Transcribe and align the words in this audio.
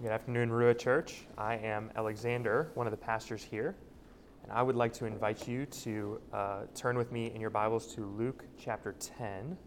Good 0.00 0.12
afternoon, 0.12 0.52
Rua 0.52 0.74
Church. 0.74 1.26
I 1.36 1.56
am 1.56 1.90
Alexander, 1.96 2.70
one 2.74 2.86
of 2.86 2.92
the 2.92 2.96
pastors 2.96 3.42
here, 3.42 3.74
and 4.44 4.52
I 4.52 4.62
would 4.62 4.76
like 4.76 4.92
to 4.92 5.06
invite 5.06 5.48
you 5.48 5.66
to 5.66 6.20
uh, 6.32 6.60
turn 6.72 6.96
with 6.96 7.10
me 7.10 7.32
in 7.34 7.40
your 7.40 7.50
Bibles 7.50 7.92
to 7.96 8.06
Luke 8.06 8.44
chapter 8.56 8.94
10. 9.00 9.58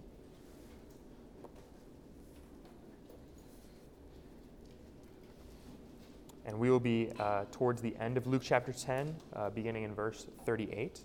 And 6.46 6.58
we 6.58 6.70
will 6.70 6.80
be 6.80 7.12
uh, 7.20 7.44
towards 7.52 7.82
the 7.82 7.94
end 7.98 8.16
of 8.16 8.26
Luke 8.26 8.42
chapter 8.42 8.72
10, 8.72 9.14
uh, 9.36 9.50
beginning 9.50 9.84
in 9.84 9.94
verse 9.94 10.28
38. 10.46 11.02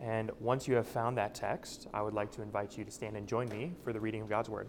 And 0.00 0.30
once 0.38 0.68
you 0.68 0.76
have 0.76 0.86
found 0.86 1.18
that 1.18 1.34
text, 1.34 1.88
I 1.92 2.00
would 2.00 2.14
like 2.14 2.30
to 2.32 2.42
invite 2.42 2.78
you 2.78 2.84
to 2.84 2.92
stand 2.92 3.16
and 3.16 3.26
join 3.26 3.48
me 3.48 3.72
for 3.82 3.92
the 3.92 3.98
reading 3.98 4.22
of 4.22 4.28
God's 4.28 4.48
Word. 4.48 4.68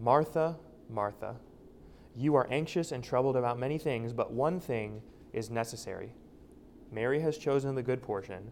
Martha, 0.00 0.56
Martha, 0.88 1.36
you 2.16 2.34
are 2.34 2.46
anxious 2.50 2.90
and 2.90 3.04
troubled 3.04 3.36
about 3.36 3.58
many 3.58 3.76
things, 3.76 4.14
but 4.14 4.32
one 4.32 4.58
thing 4.58 5.02
is 5.34 5.50
necessary. 5.50 6.14
Mary 6.90 7.20
has 7.20 7.36
chosen 7.36 7.74
the 7.74 7.82
good 7.82 8.02
portion, 8.02 8.50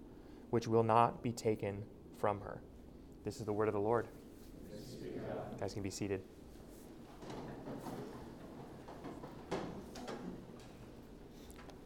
which 0.51 0.69
will 0.69 0.83
not 0.83 1.23
be 1.23 1.33
taken 1.33 1.83
from 2.19 2.39
her. 2.43 2.61
This 3.25 3.37
is 3.37 3.47
the 3.47 3.53
word 3.53 3.67
of 3.67 3.73
the 3.73 3.81
Lord. 3.81 4.09
You 4.71 5.21
guys 5.59 5.73
can 5.73 5.83
be 5.83 5.89
seated. 5.89 6.21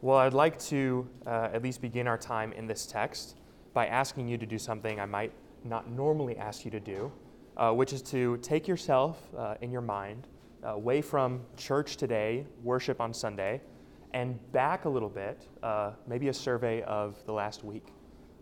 Well, 0.00 0.18
I'd 0.18 0.34
like 0.34 0.58
to 0.64 1.08
uh, 1.24 1.50
at 1.52 1.62
least 1.62 1.80
begin 1.80 2.08
our 2.08 2.18
time 2.18 2.52
in 2.52 2.66
this 2.66 2.84
text 2.84 3.36
by 3.72 3.86
asking 3.86 4.26
you 4.26 4.36
to 4.38 4.44
do 4.44 4.58
something 4.58 4.98
I 4.98 5.06
might 5.06 5.32
not 5.62 5.88
normally 5.88 6.36
ask 6.36 6.64
you 6.64 6.72
to 6.72 6.80
do 6.80 7.12
uh, 7.56 7.72
which 7.72 7.92
is 7.92 8.02
to 8.02 8.36
take 8.38 8.66
yourself 8.66 9.18
uh, 9.36 9.54
in 9.60 9.70
your 9.70 9.80
mind 9.80 10.26
uh, 10.64 10.74
away 10.74 11.02
from 11.02 11.40
church 11.56 11.96
today, 11.96 12.46
worship 12.62 13.00
on 13.00 13.12
Sunday, 13.12 13.60
and 14.14 14.38
back 14.52 14.84
a 14.84 14.88
little 14.88 15.08
bit, 15.08 15.48
uh, 15.62 15.92
maybe 16.06 16.28
a 16.28 16.34
survey 16.34 16.82
of 16.82 17.16
the 17.26 17.32
last 17.32 17.64
week, 17.64 17.88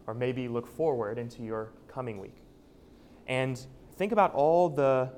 or 0.07 0.15
maybe 0.15 0.49
look 0.49 0.67
forward 0.67 1.19
into 1.19 1.43
your 1.43 1.73
coming 1.89 2.19
week. 2.19 2.37
And 3.27 3.65
think 3.97 4.13
about 4.13 4.33
all 4.35 4.69
the 4.69 5.11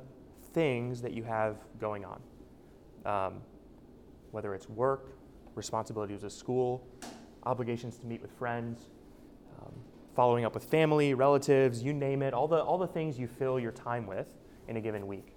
things 0.52 1.00
that 1.02 1.12
you 1.12 1.22
have 1.24 1.56
going 1.80 2.04
on, 2.04 2.20
um, 3.06 3.40
whether 4.30 4.54
it's 4.54 4.68
work, 4.68 5.16
responsibilities 5.54 6.24
at 6.24 6.32
school, 6.32 6.86
obligations 7.44 7.98
to 7.98 8.06
meet 8.06 8.20
with 8.20 8.30
friends, 8.32 8.88
following 10.14 10.44
up 10.44 10.54
with 10.54 10.64
family, 10.64 11.14
relatives, 11.14 11.82
you 11.82 11.92
name 11.92 12.22
it, 12.22 12.34
all 12.34 12.48
the, 12.48 12.62
all 12.62 12.78
the 12.78 12.86
things 12.86 13.18
you 13.18 13.26
fill 13.26 13.58
your 13.58 13.72
time 13.72 14.06
with 14.06 14.34
in 14.68 14.76
a 14.76 14.80
given 14.80 15.06
week. 15.06 15.34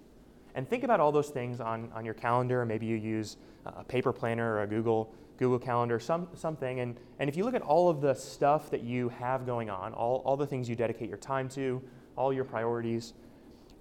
And 0.54 0.68
think 0.68 0.84
about 0.84 1.00
all 1.00 1.12
those 1.12 1.28
things 1.28 1.60
on, 1.60 1.90
on 1.94 2.04
your 2.04 2.14
calendar. 2.14 2.64
Maybe 2.64 2.86
you 2.86 2.96
use 2.96 3.36
a 3.66 3.84
paper 3.84 4.12
planner 4.12 4.54
or 4.54 4.62
a 4.62 4.66
Google, 4.66 5.12
Google 5.38 5.58
Calendar, 5.58 5.98
some, 5.98 6.28
something. 6.34 6.80
And, 6.80 6.96
and 7.18 7.28
if 7.28 7.36
you 7.36 7.44
look 7.44 7.54
at 7.54 7.62
all 7.62 7.90
of 7.90 8.00
the 8.00 8.14
stuff 8.14 8.70
that 8.70 8.82
you 8.82 9.08
have 9.10 9.44
going 9.44 9.68
on, 9.68 9.92
all, 9.92 10.22
all 10.24 10.36
the 10.36 10.46
things 10.46 10.68
you 10.68 10.74
dedicate 10.74 11.08
your 11.08 11.18
time 11.18 11.48
to, 11.50 11.82
all 12.16 12.32
your 12.32 12.44
priorities, 12.44 13.12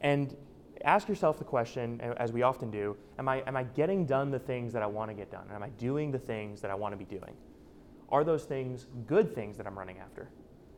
and 0.01 0.35
ask 0.83 1.07
yourself 1.07 1.37
the 1.37 1.45
question, 1.45 2.01
as 2.17 2.33
we 2.33 2.41
often 2.41 2.69
do, 2.69 2.97
am 3.17 3.29
I, 3.29 3.41
am 3.47 3.55
I 3.55 3.63
getting 3.63 4.05
done 4.05 4.29
the 4.29 4.39
things 4.39 4.73
that 4.73 4.83
I 4.83 4.87
want 4.87 5.09
to 5.09 5.15
get 5.15 5.31
done? 5.31 5.47
Am 5.53 5.63
I 5.63 5.69
doing 5.69 6.11
the 6.11 6.19
things 6.19 6.61
that 6.61 6.71
I 6.71 6.75
want 6.75 6.91
to 6.91 6.97
be 6.97 7.05
doing? 7.05 7.35
Are 8.09 8.23
those 8.23 8.43
things 8.43 8.87
good 9.07 9.33
things 9.33 9.57
that 9.57 9.65
I'm 9.65 9.77
running 9.77 9.97
after? 9.99 10.29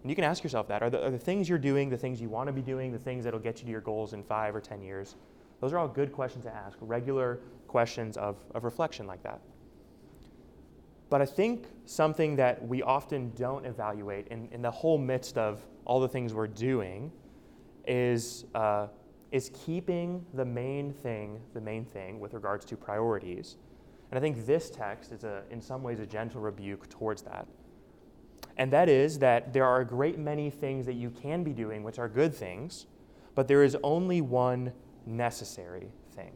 And 0.07 0.09
you 0.09 0.15
can 0.15 0.23
ask 0.23 0.41
yourself 0.41 0.69
that. 0.69 0.81
Are 0.81 0.89
the, 0.89 1.05
are 1.05 1.11
the 1.11 1.19
things 1.19 1.49
you're 1.49 1.57
doing 1.57 1.89
the 1.89 1.97
things 1.97 2.21
you 2.21 2.29
want 2.29 2.47
to 2.47 2.53
be 2.53 2.61
doing, 2.61 2.93
the 2.93 2.97
things 2.97 3.25
that'll 3.25 3.41
get 3.41 3.59
you 3.59 3.65
to 3.65 3.71
your 3.71 3.81
goals 3.81 4.13
in 4.13 4.23
five 4.23 4.55
or 4.55 4.61
10 4.61 4.81
years? 4.81 5.17
Those 5.59 5.73
are 5.73 5.77
all 5.77 5.89
good 5.89 6.13
questions 6.13 6.45
to 6.45 6.55
ask, 6.55 6.77
regular 6.79 7.41
questions 7.67 8.15
of, 8.15 8.37
of 8.55 8.63
reflection 8.63 9.05
like 9.05 9.21
that. 9.23 9.41
But 11.09 11.21
I 11.21 11.25
think 11.25 11.65
something 11.83 12.37
that 12.37 12.65
we 12.65 12.81
often 12.81 13.33
don't 13.35 13.65
evaluate 13.65 14.29
in, 14.29 14.47
in 14.53 14.61
the 14.61 14.71
whole 14.71 14.97
midst 14.97 15.37
of 15.37 15.65
all 15.83 15.99
the 15.99 16.07
things 16.07 16.33
we're 16.33 16.47
doing 16.47 17.11
is, 17.85 18.45
uh, 18.55 18.87
is 19.33 19.51
keeping 19.65 20.25
the 20.35 20.45
main 20.45 20.93
thing 20.93 21.41
the 21.53 21.59
main 21.59 21.83
thing 21.83 22.21
with 22.21 22.33
regards 22.33 22.63
to 22.63 22.77
priorities. 22.77 23.57
And 24.11 24.17
I 24.17 24.21
think 24.21 24.45
this 24.45 24.69
text 24.69 25.11
is, 25.11 25.25
a, 25.25 25.43
in 25.51 25.59
some 25.59 25.83
ways, 25.83 25.99
a 25.99 26.05
gentle 26.05 26.39
rebuke 26.39 26.87
towards 26.87 27.23
that 27.23 27.45
and 28.57 28.71
that 28.73 28.89
is 28.89 29.19
that 29.19 29.53
there 29.53 29.65
are 29.65 29.81
a 29.81 29.85
great 29.85 30.17
many 30.17 30.49
things 30.49 30.85
that 30.87 30.95
you 30.95 31.11
can 31.11 31.43
be 31.43 31.53
doing, 31.53 31.83
which 31.83 31.99
are 31.99 32.09
good 32.09 32.33
things, 32.33 32.87
but 33.35 33.47
there 33.47 33.63
is 33.63 33.77
only 33.83 34.19
one 34.19 34.73
necessary 35.05 35.91
thing. 36.15 36.31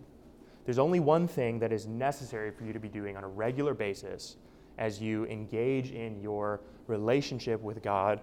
There's 0.65 0.77
only 0.77 0.99
one 0.99 1.27
thing 1.27 1.57
that 1.59 1.71
is 1.71 1.87
necessary 1.87 2.51
for 2.51 2.63
you 2.63 2.73
to 2.73 2.79
be 2.79 2.87
doing 2.87 3.17
on 3.17 3.23
a 3.23 3.27
regular 3.27 3.73
basis 3.73 4.37
as 4.77 5.01
you 5.01 5.25
engage 5.25 5.91
in 5.91 6.21
your 6.21 6.61
relationship 6.87 7.59
with 7.61 7.81
God 7.81 8.21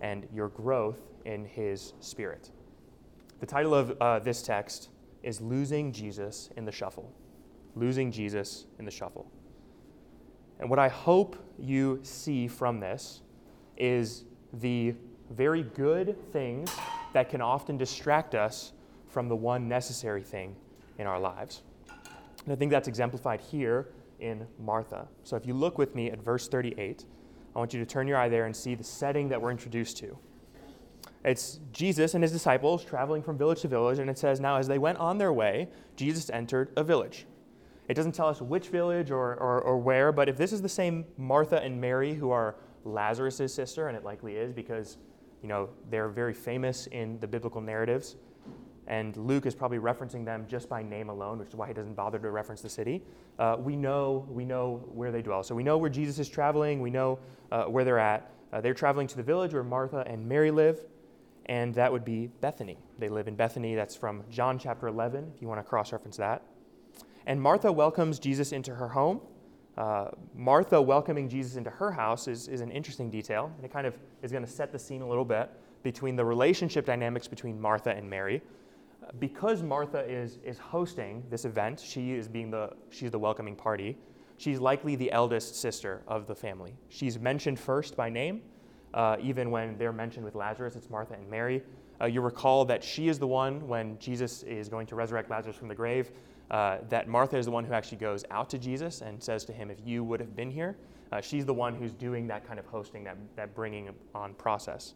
and 0.00 0.26
your 0.32 0.48
growth 0.48 1.00
in 1.24 1.44
His 1.44 1.92
Spirit. 2.00 2.50
The 3.40 3.46
title 3.46 3.74
of 3.74 3.96
uh, 4.00 4.20
this 4.20 4.42
text 4.42 4.90
is 5.22 5.40
Losing 5.40 5.92
Jesus 5.92 6.50
in 6.56 6.64
the 6.64 6.72
Shuffle. 6.72 7.12
Losing 7.74 8.12
Jesus 8.12 8.66
in 8.78 8.84
the 8.84 8.90
Shuffle. 8.90 9.30
And 10.60 10.70
what 10.70 10.78
I 10.78 10.88
hope 10.88 11.36
you 11.58 11.98
see 12.02 12.46
from 12.46 12.80
this 12.80 13.22
is 13.80 14.24
the 14.54 14.94
very 15.30 15.62
good 15.62 16.16
things 16.32 16.70
that 17.12 17.30
can 17.30 17.40
often 17.40 17.76
distract 17.76 18.34
us 18.34 18.72
from 19.08 19.28
the 19.28 19.36
one 19.36 19.68
necessary 19.68 20.22
thing 20.22 20.54
in 20.98 21.06
our 21.06 21.18
lives. 21.18 21.62
And 22.44 22.52
I 22.52 22.56
think 22.56 22.70
that's 22.70 22.88
exemplified 22.88 23.40
here 23.40 23.88
in 24.20 24.46
Martha. 24.58 25.08
So 25.24 25.36
if 25.36 25.46
you 25.46 25.54
look 25.54 25.78
with 25.78 25.94
me 25.94 26.10
at 26.10 26.22
verse 26.22 26.48
38, 26.48 27.04
I 27.54 27.58
want 27.58 27.72
you 27.72 27.80
to 27.80 27.86
turn 27.86 28.06
your 28.06 28.18
eye 28.18 28.28
there 28.28 28.46
and 28.46 28.54
see 28.54 28.74
the 28.74 28.84
setting 28.84 29.28
that 29.28 29.40
we're 29.40 29.50
introduced 29.50 29.96
to. 29.98 30.16
It's 31.24 31.60
Jesus 31.72 32.14
and 32.14 32.22
his 32.22 32.32
disciples 32.32 32.84
traveling 32.84 33.22
from 33.22 33.36
village 33.36 33.60
to 33.62 33.68
village, 33.68 33.98
and 33.98 34.08
it 34.08 34.18
says, 34.18 34.40
Now 34.40 34.56
as 34.56 34.68
they 34.68 34.78
went 34.78 34.98
on 34.98 35.18
their 35.18 35.32
way, 35.32 35.68
Jesus 35.96 36.30
entered 36.30 36.70
a 36.76 36.84
village. 36.84 37.26
It 37.88 37.94
doesn't 37.94 38.12
tell 38.12 38.28
us 38.28 38.40
which 38.40 38.68
village 38.68 39.10
or, 39.10 39.34
or, 39.34 39.60
or 39.60 39.78
where, 39.78 40.12
but 40.12 40.28
if 40.28 40.36
this 40.36 40.52
is 40.52 40.62
the 40.62 40.68
same 40.68 41.04
Martha 41.18 41.60
and 41.62 41.80
Mary 41.80 42.14
who 42.14 42.30
are 42.30 42.54
Lazarus' 42.84 43.52
sister, 43.52 43.88
and 43.88 43.96
it 43.96 44.04
likely 44.04 44.36
is 44.36 44.52
because 44.52 44.98
you 45.42 45.48
know 45.48 45.68
they're 45.90 46.08
very 46.08 46.34
famous 46.34 46.86
in 46.88 47.18
the 47.20 47.26
biblical 47.26 47.60
narratives. 47.60 48.16
And 48.86 49.16
Luke 49.16 49.46
is 49.46 49.54
probably 49.54 49.78
referencing 49.78 50.24
them 50.24 50.46
just 50.48 50.68
by 50.68 50.82
name 50.82 51.10
alone, 51.10 51.38
which 51.38 51.48
is 51.48 51.54
why 51.54 51.68
he 51.68 51.74
doesn't 51.74 51.94
bother 51.94 52.18
to 52.18 52.30
reference 52.30 52.60
the 52.60 52.68
city. 52.68 53.02
Uh, 53.38 53.56
we 53.58 53.76
know 53.76 54.26
we 54.28 54.44
know 54.44 54.84
where 54.92 55.12
they 55.12 55.22
dwell, 55.22 55.42
so 55.42 55.54
we 55.54 55.62
know 55.62 55.78
where 55.78 55.90
Jesus 55.90 56.18
is 56.18 56.28
traveling. 56.28 56.80
We 56.80 56.90
know 56.90 57.18
uh, 57.52 57.64
where 57.64 57.84
they're 57.84 57.98
at. 57.98 58.32
Uh, 58.52 58.60
they're 58.60 58.74
traveling 58.74 59.06
to 59.06 59.16
the 59.16 59.22
village 59.22 59.52
where 59.52 59.62
Martha 59.62 60.02
and 60.06 60.26
Mary 60.26 60.50
live, 60.50 60.80
and 61.46 61.74
that 61.74 61.92
would 61.92 62.04
be 62.04 62.26
Bethany. 62.40 62.78
They 62.98 63.08
live 63.08 63.28
in 63.28 63.36
Bethany. 63.36 63.74
That's 63.74 63.94
from 63.94 64.24
John 64.28 64.58
chapter 64.58 64.88
11, 64.88 65.32
if 65.34 65.40
you 65.40 65.46
want 65.46 65.60
to 65.60 65.64
cross-reference 65.64 66.16
that. 66.16 66.42
And 67.26 67.40
Martha 67.40 67.70
welcomes 67.70 68.18
Jesus 68.18 68.50
into 68.50 68.74
her 68.74 68.88
home. 68.88 69.20
Uh, 69.78 70.08
Martha 70.34 70.80
welcoming 70.80 71.28
Jesus 71.28 71.56
into 71.56 71.70
her 71.70 71.90
house 71.90 72.28
is, 72.28 72.48
is 72.48 72.60
an 72.60 72.70
interesting 72.70 73.10
detail, 73.10 73.52
and 73.56 73.64
it 73.64 73.72
kind 73.72 73.86
of 73.86 73.96
is 74.22 74.30
going 74.32 74.44
to 74.44 74.50
set 74.50 74.72
the 74.72 74.78
scene 74.78 75.02
a 75.02 75.08
little 75.08 75.24
bit 75.24 75.50
between 75.82 76.16
the 76.16 76.24
relationship 76.24 76.84
dynamics 76.84 77.26
between 77.26 77.60
Martha 77.60 77.90
and 77.90 78.08
Mary. 78.08 78.42
Because 79.18 79.62
Martha 79.62 80.00
is, 80.00 80.38
is 80.44 80.58
hosting 80.58 81.24
this 81.30 81.44
event, 81.44 81.80
she 81.80 82.12
is 82.12 82.28
being 82.28 82.50
the, 82.50 82.70
she's 82.90 83.10
the 83.10 83.18
welcoming 83.18 83.56
party. 83.56 83.96
She's 84.36 84.60
likely 84.60 84.96
the 84.96 85.10
eldest 85.12 85.56
sister 85.56 86.02
of 86.06 86.26
the 86.26 86.34
family. 86.34 86.74
She's 86.88 87.18
mentioned 87.18 87.58
first 87.58 87.96
by 87.96 88.08
name, 88.08 88.42
uh, 88.94 89.16
even 89.20 89.50
when 89.50 89.76
they're 89.78 89.92
mentioned 89.92 90.24
with 90.24 90.34
Lazarus, 90.34 90.76
it's 90.76 90.90
Martha 90.90 91.14
and 91.14 91.28
Mary. 91.28 91.62
Uh, 92.00 92.06
you 92.06 92.20
recall 92.20 92.64
that 92.64 92.82
she 92.82 93.08
is 93.08 93.18
the 93.18 93.26
one 93.26 93.66
when 93.68 93.98
Jesus 93.98 94.42
is 94.44 94.68
going 94.68 94.86
to 94.86 94.94
resurrect 94.94 95.30
Lazarus 95.30 95.56
from 95.56 95.68
the 95.68 95.74
grave 95.74 96.10
uh, 96.50 96.78
that 96.88 97.08
Martha 97.08 97.36
is 97.36 97.44
the 97.44 97.52
one 97.52 97.64
who 97.64 97.72
actually 97.72 97.98
goes 97.98 98.24
out 98.30 98.50
to 98.50 98.58
Jesus 98.58 99.02
and 99.02 99.22
says 99.22 99.44
to 99.44 99.52
him, 99.52 99.70
If 99.70 99.78
you 99.84 100.02
would 100.02 100.18
have 100.20 100.34
been 100.34 100.50
here, 100.50 100.76
uh, 101.12 101.20
she's 101.20 101.44
the 101.44 101.54
one 101.54 101.74
who's 101.74 101.92
doing 101.92 102.26
that 102.28 102.46
kind 102.46 102.58
of 102.58 102.66
hosting, 102.66 103.04
that, 103.04 103.16
that 103.36 103.54
bringing 103.54 103.90
on 104.14 104.34
process. 104.34 104.94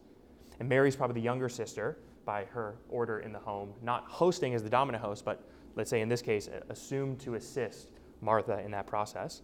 And 0.59 0.69
Mary's 0.69 0.97
probably 0.97 1.15
the 1.15 1.25
younger 1.25 1.49
sister 1.49 1.99
by 2.25 2.45
her 2.47 2.77
order 2.89 3.21
in 3.21 3.33
the 3.33 3.39
home, 3.39 3.73
not 3.83 4.05
hosting 4.07 4.55
as 4.55 4.63
the 4.63 4.71
dominant 4.71 5.05
host, 5.05 5.25
but 5.25 5.45
let's 5.77 5.91
say 5.91 6.01
in 6.01 6.09
this 6.09 6.23
case, 6.23 6.49
assumed 6.71 7.21
to 7.21 7.35
assist 7.35 7.91
Martha 8.21 8.61
in 8.61 8.71
that 8.71 8.87
process. 8.87 9.43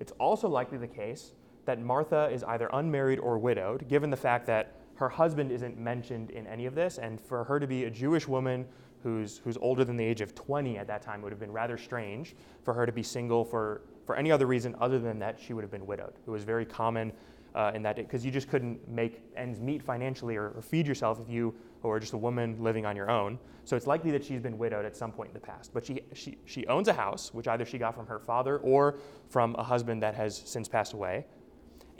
It's 0.00 0.12
also 0.12 0.48
likely 0.48 0.78
the 0.78 0.86
case 0.86 1.32
that 1.64 1.80
Martha 1.80 2.28
is 2.32 2.44
either 2.44 2.68
unmarried 2.72 3.18
or 3.18 3.38
widowed, 3.38 3.88
given 3.88 4.10
the 4.10 4.16
fact 4.16 4.46
that 4.46 4.74
her 4.94 5.08
husband 5.08 5.50
isn't 5.50 5.78
mentioned 5.78 6.30
in 6.30 6.46
any 6.46 6.66
of 6.66 6.74
this, 6.74 6.98
and 6.98 7.20
for 7.20 7.44
her 7.44 7.58
to 7.58 7.66
be 7.66 7.84
a 7.84 7.90
Jewish 7.90 8.28
woman 8.28 8.66
who's, 9.02 9.40
who's 9.44 9.56
older 9.58 9.84
than 9.84 9.96
the 9.96 10.04
age 10.04 10.20
of 10.20 10.34
20 10.34 10.78
at 10.78 10.86
that 10.86 11.02
time 11.02 11.22
would 11.22 11.32
have 11.32 11.40
been 11.40 11.52
rather 11.52 11.76
strange 11.76 12.36
for 12.62 12.72
her 12.74 12.86
to 12.86 12.92
be 12.92 13.02
single 13.02 13.44
for, 13.44 13.82
for 14.06 14.16
any 14.16 14.30
other 14.30 14.46
reason 14.46 14.76
other 14.80 14.98
than 14.98 15.18
that 15.18 15.38
she 15.40 15.52
would 15.54 15.62
have 15.62 15.70
been 15.70 15.86
widowed. 15.86 16.12
It 16.26 16.30
was 16.30 16.44
very 16.44 16.64
common 16.64 17.12
uh, 17.54 17.72
in 17.74 17.82
that 17.82 17.96
day, 17.96 18.02
because 18.02 18.24
you 18.24 18.30
just 18.30 18.48
couldn't 18.48 18.88
make 18.88 19.20
ends 19.36 19.60
meet 19.60 19.82
financially 19.82 20.36
or, 20.36 20.50
or, 20.50 20.62
feed 20.62 20.86
yourself 20.86 21.20
if 21.20 21.28
you 21.28 21.54
were 21.82 22.00
just 22.00 22.14
a 22.14 22.18
woman 22.18 22.56
living 22.58 22.86
on 22.86 22.96
your 22.96 23.10
own. 23.10 23.38
So 23.64 23.76
it's 23.76 23.86
likely 23.86 24.10
that 24.12 24.24
she's 24.24 24.40
been 24.40 24.56
widowed 24.56 24.84
at 24.84 24.96
some 24.96 25.12
point 25.12 25.28
in 25.28 25.34
the 25.34 25.40
past. 25.40 25.72
But 25.74 25.84
she, 25.84 26.00
she, 26.14 26.38
she 26.46 26.66
owns 26.66 26.88
a 26.88 26.92
house, 26.92 27.34
which 27.34 27.48
either 27.48 27.64
she 27.64 27.78
got 27.78 27.94
from 27.94 28.06
her 28.06 28.18
father 28.18 28.58
or 28.58 28.96
from 29.28 29.54
a 29.56 29.62
husband 29.62 30.02
that 30.02 30.14
has 30.14 30.36
since 30.36 30.68
passed 30.68 30.94
away. 30.94 31.26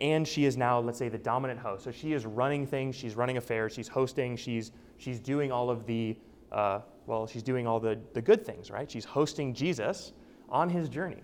And 0.02 0.26
she 0.26 0.44
is 0.46 0.56
now, 0.56 0.80
let's 0.80 0.98
say, 0.98 1.08
the 1.08 1.16
dominant 1.16 1.60
host. 1.60 1.84
So 1.84 1.92
she 1.92 2.12
is 2.12 2.26
running 2.26 2.66
things, 2.66 2.96
she's 2.96 3.14
running 3.14 3.36
affairs, 3.36 3.72
she's 3.72 3.86
hosting, 3.86 4.36
she's, 4.36 4.72
she's 4.98 5.20
doing 5.20 5.52
all 5.52 5.70
of 5.70 5.86
the, 5.86 6.18
uh, 6.50 6.80
well, 7.06 7.28
she's 7.28 7.44
doing 7.44 7.68
all 7.68 7.78
the, 7.78 7.96
the 8.12 8.20
good 8.20 8.44
things, 8.44 8.68
right? 8.68 8.90
She's 8.90 9.04
hosting 9.04 9.54
Jesus 9.54 10.12
on 10.48 10.68
his 10.68 10.88
journey. 10.88 11.22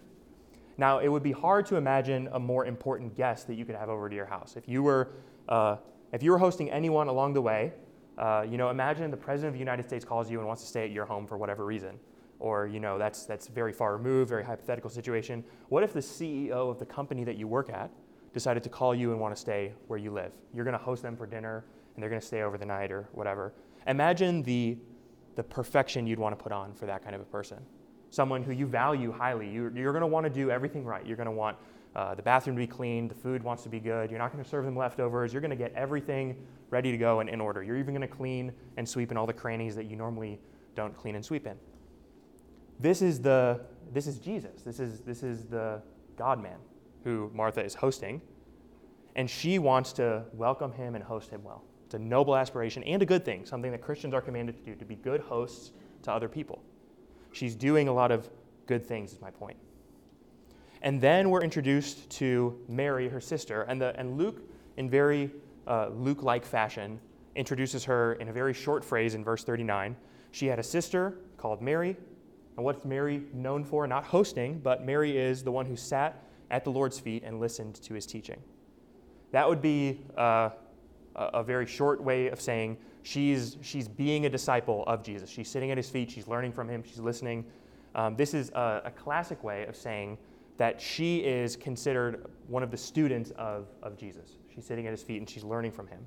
Now, 0.77 1.01
it 1.01 1.09
would 1.09 1.25
be 1.25 1.33
hard 1.33 1.67
to 1.67 1.77
imagine 1.77 2.29
a 2.31 2.39
more 2.39 2.67
important 2.67 3.17
guest 3.17 3.49
that 3.49 3.57
you 3.57 3.65
could 3.65 3.75
have 3.75 3.89
over 3.89 4.09
to 4.09 4.15
your 4.15 4.27
house. 4.27 4.55
If 4.57 4.69
you 4.69 4.85
were, 4.85 5.11
uh, 5.49 5.79
if 6.13 6.23
you 6.23 6.31
were 6.31 6.39
hosting 6.39 6.71
anyone 6.71 7.09
along 7.09 7.35
the 7.35 7.43
way, 7.43 7.73
uh, 8.17 8.47
you 8.49 8.59
know, 8.59 8.71
imagine 8.71 9.11
the 9.11 9.17
president 9.17 9.49
of 9.49 9.55
the 9.55 9.59
United 9.59 9.87
States 9.87 10.05
calls 10.05 10.31
you 10.31 10.39
and 10.39 10.47
wants 10.47 10.63
to 10.63 10.69
stay 10.69 10.85
at 10.85 10.93
your 10.93 11.05
home 11.05 11.27
for 11.27 11.37
whatever 11.37 11.65
reason. 11.65 11.99
Or, 12.39 12.69
you 12.69 12.79
know, 12.79 12.97
that's, 12.97 13.27
that's 13.27 13.49
very 13.49 13.73
far 13.73 13.97
removed, 13.97 14.29
very 14.29 14.45
hypothetical 14.45 14.89
situation. 14.89 15.43
What 15.69 15.83
if 15.83 15.93
the 15.93 16.01
CEO 16.01 16.71
of 16.71 16.79
the 16.79 16.87
company 16.87 17.25
that 17.25 17.37
you 17.37 17.49
work 17.49 17.71
at 17.71 17.91
decided 18.39 18.63
to 18.63 18.69
call 18.69 18.95
you 18.95 19.13
and 19.13 19.21
want 19.21 19.35
to 19.35 19.41
stay 19.41 19.73
where 19.87 19.99
you 19.99 20.11
live? 20.11 20.33
You're 20.55 20.65
going 20.65 20.79
to 20.79 20.85
host 20.85 21.03
them 21.03 21.17
for 21.17 21.27
dinner 21.27 21.65
and 21.95 22.03
they're 22.03 22.11
going 22.11 22.21
to 22.21 22.27
stay 22.27 22.43
over 22.43 22.57
the 22.57 22.67
night 22.67 22.93
or 22.93 23.09
whatever. 23.13 23.53
Imagine 23.87 24.43
the, 24.43 24.77
the 25.37 25.43
perfection 25.43 26.07
you'd 26.07 26.19
want 26.19 26.39
to 26.39 26.43
put 26.43 26.53
on 26.53 26.73
for 26.73 26.87
that 26.87 27.03
kind 27.03 27.15
of 27.15 27.21
a 27.21 27.25
person 27.25 27.59
someone 28.11 28.43
who 28.43 28.53
you 28.53 28.67
value 28.67 29.13
highly. 29.13 29.49
You're, 29.49 29.71
you're 29.77 29.93
going 29.93 30.03
to 30.03 30.07
want 30.07 30.25
to 30.25 30.31
do 30.31 30.51
everything 30.51 30.85
right. 30.85 31.05
You're 31.07 31.17
going 31.17 31.27
to 31.27 31.33
want 31.33 31.57
uh, 31.97 32.15
the 32.15 32.23
bathroom 32.23 32.57
to 32.57 32.61
be 32.61 32.67
clean, 32.67 33.09
the 33.09 33.15
food 33.15 33.43
wants 33.43 33.63
to 33.65 33.69
be 33.69 33.81
good. 33.81 34.11
You're 34.11 34.19
not 34.19 34.33
going 34.33 34.43
to 34.43 34.49
serve 34.49 34.65
them 34.65 34.77
leftovers. 34.77 35.33
You're 35.33 35.41
going 35.41 35.51
to 35.51 35.57
get 35.57 35.73
everything 35.75 36.37
ready 36.71 36.93
to 36.93 36.99
go 36.99 37.21
and 37.21 37.29
in 37.29 37.41
order. 37.41 37.63
You're 37.63 37.79
even 37.79 37.95
going 37.95 38.09
to 38.09 38.15
clean 38.15 38.53
and 38.77 38.89
sweep 38.89 39.11
in 39.11 39.17
all 39.17 39.27
the 39.27 39.33
crannies 39.33 39.75
that 39.77 39.87
you 39.87 39.97
normally 39.97 40.39
don't 40.75 40.95
clean 40.97 41.17
and 41.17 41.25
sweep 41.25 41.47
in. 41.47 41.57
This 42.79 43.03
is 43.03 43.21
the 43.21 43.61
this 43.93 44.07
is 44.07 44.19
Jesus. 44.19 44.63
This 44.63 44.79
is 44.79 45.01
this 45.01 45.23
is 45.23 45.47
the 45.47 45.83
God 46.17 46.41
man 46.41 46.59
who 47.09 47.31
Martha 47.33 47.65
is 47.65 47.75
hosting. 47.75 48.21
And 49.17 49.31
she 49.31 49.59
wants 49.59 49.93
to 49.95 50.25
welcome 50.35 50.73
him 50.73 50.95
and 50.95 51.03
host 51.03 51.31
him 51.31 51.43
well. 51.43 51.65
It's 51.87 51.95
a 51.95 51.99
noble 51.99 52.37
aspiration 52.37 52.83
and 52.85 53.03
a 53.03 53.07
good 53.07 53.25
thing, 53.25 53.47
something 53.47 53.73
that 53.73 53.81
Christians 53.81 54.13
are 54.13 54.21
commanded 54.21 54.59
to 54.59 54.63
do, 54.63 54.75
to 54.77 54.85
be 54.85 54.95
good 54.95 55.21
hosts 55.21 55.73
to 56.03 56.13
other 56.13 56.29
people. 56.29 56.63
She's 57.33 57.55
doing 57.55 57.89
a 57.89 57.93
lot 57.93 58.11
of 58.11 58.29
good 58.67 58.85
things, 58.85 59.13
is 59.13 59.21
my 59.23 59.31
point. 59.31 59.57
And 60.83 61.01
then 61.01 61.31
we're 61.31 61.43
introduced 61.43 62.11
to 62.11 62.59
Mary, 62.69 63.09
her 63.09 63.21
sister, 63.23 63.63
and, 63.63 63.81
the, 63.81 63.99
and 63.99 64.19
Luke, 64.19 64.43
in 64.77 64.91
very 64.91 65.31
uh, 65.67 65.89
Luke 65.89 66.23
like 66.23 66.45
fashion, 66.45 67.01
introduces 67.37 67.85
her 67.85 68.15
in 68.15 68.29
a 68.29 68.33
very 68.35 68.53
short 68.53 68.85
phrase 68.85 69.15
in 69.15 69.25
verse 69.25 69.45
39. 69.45 69.97
She 70.31 70.47
had 70.47 70.59
a 70.59 70.63
sister 70.63 71.15
called 71.39 71.63
Mary. 71.63 71.97
And 72.57 72.65
what's 72.65 72.85
Mary 72.85 73.23
known 73.33 73.65
for? 73.65 73.87
Not 73.87 74.05
hosting, 74.05 74.59
but 74.59 74.85
Mary 74.85 75.17
is 75.17 75.43
the 75.43 75.53
one 75.53 75.65
who 75.65 75.77
sat 75.77 76.28
at 76.51 76.65
the 76.65 76.71
Lord's 76.71 76.99
feet 76.99 77.23
and 77.25 77.41
listened 77.41 77.77
to 77.77 77.95
his 77.95 78.07
teaching. 78.07 78.41
That 79.33 79.49
would 79.49 79.61
be 79.61 80.01
uh, 80.17 80.51
a, 81.15 81.43
very 81.43 81.67
short 81.67 82.03
way 82.03 82.29
of 82.29 82.41
saying 82.41 82.79
she's, 83.03 83.59
she's 83.61 83.89
being 83.89 84.27
a 84.27 84.31
disciple 84.31 84.85
of 84.87 85.03
Jesus. 85.03 85.29
She's 85.29 85.49
sitting 85.49 85.71
at 85.71 85.77
his 85.77 85.91
feet, 85.91 86.11
she's 86.11 86.29
learning 86.29 86.53
from 86.53 86.69
him, 86.69 86.83
she's 86.83 87.01
listening. 87.01 87.45
Um, 87.95 88.17
this 88.17 88.33
is 88.33 88.51
a, 88.51 88.83
a, 88.87 88.91
classic 88.91 89.43
way 89.43 89.67
of 89.67 89.77
saying 89.77 90.19
that 90.57 90.81
she 90.81 91.19
is 91.19 91.57
considered 91.57 92.27
one 92.47 92.63
of 92.63 92.71
the 92.71 92.77
students 92.77 93.33
of, 93.33 93.67
of 93.83 93.97
Jesus. 93.97 94.39
She's 94.55 94.65
sitting 94.65 94.87
at 94.87 94.93
his 94.93 95.03
feet 95.03 95.19
and 95.19 95.29
she's 95.29 95.45
learning 95.45 95.73
from 95.73 95.87
him. 95.87 96.01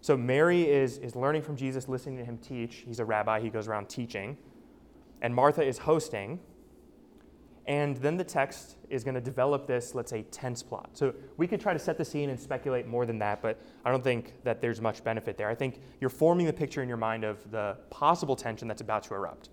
So 0.00 0.16
Mary 0.16 0.68
is, 0.68 0.98
is 0.98 1.14
learning 1.14 1.42
from 1.42 1.56
Jesus, 1.56 1.88
listening 1.88 2.18
to 2.18 2.24
him 2.24 2.38
teach. 2.38 2.82
He's 2.86 2.98
a 2.98 3.04
rabbi, 3.04 3.40
he 3.40 3.50
goes 3.50 3.68
around 3.68 3.88
teaching. 3.88 4.36
And 5.22 5.32
Martha 5.34 5.62
is 5.62 5.78
hosting. 5.78 6.40
And 7.66 7.96
then 7.98 8.16
the 8.16 8.24
text 8.24 8.76
is 8.90 9.04
going 9.04 9.14
to 9.14 9.20
develop 9.20 9.66
this, 9.66 9.94
let's 9.94 10.10
say, 10.10 10.22
tense 10.32 10.62
plot. 10.62 10.90
So 10.94 11.14
we 11.36 11.46
could 11.46 11.60
try 11.60 11.72
to 11.72 11.78
set 11.78 11.96
the 11.96 12.04
scene 12.04 12.30
and 12.30 12.38
speculate 12.38 12.88
more 12.88 13.06
than 13.06 13.18
that, 13.20 13.40
but 13.40 13.60
I 13.84 13.90
don't 13.90 14.02
think 14.02 14.34
that 14.42 14.60
there's 14.60 14.80
much 14.80 15.04
benefit 15.04 15.36
there. 15.36 15.48
I 15.48 15.54
think 15.54 15.80
you're 16.00 16.10
forming 16.10 16.46
the 16.46 16.52
picture 16.52 16.82
in 16.82 16.88
your 16.88 16.96
mind 16.96 17.22
of 17.22 17.48
the 17.52 17.76
possible 17.88 18.34
tension 18.34 18.66
that's 18.66 18.80
about 18.80 19.04
to 19.04 19.14
erupt, 19.14 19.50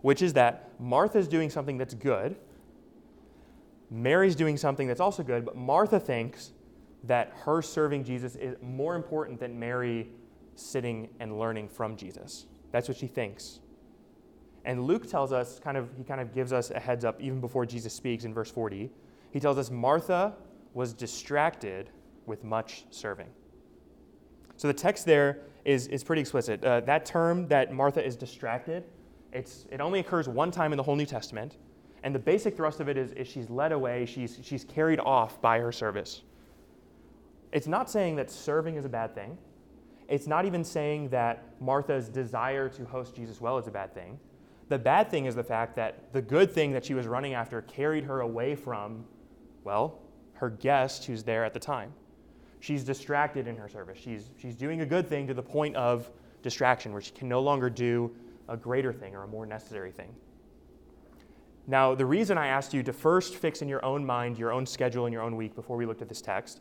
which 0.00 0.22
is 0.22 0.32
that 0.32 0.70
Martha's 0.80 1.28
doing 1.28 1.50
something 1.50 1.76
that's 1.76 1.94
good, 1.94 2.36
Mary's 3.90 4.34
doing 4.34 4.56
something 4.56 4.88
that's 4.88 5.00
also 5.00 5.22
good, 5.22 5.44
but 5.44 5.54
Martha 5.54 6.00
thinks 6.00 6.52
that 7.04 7.30
her 7.44 7.60
serving 7.60 8.04
Jesus 8.04 8.36
is 8.36 8.56
more 8.62 8.96
important 8.96 9.38
than 9.38 9.58
Mary 9.58 10.08
sitting 10.54 11.10
and 11.20 11.38
learning 11.38 11.68
from 11.68 11.96
Jesus. 11.96 12.46
That's 12.72 12.88
what 12.88 12.96
she 12.96 13.06
thinks. 13.06 13.60
And 14.64 14.84
Luke 14.84 15.08
tells 15.08 15.32
us, 15.32 15.58
kind 15.58 15.76
of, 15.76 15.90
he 15.96 16.04
kind 16.04 16.20
of 16.20 16.34
gives 16.34 16.52
us 16.52 16.70
a 16.70 16.80
heads 16.80 17.04
up 17.04 17.20
even 17.20 17.40
before 17.40 17.66
Jesus 17.66 17.92
speaks 17.92 18.24
in 18.24 18.32
verse 18.32 18.50
40. 18.50 18.90
He 19.30 19.40
tells 19.40 19.58
us 19.58 19.70
Martha 19.70 20.32
was 20.72 20.92
distracted 20.92 21.90
with 22.26 22.44
much 22.44 22.84
serving. 22.90 23.28
So 24.56 24.68
the 24.68 24.74
text 24.74 25.04
there 25.04 25.40
is, 25.64 25.86
is 25.88 26.02
pretty 26.02 26.20
explicit. 26.20 26.64
Uh, 26.64 26.80
that 26.80 27.04
term 27.04 27.46
that 27.48 27.72
Martha 27.72 28.04
is 28.04 28.16
distracted, 28.16 28.84
it's, 29.32 29.66
it 29.70 29.80
only 29.80 30.00
occurs 30.00 30.28
one 30.28 30.50
time 30.50 30.72
in 30.72 30.76
the 30.76 30.82
whole 30.82 30.96
New 30.96 31.06
Testament. 31.06 31.56
And 32.02 32.14
the 32.14 32.18
basic 32.18 32.56
thrust 32.56 32.80
of 32.80 32.88
it 32.88 32.96
is, 32.96 33.12
is 33.12 33.26
she's 33.26 33.50
led 33.50 33.72
away, 33.72 34.06
she's, 34.06 34.38
she's 34.42 34.64
carried 34.64 35.00
off 35.00 35.40
by 35.40 35.58
her 35.58 35.72
service. 35.72 36.22
It's 37.52 37.66
not 37.66 37.90
saying 37.90 38.16
that 38.16 38.30
serving 38.30 38.76
is 38.76 38.84
a 38.84 38.88
bad 38.88 39.14
thing. 39.14 39.38
It's 40.08 40.26
not 40.26 40.44
even 40.44 40.64
saying 40.64 41.08
that 41.10 41.44
Martha's 41.60 42.08
desire 42.08 42.68
to 42.68 42.84
host 42.84 43.14
Jesus 43.14 43.40
well 43.40 43.58
is 43.58 43.66
a 43.66 43.70
bad 43.70 43.94
thing. 43.94 44.18
The 44.68 44.78
bad 44.78 45.10
thing 45.10 45.26
is 45.26 45.34
the 45.34 45.44
fact 45.44 45.76
that 45.76 46.12
the 46.12 46.22
good 46.22 46.50
thing 46.50 46.72
that 46.72 46.84
she 46.84 46.94
was 46.94 47.06
running 47.06 47.34
after 47.34 47.62
carried 47.62 48.04
her 48.04 48.20
away 48.20 48.54
from, 48.54 49.04
well, 49.62 50.00
her 50.34 50.50
guest 50.50 51.04
who's 51.04 51.22
there 51.22 51.44
at 51.44 51.52
the 51.52 51.60
time. 51.60 51.92
She's 52.60 52.82
distracted 52.82 53.46
in 53.46 53.56
her 53.56 53.68
service. 53.68 53.98
She's, 53.98 54.30
she's 54.38 54.54
doing 54.54 54.80
a 54.80 54.86
good 54.86 55.06
thing 55.08 55.26
to 55.26 55.34
the 55.34 55.42
point 55.42 55.76
of 55.76 56.10
distraction 56.42 56.92
where 56.92 57.02
she 57.02 57.12
can 57.12 57.28
no 57.28 57.40
longer 57.40 57.68
do 57.68 58.14
a 58.48 58.56
greater 58.56 58.92
thing 58.92 59.14
or 59.14 59.24
a 59.24 59.28
more 59.28 59.46
necessary 59.46 59.92
thing. 59.92 60.14
Now, 61.66 61.94
the 61.94 62.04
reason 62.04 62.36
I 62.36 62.48
asked 62.48 62.74
you 62.74 62.82
to 62.82 62.92
first 62.92 63.36
fix 63.36 63.62
in 63.62 63.68
your 63.68 63.84
own 63.84 64.04
mind 64.04 64.38
your 64.38 64.52
own 64.52 64.66
schedule 64.66 65.06
and 65.06 65.12
your 65.12 65.22
own 65.22 65.36
week 65.36 65.54
before 65.54 65.76
we 65.76 65.86
looked 65.86 66.02
at 66.02 66.08
this 66.08 66.20
text 66.20 66.60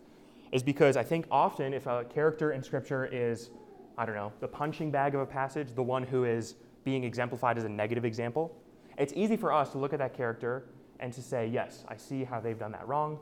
is 0.51 0.63
because 0.63 0.95
I 0.95 1.03
think 1.03 1.25
often 1.29 1.73
if 1.73 1.87
a 1.87 2.05
character 2.05 2.51
in 2.51 2.63
Scripture 2.63 3.05
is, 3.05 3.49
I 3.97 4.05
don't 4.05 4.15
know, 4.15 4.31
the 4.39 4.47
punching 4.47 4.91
bag 4.91 5.15
of 5.15 5.21
a 5.21 5.25
passage, 5.25 5.73
the 5.73 5.83
one 5.83 6.03
who 6.03 6.23
is 6.23 6.55
being 6.83 7.03
exemplified 7.03 7.57
as 7.57 7.63
a 7.63 7.69
negative 7.69 8.05
example, 8.05 8.55
it's 8.97 9.13
easy 9.15 9.37
for 9.37 9.51
us 9.51 9.71
to 9.71 9.77
look 9.77 9.93
at 9.93 9.99
that 9.99 10.13
character 10.13 10.65
and 10.99 11.11
to 11.13 11.21
say, 11.21 11.47
yes, 11.47 11.83
I 11.87 11.97
see 11.97 12.23
how 12.23 12.39
they've 12.39 12.57
done 12.57 12.71
that 12.73 12.87
wrong, 12.87 13.19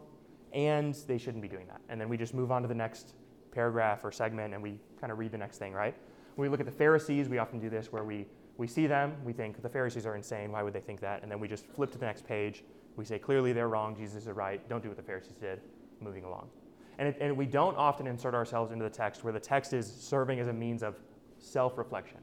and 0.54 0.94
they 1.08 1.18
shouldn't 1.18 1.42
be 1.42 1.48
doing 1.48 1.68
that. 1.68 1.82
And 1.90 2.00
then 2.00 2.10
we 2.10 2.18
just 2.18 2.34
move 2.34 2.52
on 2.52 2.62
to 2.62 2.68
the 2.68 2.76
next 2.76 3.14
paragraph 3.52 4.04
or 4.04 4.12
segment 4.12 4.54
and 4.54 4.64
we 4.64 4.80
kind 5.00 5.12
of 5.12 5.20
read 5.20 5.32
the 5.32 5.38
next 5.38 5.58
thing, 5.58 5.74
right? 5.74 5.96
When 6.36 6.50
we 6.50 6.52
look 6.52 6.60
at 6.60 6.66
the 6.66 6.72
Pharisees, 6.72 7.30
we 7.30 7.38
often 7.38 7.60
do 7.60 7.70
this 7.70 7.92
where 7.92 8.04
we, 8.04 8.26
we 8.58 8.68
see 8.68 8.88
them, 8.88 9.16
we 9.24 9.34
think 9.34 9.62
the 9.62 9.70
Pharisees 9.70 10.06
are 10.06 10.16
insane, 10.16 10.52
why 10.52 10.64
would 10.64 10.74
they 10.74 10.80
think 10.80 11.00
that? 11.02 11.22
And 11.22 11.32
then 11.32 11.40
we 11.40 11.48
just 11.48 11.66
flip 11.68 11.92
to 11.92 11.98
the 11.98 12.06
next 12.06 12.26
page, 12.26 12.64
we 12.96 13.06
say, 13.06 13.20
clearly 13.20 13.54
they're 13.54 13.70
wrong, 13.70 13.96
Jesus 13.96 14.24
is 14.24 14.28
right, 14.28 14.68
don't 14.70 14.82
do 14.82 14.90
what 14.90 14.98
the 14.98 15.04
Pharisees 15.04 15.36
did, 15.40 15.62
moving 16.00 16.24
along. 16.24 16.50
And, 16.98 17.10
it, 17.10 17.18
and 17.20 17.36
we 17.36 17.46
don't 17.46 17.76
often 17.78 18.08
insert 18.08 18.34
ourselves 18.34 18.72
into 18.72 18.84
the 18.84 18.90
text 18.90 19.24
where 19.24 19.34
the 19.34 19.40
text 19.40 19.74
is 19.74 19.92
serving 19.92 20.40
as 20.40 20.48
a 20.48 20.54
means 20.54 20.84
of 20.84 20.96
self 21.40 21.78
reflection 21.78 22.20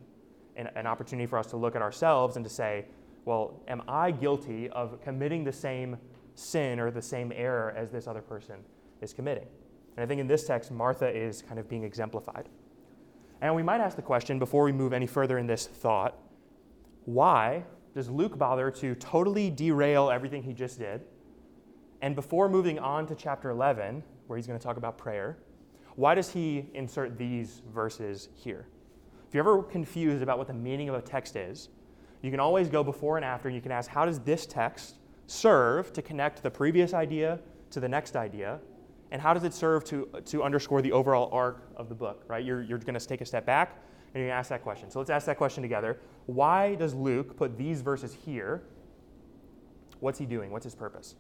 an, 0.58 0.68
an 0.76 0.86
opportunity 0.86 1.26
for 1.26 1.38
us 1.38 1.46
to 1.48 1.56
look 1.56 1.74
at 1.74 1.82
ourselves 1.82 2.36
and 2.36 2.44
to 2.44 2.50
say, 2.50 2.84
well, 3.24 3.62
am 3.68 3.82
I 3.88 4.10
guilty 4.10 4.68
of 4.70 5.00
committing 5.02 5.44
the 5.44 5.52
same 5.52 5.96
sin 6.34 6.78
or 6.78 6.90
the 6.90 7.02
same 7.02 7.32
error 7.34 7.74
as 7.76 7.90
this 7.90 8.06
other 8.06 8.20
person 8.20 8.56
is 9.00 9.12
committing? 9.12 9.46
And 9.96 10.04
I 10.04 10.06
think 10.06 10.20
in 10.20 10.26
this 10.26 10.46
text, 10.46 10.70
Martha 10.70 11.08
is 11.08 11.42
kind 11.42 11.58
of 11.58 11.68
being 11.68 11.84
exemplified. 11.84 12.48
And 13.40 13.54
we 13.54 13.62
might 13.62 13.80
ask 13.80 13.96
the 13.96 14.02
question 14.02 14.38
before 14.38 14.64
we 14.64 14.72
move 14.72 14.92
any 14.92 15.06
further 15.06 15.38
in 15.38 15.46
this 15.46 15.66
thought 15.66 16.16
why 17.04 17.64
does 17.94 18.10
Luke 18.10 18.36
bother 18.36 18.70
to 18.70 18.94
totally 18.96 19.48
derail 19.48 20.10
everything 20.10 20.42
he 20.42 20.52
just 20.52 20.78
did? 20.78 21.00
And 22.02 22.14
before 22.14 22.48
moving 22.48 22.78
on 22.78 23.06
to 23.06 23.14
chapter 23.14 23.48
11, 23.48 24.02
where 24.26 24.36
he's 24.36 24.46
going 24.46 24.58
to 24.58 24.62
talk 24.62 24.76
about 24.76 24.98
prayer, 24.98 25.38
why 25.96 26.14
does 26.14 26.30
he 26.30 26.68
insert 26.74 27.16
these 27.16 27.62
verses 27.72 28.28
here? 28.34 28.68
If 29.28 29.34
you're 29.34 29.42
ever 29.42 29.62
confused 29.62 30.22
about 30.22 30.38
what 30.38 30.46
the 30.46 30.54
meaning 30.54 30.88
of 30.88 30.94
a 30.94 31.02
text 31.02 31.36
is, 31.36 31.68
you 32.22 32.30
can 32.30 32.40
always 32.40 32.68
go 32.68 32.82
before 32.82 33.16
and 33.16 33.24
after 33.24 33.48
and 33.48 33.54
you 33.54 33.60
can 33.60 33.70
ask, 33.70 33.90
how 33.90 34.06
does 34.06 34.20
this 34.20 34.46
text 34.46 34.96
serve 35.26 35.92
to 35.92 36.02
connect 36.02 36.42
the 36.42 36.50
previous 36.50 36.94
idea 36.94 37.38
to 37.70 37.80
the 37.80 37.88
next 37.88 38.16
idea? 38.16 38.58
And 39.10 39.20
how 39.20 39.34
does 39.34 39.44
it 39.44 39.52
serve 39.52 39.84
to, 39.84 40.08
to 40.24 40.42
underscore 40.42 40.80
the 40.80 40.92
overall 40.92 41.28
arc 41.32 41.62
of 41.76 41.88
the 41.90 41.94
book, 41.94 42.24
right? 42.26 42.44
You're, 42.44 42.62
you're 42.62 42.78
going 42.78 42.98
to 42.98 43.06
take 43.06 43.20
a 43.20 43.26
step 43.26 43.44
back 43.44 43.82
and 44.14 44.14
you're 44.14 44.24
going 44.24 44.34
to 44.34 44.38
ask 44.38 44.48
that 44.48 44.62
question. 44.62 44.90
So 44.90 44.98
let's 44.98 45.10
ask 45.10 45.26
that 45.26 45.36
question 45.36 45.62
together. 45.62 46.00
Why 46.26 46.74
does 46.74 46.94
Luke 46.94 47.36
put 47.36 47.58
these 47.58 47.82
verses 47.82 48.16
here? 48.24 48.62
What's 50.00 50.18
he 50.18 50.24
doing? 50.24 50.50
What's 50.50 50.64
his 50.64 50.74
purpose? 50.74 51.14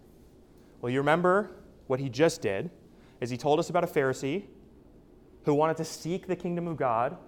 Well, 0.80 0.90
you 0.90 0.98
remember 0.98 1.50
what 1.88 2.00
he 2.00 2.08
just 2.08 2.40
did 2.40 2.70
is 3.20 3.28
he 3.28 3.36
told 3.36 3.58
us 3.58 3.68
about 3.68 3.84
a 3.84 3.86
Pharisee 3.86 4.44
who 5.44 5.54
wanted 5.54 5.76
to 5.78 5.84
seek 5.84 6.26
the 6.26 6.36
kingdom 6.36 6.66
of 6.66 6.76
God 6.76 7.18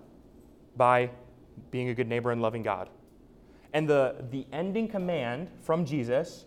by 0.80 1.10
being 1.70 1.90
a 1.90 1.94
good 1.94 2.08
neighbor 2.08 2.30
and 2.30 2.40
loving 2.40 2.62
God. 2.62 2.88
And 3.74 3.86
the, 3.86 4.24
the 4.30 4.46
ending 4.50 4.88
command 4.88 5.50
from 5.60 5.84
Jesus 5.84 6.46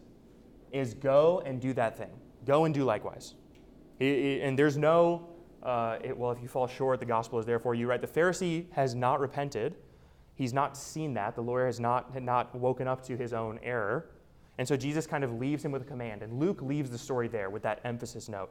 is 0.72 0.96
go 0.96 1.44
and 1.46 1.62
do 1.62 1.72
that 1.74 1.96
thing. 1.96 2.10
Go 2.44 2.66
and 2.66 2.74
do 2.74 2.84
likewise. 2.84 3.36
and 4.00 4.58
there's 4.58 4.76
no, 4.76 5.30
uh, 5.62 6.00
it, 6.04 6.18
well, 6.18 6.32
if 6.32 6.42
you 6.42 6.48
fall 6.48 6.66
short, 6.66 7.00
the 7.00 7.06
gospel 7.06 7.38
is 7.38 7.46
there 7.46 7.60
for 7.60 7.76
you, 7.76 7.86
right? 7.86 8.02
The 8.02 8.08
Pharisee 8.08 8.66
has 8.72 8.96
not 8.96 9.20
repented. 9.20 9.76
He's 10.34 10.52
not 10.52 10.76
seen 10.76 11.14
that. 11.14 11.36
The 11.36 11.44
lawyer 11.44 11.68
has 11.68 11.80
not, 11.80 12.20
not 12.20 12.56
woken 12.56 12.88
up 12.88 13.06
to 13.06 13.16
his 13.16 13.34
own 13.34 13.60
error. 13.62 14.10
And 14.58 14.68
so 14.68 14.76
Jesus 14.76 15.06
kind 15.06 15.24
of 15.24 15.34
leaves 15.34 15.64
him 15.64 15.72
with 15.72 15.84
a 15.84 15.86
command. 15.86 16.24
And 16.24 16.40
Luke 16.40 16.60
leaves 16.60 16.90
the 16.90 16.98
story 16.98 17.28
there 17.28 17.52
with 17.52 17.62
that 17.62 17.82
emphasis 17.84 18.28
note. 18.30 18.50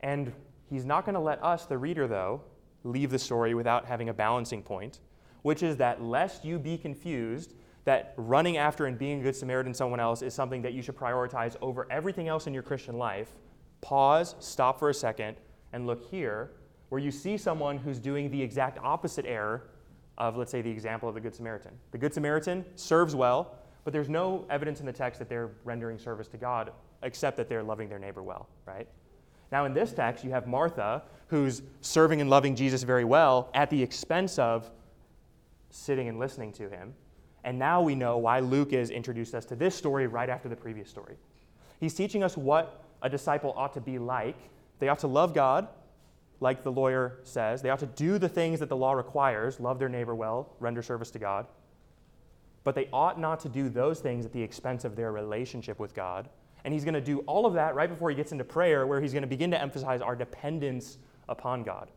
And 0.00 0.32
he's 0.70 0.86
not 0.86 1.04
going 1.04 1.16
to 1.16 1.20
let 1.20 1.44
us, 1.44 1.66
the 1.66 1.76
reader, 1.76 2.08
though, 2.08 2.40
leave 2.84 3.10
the 3.10 3.18
story 3.18 3.54
without 3.54 3.86
having 3.86 4.08
a 4.08 4.14
balancing 4.14 4.62
point, 4.62 5.00
which 5.42 5.62
is 5.62 5.76
that 5.76 6.02
lest 6.02 6.44
you 6.44 6.58
be 6.58 6.78
confused, 6.78 7.54
that 7.84 8.12
running 8.16 8.56
after 8.56 8.86
and 8.86 8.98
being 8.98 9.20
a 9.20 9.22
good 9.22 9.36
Samaritan 9.36 9.72
someone 9.72 10.00
else 10.00 10.22
is 10.22 10.34
something 10.34 10.62
that 10.62 10.72
you 10.72 10.82
should 10.82 10.96
prioritize 10.96 11.56
over 11.62 11.86
everything 11.90 12.28
else 12.28 12.46
in 12.46 12.54
your 12.54 12.62
Christian 12.62 12.98
life, 12.98 13.32
pause, 13.80 14.34
stop 14.40 14.78
for 14.78 14.90
a 14.90 14.94
second, 14.94 15.36
and 15.72 15.86
look 15.86 16.04
here, 16.10 16.50
where 16.88 17.00
you 17.00 17.10
see 17.10 17.36
someone 17.36 17.78
who's 17.78 17.98
doing 17.98 18.30
the 18.30 18.40
exact 18.40 18.78
opposite 18.82 19.26
error 19.26 19.70
of, 20.16 20.36
let's 20.36 20.50
say, 20.50 20.62
the 20.62 20.70
example 20.70 21.08
of 21.08 21.14
the 21.14 21.20
Good 21.20 21.34
Samaritan. 21.34 21.72
The 21.92 21.98
Good 21.98 22.12
Samaritan 22.12 22.64
serves 22.76 23.14
well, 23.14 23.56
but 23.84 23.92
there's 23.92 24.08
no 24.08 24.44
evidence 24.50 24.80
in 24.80 24.86
the 24.86 24.92
text 24.92 25.18
that 25.18 25.28
they're 25.28 25.52
rendering 25.64 25.98
service 25.98 26.28
to 26.28 26.36
God 26.36 26.72
except 27.02 27.36
that 27.36 27.48
they're 27.48 27.62
loving 27.62 27.88
their 27.88 27.98
neighbor 27.98 28.22
well, 28.22 28.48
right? 28.66 28.88
Now, 29.50 29.64
in 29.64 29.72
this 29.72 29.92
text, 29.92 30.24
you 30.24 30.30
have 30.30 30.46
Martha, 30.46 31.02
who's 31.28 31.62
serving 31.80 32.20
and 32.20 32.28
loving 32.28 32.54
Jesus 32.54 32.82
very 32.82 33.04
well 33.04 33.50
at 33.54 33.70
the 33.70 33.82
expense 33.82 34.38
of 34.38 34.70
sitting 35.70 36.08
and 36.08 36.18
listening 36.18 36.52
to 36.52 36.68
him. 36.68 36.94
And 37.44 37.58
now 37.58 37.80
we 37.80 37.94
know 37.94 38.18
why 38.18 38.40
Luke 38.40 38.72
has 38.72 38.90
introduced 38.90 39.34
us 39.34 39.44
to 39.46 39.56
this 39.56 39.74
story 39.74 40.06
right 40.06 40.28
after 40.28 40.48
the 40.48 40.56
previous 40.56 40.88
story. 40.88 41.16
He's 41.80 41.94
teaching 41.94 42.22
us 42.22 42.36
what 42.36 42.84
a 43.02 43.08
disciple 43.08 43.54
ought 43.56 43.74
to 43.74 43.80
be 43.80 43.98
like. 43.98 44.36
They 44.80 44.88
ought 44.88 44.98
to 45.00 45.06
love 45.06 45.34
God, 45.34 45.68
like 46.40 46.62
the 46.62 46.72
lawyer 46.72 47.18
says. 47.22 47.62
They 47.62 47.70
ought 47.70 47.78
to 47.78 47.86
do 47.86 48.18
the 48.18 48.28
things 48.28 48.60
that 48.60 48.68
the 48.68 48.76
law 48.76 48.92
requires 48.92 49.60
love 49.60 49.78
their 49.78 49.88
neighbor 49.88 50.14
well, 50.14 50.54
render 50.60 50.82
service 50.82 51.10
to 51.12 51.18
God. 51.18 51.46
But 52.64 52.74
they 52.74 52.88
ought 52.92 53.18
not 53.18 53.40
to 53.40 53.48
do 53.48 53.68
those 53.68 54.00
things 54.00 54.26
at 54.26 54.32
the 54.32 54.42
expense 54.42 54.84
of 54.84 54.96
their 54.96 55.12
relationship 55.12 55.78
with 55.78 55.94
God 55.94 56.28
and 56.64 56.74
he's 56.74 56.84
going 56.84 56.94
to 56.94 57.00
do 57.00 57.20
all 57.20 57.46
of 57.46 57.54
that 57.54 57.74
right 57.74 57.88
before 57.88 58.10
he 58.10 58.16
gets 58.16 58.32
into 58.32 58.44
prayer, 58.44 58.86
where 58.86 59.00
he's 59.00 59.12
going 59.12 59.22
to 59.22 59.28
begin 59.28 59.50
to 59.50 59.60
emphasize 59.60 60.00
our 60.00 60.16
dependence 60.16 60.98
upon 61.28 61.62
God. 61.62 61.90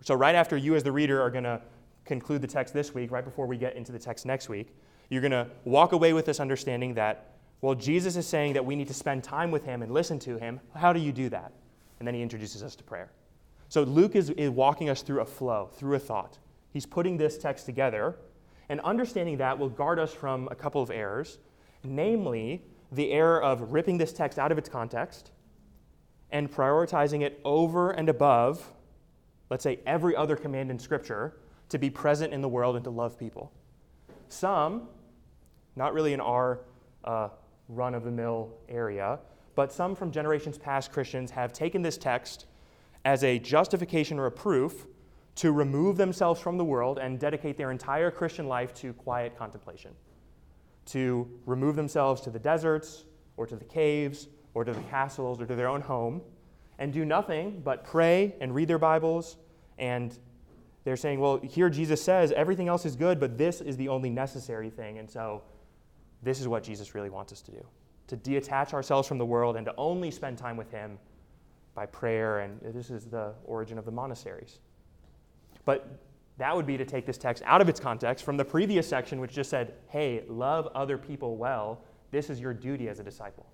So, 0.00 0.14
right 0.14 0.34
after 0.34 0.56
you, 0.56 0.74
as 0.74 0.82
the 0.82 0.92
reader, 0.92 1.20
are 1.22 1.30
going 1.30 1.44
to 1.44 1.60
conclude 2.04 2.42
the 2.42 2.46
text 2.46 2.74
this 2.74 2.92
week, 2.92 3.10
right 3.10 3.24
before 3.24 3.46
we 3.46 3.56
get 3.56 3.76
into 3.76 3.92
the 3.92 3.98
text 3.98 4.26
next 4.26 4.48
week, 4.48 4.74
you're 5.08 5.22
going 5.22 5.30
to 5.30 5.48
walk 5.64 5.92
away 5.92 6.12
with 6.12 6.26
this 6.26 6.40
understanding 6.40 6.94
that, 6.94 7.36
well, 7.60 7.74
Jesus 7.74 8.16
is 8.16 8.26
saying 8.26 8.52
that 8.52 8.64
we 8.64 8.76
need 8.76 8.88
to 8.88 8.94
spend 8.94 9.24
time 9.24 9.50
with 9.50 9.64
him 9.64 9.82
and 9.82 9.90
listen 9.90 10.18
to 10.20 10.38
him. 10.38 10.60
How 10.74 10.92
do 10.92 11.00
you 11.00 11.12
do 11.12 11.28
that? 11.30 11.52
And 11.98 12.06
then 12.06 12.14
he 12.14 12.20
introduces 12.20 12.62
us 12.62 12.76
to 12.76 12.84
prayer. 12.84 13.10
So, 13.68 13.82
Luke 13.82 14.14
is, 14.14 14.30
is 14.30 14.50
walking 14.50 14.90
us 14.90 15.02
through 15.02 15.20
a 15.20 15.26
flow, 15.26 15.70
through 15.72 15.96
a 15.96 15.98
thought. 15.98 16.38
He's 16.70 16.86
putting 16.86 17.16
this 17.16 17.38
text 17.38 17.66
together, 17.66 18.16
and 18.68 18.80
understanding 18.80 19.38
that 19.38 19.58
will 19.58 19.68
guard 19.68 19.98
us 19.98 20.12
from 20.12 20.48
a 20.50 20.54
couple 20.54 20.82
of 20.82 20.90
errors, 20.90 21.38
namely, 21.82 22.62
the 22.94 23.10
error 23.12 23.42
of 23.42 23.72
ripping 23.72 23.98
this 23.98 24.12
text 24.12 24.38
out 24.38 24.52
of 24.52 24.58
its 24.58 24.68
context 24.68 25.30
and 26.30 26.50
prioritizing 26.50 27.22
it 27.22 27.40
over 27.44 27.90
and 27.90 28.08
above, 28.08 28.72
let's 29.50 29.62
say, 29.62 29.78
every 29.86 30.16
other 30.16 30.36
command 30.36 30.70
in 30.70 30.78
Scripture 30.78 31.36
to 31.68 31.78
be 31.78 31.90
present 31.90 32.32
in 32.32 32.40
the 32.40 32.48
world 32.48 32.76
and 32.76 32.84
to 32.84 32.90
love 32.90 33.18
people. 33.18 33.52
Some, 34.28 34.88
not 35.76 35.94
really 35.94 36.12
in 36.12 36.20
our 36.20 36.60
uh, 37.04 37.28
run 37.68 37.94
of 37.94 38.04
the 38.04 38.10
mill 38.10 38.52
area, 38.68 39.18
but 39.54 39.72
some 39.72 39.94
from 39.94 40.10
generations 40.10 40.58
past 40.58 40.92
Christians 40.92 41.30
have 41.30 41.52
taken 41.52 41.82
this 41.82 41.96
text 41.96 42.46
as 43.04 43.22
a 43.22 43.38
justification 43.38 44.18
or 44.18 44.26
a 44.26 44.32
proof 44.32 44.86
to 45.36 45.52
remove 45.52 45.96
themselves 45.96 46.40
from 46.40 46.58
the 46.58 46.64
world 46.64 46.98
and 46.98 47.18
dedicate 47.18 47.56
their 47.56 47.70
entire 47.70 48.10
Christian 48.10 48.46
life 48.46 48.74
to 48.74 48.92
quiet 48.94 49.36
contemplation 49.36 49.92
to 50.86 51.28
remove 51.46 51.76
themselves 51.76 52.20
to 52.22 52.30
the 52.30 52.38
deserts 52.38 53.04
or 53.36 53.46
to 53.46 53.56
the 53.56 53.64
caves 53.64 54.28
or 54.54 54.64
to 54.64 54.72
the 54.72 54.82
castles 54.82 55.40
or 55.40 55.46
to 55.46 55.54
their 55.54 55.68
own 55.68 55.80
home 55.80 56.22
and 56.78 56.92
do 56.92 57.04
nothing 57.04 57.60
but 57.64 57.84
pray 57.84 58.34
and 58.40 58.54
read 58.54 58.68
their 58.68 58.78
Bibles. 58.78 59.36
And 59.78 60.16
they're 60.84 60.96
saying, 60.96 61.20
well, 61.20 61.38
here 61.38 61.70
Jesus 61.70 62.02
says 62.02 62.32
everything 62.32 62.68
else 62.68 62.84
is 62.84 62.96
good, 62.96 63.18
but 63.18 63.38
this 63.38 63.60
is 63.60 63.76
the 63.76 63.88
only 63.88 64.10
necessary 64.10 64.70
thing. 64.70 64.98
And 64.98 65.10
so 65.10 65.42
this 66.22 66.40
is 66.40 66.48
what 66.48 66.62
Jesus 66.62 66.94
really 66.94 67.10
wants 67.10 67.32
us 67.32 67.40
to 67.42 67.52
do 67.52 67.64
to 68.06 68.16
detach 68.16 68.74
ourselves 68.74 69.08
from 69.08 69.16
the 69.16 69.24
world 69.24 69.56
and 69.56 69.64
to 69.64 69.74
only 69.78 70.10
spend 70.10 70.36
time 70.36 70.58
with 70.58 70.70
Him 70.70 70.98
by 71.74 71.86
prayer. 71.86 72.40
And 72.40 72.60
this 72.74 72.90
is 72.90 73.06
the 73.06 73.32
origin 73.46 73.78
of 73.78 73.86
the 73.86 73.90
monasteries. 73.90 74.58
But 75.64 76.03
that 76.38 76.54
would 76.54 76.66
be 76.66 76.76
to 76.76 76.84
take 76.84 77.06
this 77.06 77.18
text 77.18 77.42
out 77.46 77.60
of 77.60 77.68
its 77.68 77.78
context 77.78 78.24
from 78.24 78.36
the 78.36 78.44
previous 78.44 78.88
section, 78.88 79.20
which 79.20 79.32
just 79.32 79.50
said, 79.50 79.74
hey, 79.88 80.24
love 80.28 80.68
other 80.74 80.98
people 80.98 81.36
well. 81.36 81.82
This 82.10 82.30
is 82.30 82.40
your 82.40 82.52
duty 82.52 82.88
as 82.88 82.98
a 82.98 83.04
disciple. 83.04 83.46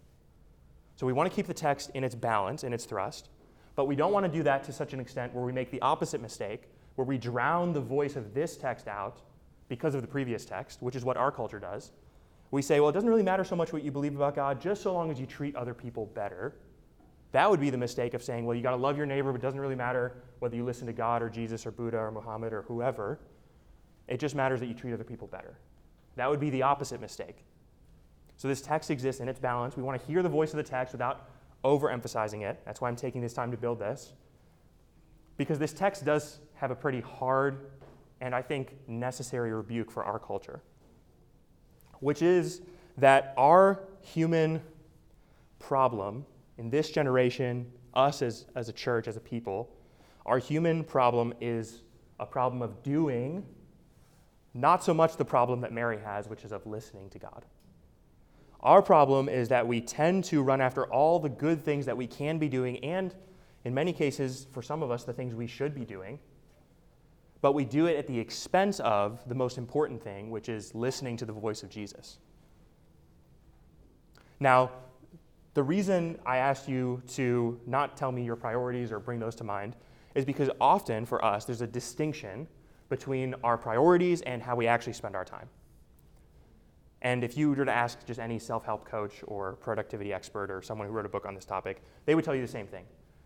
So 0.97 1.07
we 1.07 1.13
want 1.13 1.31
to 1.31 1.35
keep 1.35 1.47
the 1.47 1.55
text 1.55 1.91
in 1.95 2.05
its 2.05 2.15
balance, 2.15 2.65
in 2.65 2.73
its 2.73 2.85
thrust, 2.85 3.29
but 3.75 3.87
we 3.87 3.97
don't 3.97 4.13
want 4.13 4.27
to 4.27 4.33
do 4.33 4.43
that 4.43 4.65
to 4.65 4.73
such 4.73 4.93
an 4.93 5.01
extent 5.01 5.35
where 5.35 5.45
we 5.45 5.53
make 5.53 5.71
the 5.71 5.81
opposite 5.81 6.21
mistake, 6.21 6.69
where 6.97 7.07
we 7.07 7.17
drown 7.17 7.73
the 7.73 7.81
voice 7.81 8.17
of 8.17 8.35
this 8.35 8.57
text 8.57 8.89
out 8.89 9.21
because 9.69 9.95
of 9.95 10.03
the 10.03 10.09
previous 10.09 10.45
text, 10.45 10.83
which 10.83 10.97
is 10.97 11.05
what 11.05 11.17
our 11.17 11.31
culture 11.31 11.59
does. 11.59 11.93
We 12.51 12.63
say, 12.63 12.81
well, 12.81 12.89
it 12.89 12.93
doesn't 12.93 13.09
really 13.09 13.23
matter 13.23 13.45
so 13.45 13.57
much 13.57 13.73
what 13.73 13.85
you 13.85 13.93
believe 13.93 14.17
about 14.17 14.35
God, 14.35 14.61
just 14.61 14.83
so 14.83 14.93
long 14.93 15.11
as 15.11 15.21
you 15.21 15.27
treat 15.27 15.55
other 15.55 15.73
people 15.73 16.07
better. 16.07 16.57
That 17.33 17.49
would 17.49 17.61
be 17.61 17.71
the 17.71 17.79
mistake 17.79 18.15
of 18.15 18.23
saying, 18.23 18.45
well, 18.45 18.57
you 18.57 18.63
got 18.63 18.73
to 18.73 18.77
love 18.77 18.97
your 18.97 19.07
neighbor, 19.07 19.31
but 19.33 19.41
it 19.41 19.43
doesn't 19.43 19.61
really 19.61 19.77
matter 19.77 20.15
whether 20.41 20.57
you 20.57 20.65
listen 20.65 20.87
to 20.87 20.93
God 20.93 21.23
or 21.23 21.29
Jesus 21.29 21.65
or 21.65 21.71
Buddha 21.71 21.99
or 21.99 22.11
Muhammad 22.11 22.53
or 22.53 22.63
whoever. 22.63 23.21
It 24.09 24.19
just 24.19 24.35
matters 24.35 24.59
that 24.61 24.67
you 24.67 24.75
treat 24.75 24.93
other 24.93 25.05
people 25.05 25.29
better. 25.29 25.57
That 26.17 26.29
would 26.29 26.41
be 26.41 26.51
the 26.51 26.63
opposite 26.63 27.01
mistake. 27.01 27.45
So 28.37 28.49
this 28.49 28.61
text 28.61 28.91
exists 28.91 29.21
in 29.21 29.29
its 29.29 29.39
balance. 29.39 29.77
We 29.77 29.83
want 29.83 30.01
to 30.01 30.07
hear 30.07 30.23
the 30.23 30.29
voice 30.29 30.51
of 30.51 30.57
the 30.57 30.63
text 30.63 30.93
without 30.93 31.29
overemphasizing 31.63 32.43
it. 32.43 32.61
That's 32.65 32.81
why 32.81 32.89
I'm 32.89 32.97
taking 32.97 33.21
this 33.21 33.35
time 33.35 33.51
to 33.51 33.57
build 33.57 33.79
this. 33.79 34.13
Because 35.37 35.59
this 35.59 35.73
text 35.73 36.05
does 36.05 36.39
have 36.55 36.71
a 36.71 36.75
pretty 36.75 37.01
hard 37.01 37.71
and 38.21 38.35
I 38.35 38.43
think 38.43 38.77
necessary 38.87 39.53
rebuke 39.53 39.91
for 39.91 40.05
our 40.05 40.19
culture, 40.19 40.61
which 42.01 42.23
is 42.23 42.61
that 42.99 43.33
our 43.37 43.81
human 44.03 44.61
problem 45.59 46.27
in 46.61 46.69
this 46.69 46.91
generation, 46.91 47.67
us 47.95 48.21
as, 48.21 48.45
as 48.55 48.69
a 48.69 48.73
church, 48.73 49.09
as 49.09 49.17
a 49.17 49.21
people, 49.21 49.75
our 50.27 50.39
human 50.39 50.85
problem 50.85 51.33
is 51.41 51.83
a 52.21 52.27
problem 52.27 52.61
of 52.61 52.83
doing, 52.83 53.47
not 54.53 54.85
so 54.85 54.93
much 54.93 55.17
the 55.17 55.25
problem 55.25 55.63
that 55.63 55.73
Mary 55.73 55.99
has, 56.05 56.29
which 56.29 56.45
is 56.45 56.53
of 56.53 56.67
listening 56.67 57.09
to 57.09 57.19
God. 57.19 57.47
Our 58.61 58.83
problem 58.83 59.31
is 59.31 59.49
that 59.49 59.67
we 59.67 59.81
tend 59.81 60.25
to 60.25 60.43
run 60.43 60.61
after 60.61 60.85
all 60.85 61.19
the 61.19 61.31
good 61.31 61.65
things 61.65 61.87
that 61.87 61.97
we 61.97 62.07
can 62.07 62.39
be 62.39 62.49
doing, 62.49 62.77
and 62.85 63.15
in 63.65 63.73
many 63.73 63.95
cases, 63.95 64.47
for 64.53 64.61
some 64.61 64.83
of 64.83 64.91
us, 64.91 65.05
the 65.05 65.15
things 65.15 65.35
we 65.35 65.47
should 65.47 65.75
be 65.75 65.87
doing. 65.87 66.19
But 67.41 67.55
we 67.55 67.65
do 67.65 67.87
it 67.87 67.97
at 67.97 68.07
the 68.07 68.19
expense 68.19 68.81
of 68.81 69.27
the 69.27 69.35
most 69.35 69.57
important 69.57 70.05
thing, 70.05 70.31
which 70.31 70.51
is 70.51 70.75
listening 70.75 71.17
to 71.17 71.25
the 71.25 71.33
voice 71.33 71.63
of 71.63 71.71
Jesus. 71.71 72.19
Now, 74.39 74.71
the 75.55 75.63
reason 75.63 76.19
I 76.25 76.37
asked 76.37 76.69
you 76.69 77.03
to 77.09 77.61
not 77.67 77.97
tell 77.97 78.13
me 78.13 78.25
your 78.25 78.37
priorities 78.37 78.93
or 78.93 79.01
bring 79.01 79.19
those 79.19 79.35
to 79.37 79.45
mind 79.45 79.75
is 80.15 80.25
because 80.25 80.51
often 80.61 81.07
for 81.07 81.25
us, 81.25 81.45
there's 81.45 81.61
a 81.61 81.67
distinction 81.67 82.47
between 82.89 83.35
our 83.43 83.57
priorities 83.57 84.21
and 84.23 84.43
how 84.43 84.57
we 84.57 84.67
actually 84.67 84.93
spend 84.93 85.17
our 85.17 85.25
time. 85.25 85.49
And 87.03 87.25
if 87.25 87.37
you 87.37 87.51
were 87.51 87.65
to 87.65 87.73
ask 87.73 88.05
just 88.07 88.21
any 88.21 88.39
self 88.39 88.65
help 88.65 88.85
coach 88.85 89.25
or 89.27 89.55
productivity 89.55 90.13
expert 90.13 90.51
or 90.51 90.61
someone 90.61 90.87
who 90.87 90.93
wrote 90.93 91.07
a 91.07 91.09
book 91.09 91.25
on 91.25 91.35
this 91.35 91.45
topic, 91.47 91.83
they 92.05 92.15
would 92.15 92.25
tell 92.25 92.35
you 92.35 92.43
the 92.43 92.49
same 92.49 92.67
thing 92.67 92.85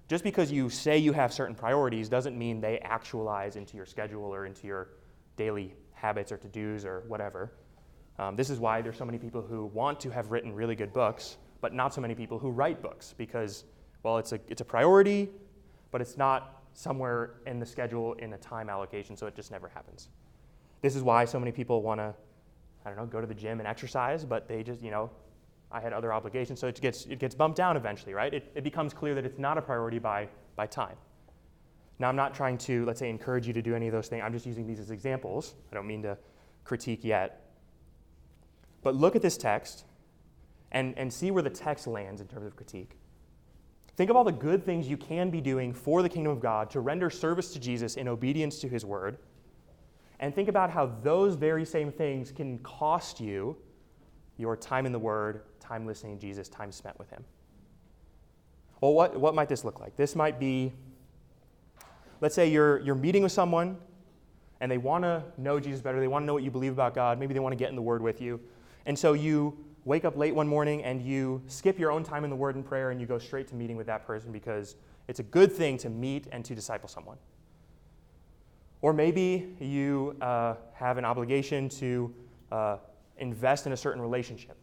Just 0.09 0.23
because 0.23 0.52
you 0.52 0.71
say 0.71 0.97
you 0.97 1.12
have 1.12 1.33
certain 1.33 1.54
priorities 1.54 2.09
doesn't 2.09 2.38
mean 2.38 2.61
they 2.61 2.78
actualize 2.78 3.57
into 3.57 3.76
your 3.76 3.87
schedule 3.87 4.33
or 4.33 4.47
into 4.47 4.66
your 4.66 4.90
daily 5.37 5.75
habits 5.93 6.31
or 6.31 6.37
to 6.37 6.49
dos 6.49 6.85
or 6.85 7.02
whatever. 7.09 7.52
Um, 8.19 8.37
this 8.37 8.49
is 8.49 8.61
why 8.61 8.81
there's 8.81 8.97
so 8.97 9.04
many 9.04 9.19
people 9.19 9.43
who 9.43 9.66
want 9.66 9.99
to 10.00 10.11
have 10.11 10.31
written 10.31 10.54
really 10.54 10.76
good 10.76 10.93
books, 10.93 11.37
but 11.64 11.73
not 11.73 11.94
so 11.94 12.00
many 12.02 12.14
people 12.14 12.38
who 12.38 12.50
write 12.50 12.83
books 12.83 13.14
because, 13.16 13.64
well, 14.02 14.18
it's 14.18 14.33
a, 14.33 14.40
it's 14.49 14.61
a 14.61 14.64
priority, 14.66 15.30
but 15.92 16.02
it's 16.02 16.18
not 16.18 16.62
somewhere 16.75 17.37
in 17.47 17.59
the 17.59 17.64
schedule 17.64 18.12
in 18.25 18.35
a 18.35 18.37
time 18.37 18.68
allocation, 18.68 19.16
so 19.16 19.26
it 19.26 19.35
just 19.35 19.50
never 19.50 19.66
happens. 19.66 20.11
This 20.83 20.94
is 20.94 21.02
why 21.02 21.25
so 21.25 21.40
many 21.40 21.52
people 21.52 21.80
want 21.80 22.00
to, 22.00 22.14
I 22.85 22.90
don't 22.90 22.99
know, 22.99 23.06
go 23.06 23.23
to 23.23 23.26
the 23.26 23.35
gym 23.35 23.61
and 23.61 23.66
exercise, 23.66 24.26
but 24.26 24.47
they 24.47 24.62
just, 24.62 24.83
you 24.83 24.90
know, 24.90 25.11
I 25.73 25.80
had 25.80 25.94
other 25.94 26.12
obligations, 26.12 26.61
so 26.61 26.66
it 26.66 26.78
gets, 26.83 27.06
it 27.06 27.18
gets 27.18 27.35
bumped 27.35 27.56
down 27.56 27.78
eventually, 27.78 28.12
right? 28.12 28.35
It, 28.35 28.52
it 28.54 28.62
becomes 28.62 28.92
clear 28.92 29.14
that 29.14 29.25
it's 29.25 29.38
not 29.38 29.56
a 29.56 29.62
priority 29.62 29.99
by, 29.99 30.28
by 30.56 30.66
time. 30.66 30.97
Now, 31.99 32.11
I'm 32.11 32.16
not 32.16 32.35
trying 32.35 32.59
to, 32.59 32.85
let's 32.85 33.00
say, 33.00 33.09
encourage 33.09 33.47
you 33.47 33.54
to 33.54 33.62
do 33.62 33.75
any 33.75 33.87
of 33.87 33.94
those 33.94 34.09
things. 34.09 34.23
I'm 34.23 34.35
just 34.35 34.44
using 34.44 34.66
these 34.66 34.80
as 34.80 34.90
examples. 34.90 35.54
I 35.73 35.75
don't 35.76 35.87
mean 35.87 36.02
to 36.02 36.18
critique 36.62 37.04
yet. 37.04 37.40
But 38.83 38.97
look 38.97 39.16
at 39.16 39.23
this 39.23 39.38
text 39.38 39.87
and, 40.75 40.97
and 40.99 41.11
see 41.11 41.31
where 41.31 41.43
the 41.43 41.49
text 41.49 41.87
lands 41.87 42.21
in 42.21 42.28
terms 42.28 42.47
of 42.47 42.54
critique. 42.54 42.99
Think 43.97 44.11
of 44.11 44.16
all 44.16 44.25
the 44.25 44.33
good 44.33 44.64
things 44.64 44.88
you 44.88 44.99
can 44.99 45.31
be 45.31 45.40
doing 45.40 45.73
for 45.73 46.02
the 46.02 46.09
kingdom 46.09 46.33
of 46.33 46.40
God 46.40 46.69
to 46.71 46.81
render 46.81 47.09
service 47.09 47.52
to 47.54 47.59
Jesus 47.59 47.97
in 47.97 48.09
obedience 48.09 48.59
to 48.59 48.69
his 48.69 48.85
word. 48.85 49.16
And 50.21 50.35
think 50.35 50.49
about 50.49 50.71
how 50.71 50.87
those 51.02 51.35
very 51.35 51.64
same 51.64 51.90
things 51.90 52.31
can 52.31 52.59
cost 52.59 53.21
you 53.21 53.57
your 54.37 54.57
time 54.57 54.87
in 54.87 54.93
the 54.93 54.99
Word, 54.99 55.43
time 55.61 55.87
listening 55.87 56.16
to 56.16 56.21
Jesus, 56.21 56.49
time 56.49 56.73
spent 56.73 56.99
with 56.99 57.11
Him. 57.11 57.25
Well, 58.81 58.93
what, 58.93 59.19
what 59.19 59.35
might 59.35 59.49
this 59.49 59.64
look 59.64 59.81
like? 59.81 59.97
This 59.97 60.14
might 60.14 60.38
be, 60.38 60.73
let's 62.21 62.35
say 62.35 62.49
you're, 62.49 62.81
you're 62.81 62.95
meeting 62.95 63.23
with 63.23 63.33
someone 63.33 63.76
and 64.61 64.71
they 64.71 64.78
want 64.78 65.04
to 65.04 65.23
know 65.38 65.61
Jesus 65.61 65.81
better. 65.81 66.00
They 66.00 66.09
want 66.09 66.23
to 66.23 66.26
know 66.26 66.35
what 66.35 66.43
you 66.43 66.50
believe 66.50 66.73
about 66.73 66.95
God. 66.95 67.19
Maybe 67.19 67.35
they 67.35 67.40
want 67.40 67.52
to 67.52 67.57
get 67.57 67.71
in 67.71 67.76
the 67.76 67.83
Word 67.83 68.02
with 68.02 68.21
you. 68.21 68.40
And 68.87 68.99
so 68.99 69.12
you 69.12 69.57
wake 69.84 70.04
up 70.04 70.16
late 70.16 70.34
one 70.34 70.48
morning 70.48 70.82
and 70.82 71.02
you 71.02 71.42
skip 71.46 71.78
your 71.78 71.90
own 71.90 72.02
time 72.02 72.24
in 72.24 72.30
the 72.30 72.36
Word 72.36 72.56
and 72.56 72.64
prayer 72.64 72.90
and 72.90 73.00
you 73.00 73.06
go 73.06 73.18
straight 73.18 73.46
to 73.48 73.54
meeting 73.54 73.76
with 73.76 73.86
that 73.86 74.06
person 74.06 74.32
because 74.32 74.76
it's 75.08 75.20
a 75.20 75.24
good 75.24 75.52
thing 75.52 75.76
to 75.78 75.90
meet 75.90 76.26
and 76.32 76.44
to 76.44 76.54
disciple 76.54 76.88
someone. 76.88 77.18
Or 78.80 78.92
maybe 78.92 79.54
you 79.60 80.16
uh, 80.20 80.54
have 80.74 80.98
an 80.98 81.04
obligation 81.04 81.68
to 81.70 82.14
uh, 82.50 82.76
invest 83.18 83.66
in 83.66 83.72
a 83.72 83.76
certain 83.76 84.00
relationship 84.00 84.56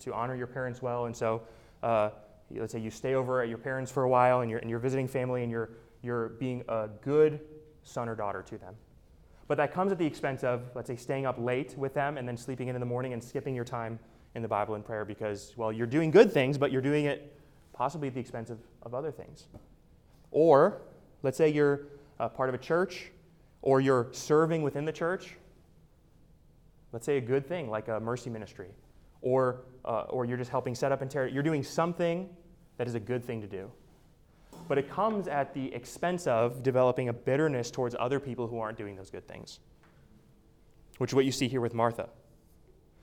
to 0.00 0.14
honor 0.14 0.36
your 0.36 0.46
parents 0.46 0.80
well. 0.80 1.06
And 1.06 1.16
so, 1.16 1.42
uh, 1.82 2.10
let's 2.50 2.72
say 2.72 2.78
you 2.78 2.90
stay 2.90 3.14
over 3.14 3.42
at 3.42 3.48
your 3.48 3.58
parents 3.58 3.90
for 3.90 4.04
a 4.04 4.08
while 4.08 4.40
and 4.40 4.50
you're, 4.50 4.60
and 4.60 4.70
you're 4.70 4.78
visiting 4.78 5.06
family 5.06 5.42
and 5.42 5.50
you're, 5.50 5.70
you're 6.02 6.30
being 6.30 6.64
a 6.68 6.88
good 7.02 7.40
son 7.82 8.08
or 8.08 8.14
daughter 8.14 8.42
to 8.42 8.58
them. 8.58 8.74
But 9.48 9.56
that 9.58 9.72
comes 9.72 9.92
at 9.92 9.98
the 9.98 10.06
expense 10.06 10.44
of, 10.44 10.62
let's 10.74 10.88
say, 10.88 10.96
staying 10.96 11.26
up 11.26 11.36
late 11.38 11.74
with 11.76 11.94
them 11.94 12.16
and 12.16 12.28
then 12.28 12.36
sleeping 12.36 12.68
in 12.68 12.76
in 12.76 12.80
the 12.80 12.86
morning 12.86 13.12
and 13.12 13.22
skipping 13.22 13.54
your 13.54 13.64
time 13.64 13.98
in 14.34 14.42
the 14.42 14.48
Bible 14.48 14.74
and 14.74 14.84
prayer 14.84 15.04
because, 15.04 15.54
well, 15.56 15.72
you're 15.72 15.86
doing 15.86 16.10
good 16.10 16.32
things, 16.32 16.58
but 16.58 16.70
you're 16.70 16.82
doing 16.82 17.06
it 17.06 17.34
possibly 17.72 18.08
at 18.08 18.14
the 18.14 18.20
expense 18.20 18.50
of, 18.50 18.58
of 18.82 18.94
other 18.94 19.10
things. 19.10 19.46
Or, 20.30 20.82
let's 21.22 21.38
say 21.38 21.48
you're 21.48 21.86
part 22.34 22.48
of 22.48 22.54
a 22.54 22.58
church 22.58 23.10
or 23.62 23.80
you're 23.80 24.08
serving 24.12 24.62
within 24.62 24.84
the 24.84 24.92
church 24.92 25.36
Let's 26.92 27.04
say 27.04 27.18
a 27.18 27.20
good 27.20 27.46
thing 27.46 27.68
like 27.68 27.88
a 27.88 28.00
mercy 28.00 28.30
ministry, 28.30 28.68
or, 29.20 29.60
uh, 29.84 30.02
or 30.08 30.24
you're 30.24 30.38
just 30.38 30.50
helping 30.50 30.74
set 30.74 30.90
up 30.90 31.02
and 31.02 31.10
tear. 31.10 31.26
You're 31.26 31.42
doing 31.42 31.62
something 31.62 32.28
that 32.78 32.86
is 32.86 32.94
a 32.94 33.00
good 33.00 33.24
thing 33.24 33.40
to 33.42 33.46
do. 33.46 33.70
But 34.68 34.78
it 34.78 34.90
comes 34.90 35.28
at 35.28 35.52
the 35.54 35.72
expense 35.74 36.26
of 36.26 36.62
developing 36.62 37.08
a 37.08 37.12
bitterness 37.12 37.70
towards 37.70 37.94
other 37.98 38.18
people 38.18 38.46
who 38.46 38.58
aren't 38.58 38.78
doing 38.78 38.96
those 38.96 39.10
good 39.10 39.26
things, 39.28 39.60
which 40.98 41.10
is 41.10 41.14
what 41.14 41.24
you 41.24 41.32
see 41.32 41.48
here 41.48 41.60
with 41.60 41.74
Martha. 41.74 42.08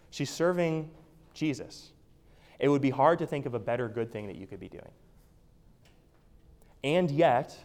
She's 0.09 0.29
serving 0.29 0.89
Jesus. 1.35 1.91
It 2.59 2.69
would 2.69 2.81
be 2.81 2.89
hard 2.89 3.19
to 3.19 3.27
think 3.27 3.45
of 3.45 3.53
a 3.53 3.59
better 3.59 3.87
good 3.87 4.11
thing 4.11 4.27
that 4.27 4.35
you 4.35 4.47
could 4.47 4.59
be 4.59 4.69
doing. 4.69 4.91
And 6.83 7.11
yet, 7.11 7.57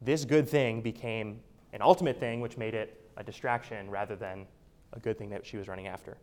this 0.00 0.24
good 0.24 0.48
thing 0.48 0.82
became 0.82 1.40
an 1.72 1.82
ultimate 1.82 2.18
thing, 2.18 2.40
which 2.40 2.56
made 2.56 2.74
it 2.74 3.10
a 3.16 3.24
distraction 3.24 3.90
rather 3.90 4.16
than 4.16 4.46
a 4.92 5.00
good 5.00 5.18
thing 5.18 5.30
that 5.30 5.44
she 5.44 5.56
was 5.56 5.68
running 5.68 5.88
after. 5.88 6.16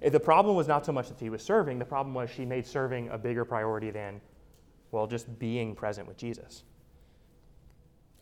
The 0.00 0.20
problem 0.20 0.56
was 0.56 0.68
not 0.68 0.86
so 0.86 0.92
much 0.92 1.08
that 1.08 1.18
he 1.18 1.28
was 1.28 1.42
serving, 1.42 1.78
the 1.78 1.84
problem 1.84 2.14
was 2.14 2.30
she 2.30 2.44
made 2.44 2.66
serving 2.66 3.08
a 3.08 3.18
bigger 3.18 3.44
priority 3.44 3.90
than, 3.90 4.20
well, 4.92 5.06
just 5.06 5.38
being 5.38 5.74
present 5.74 6.06
with 6.06 6.16
Jesus. 6.16 6.62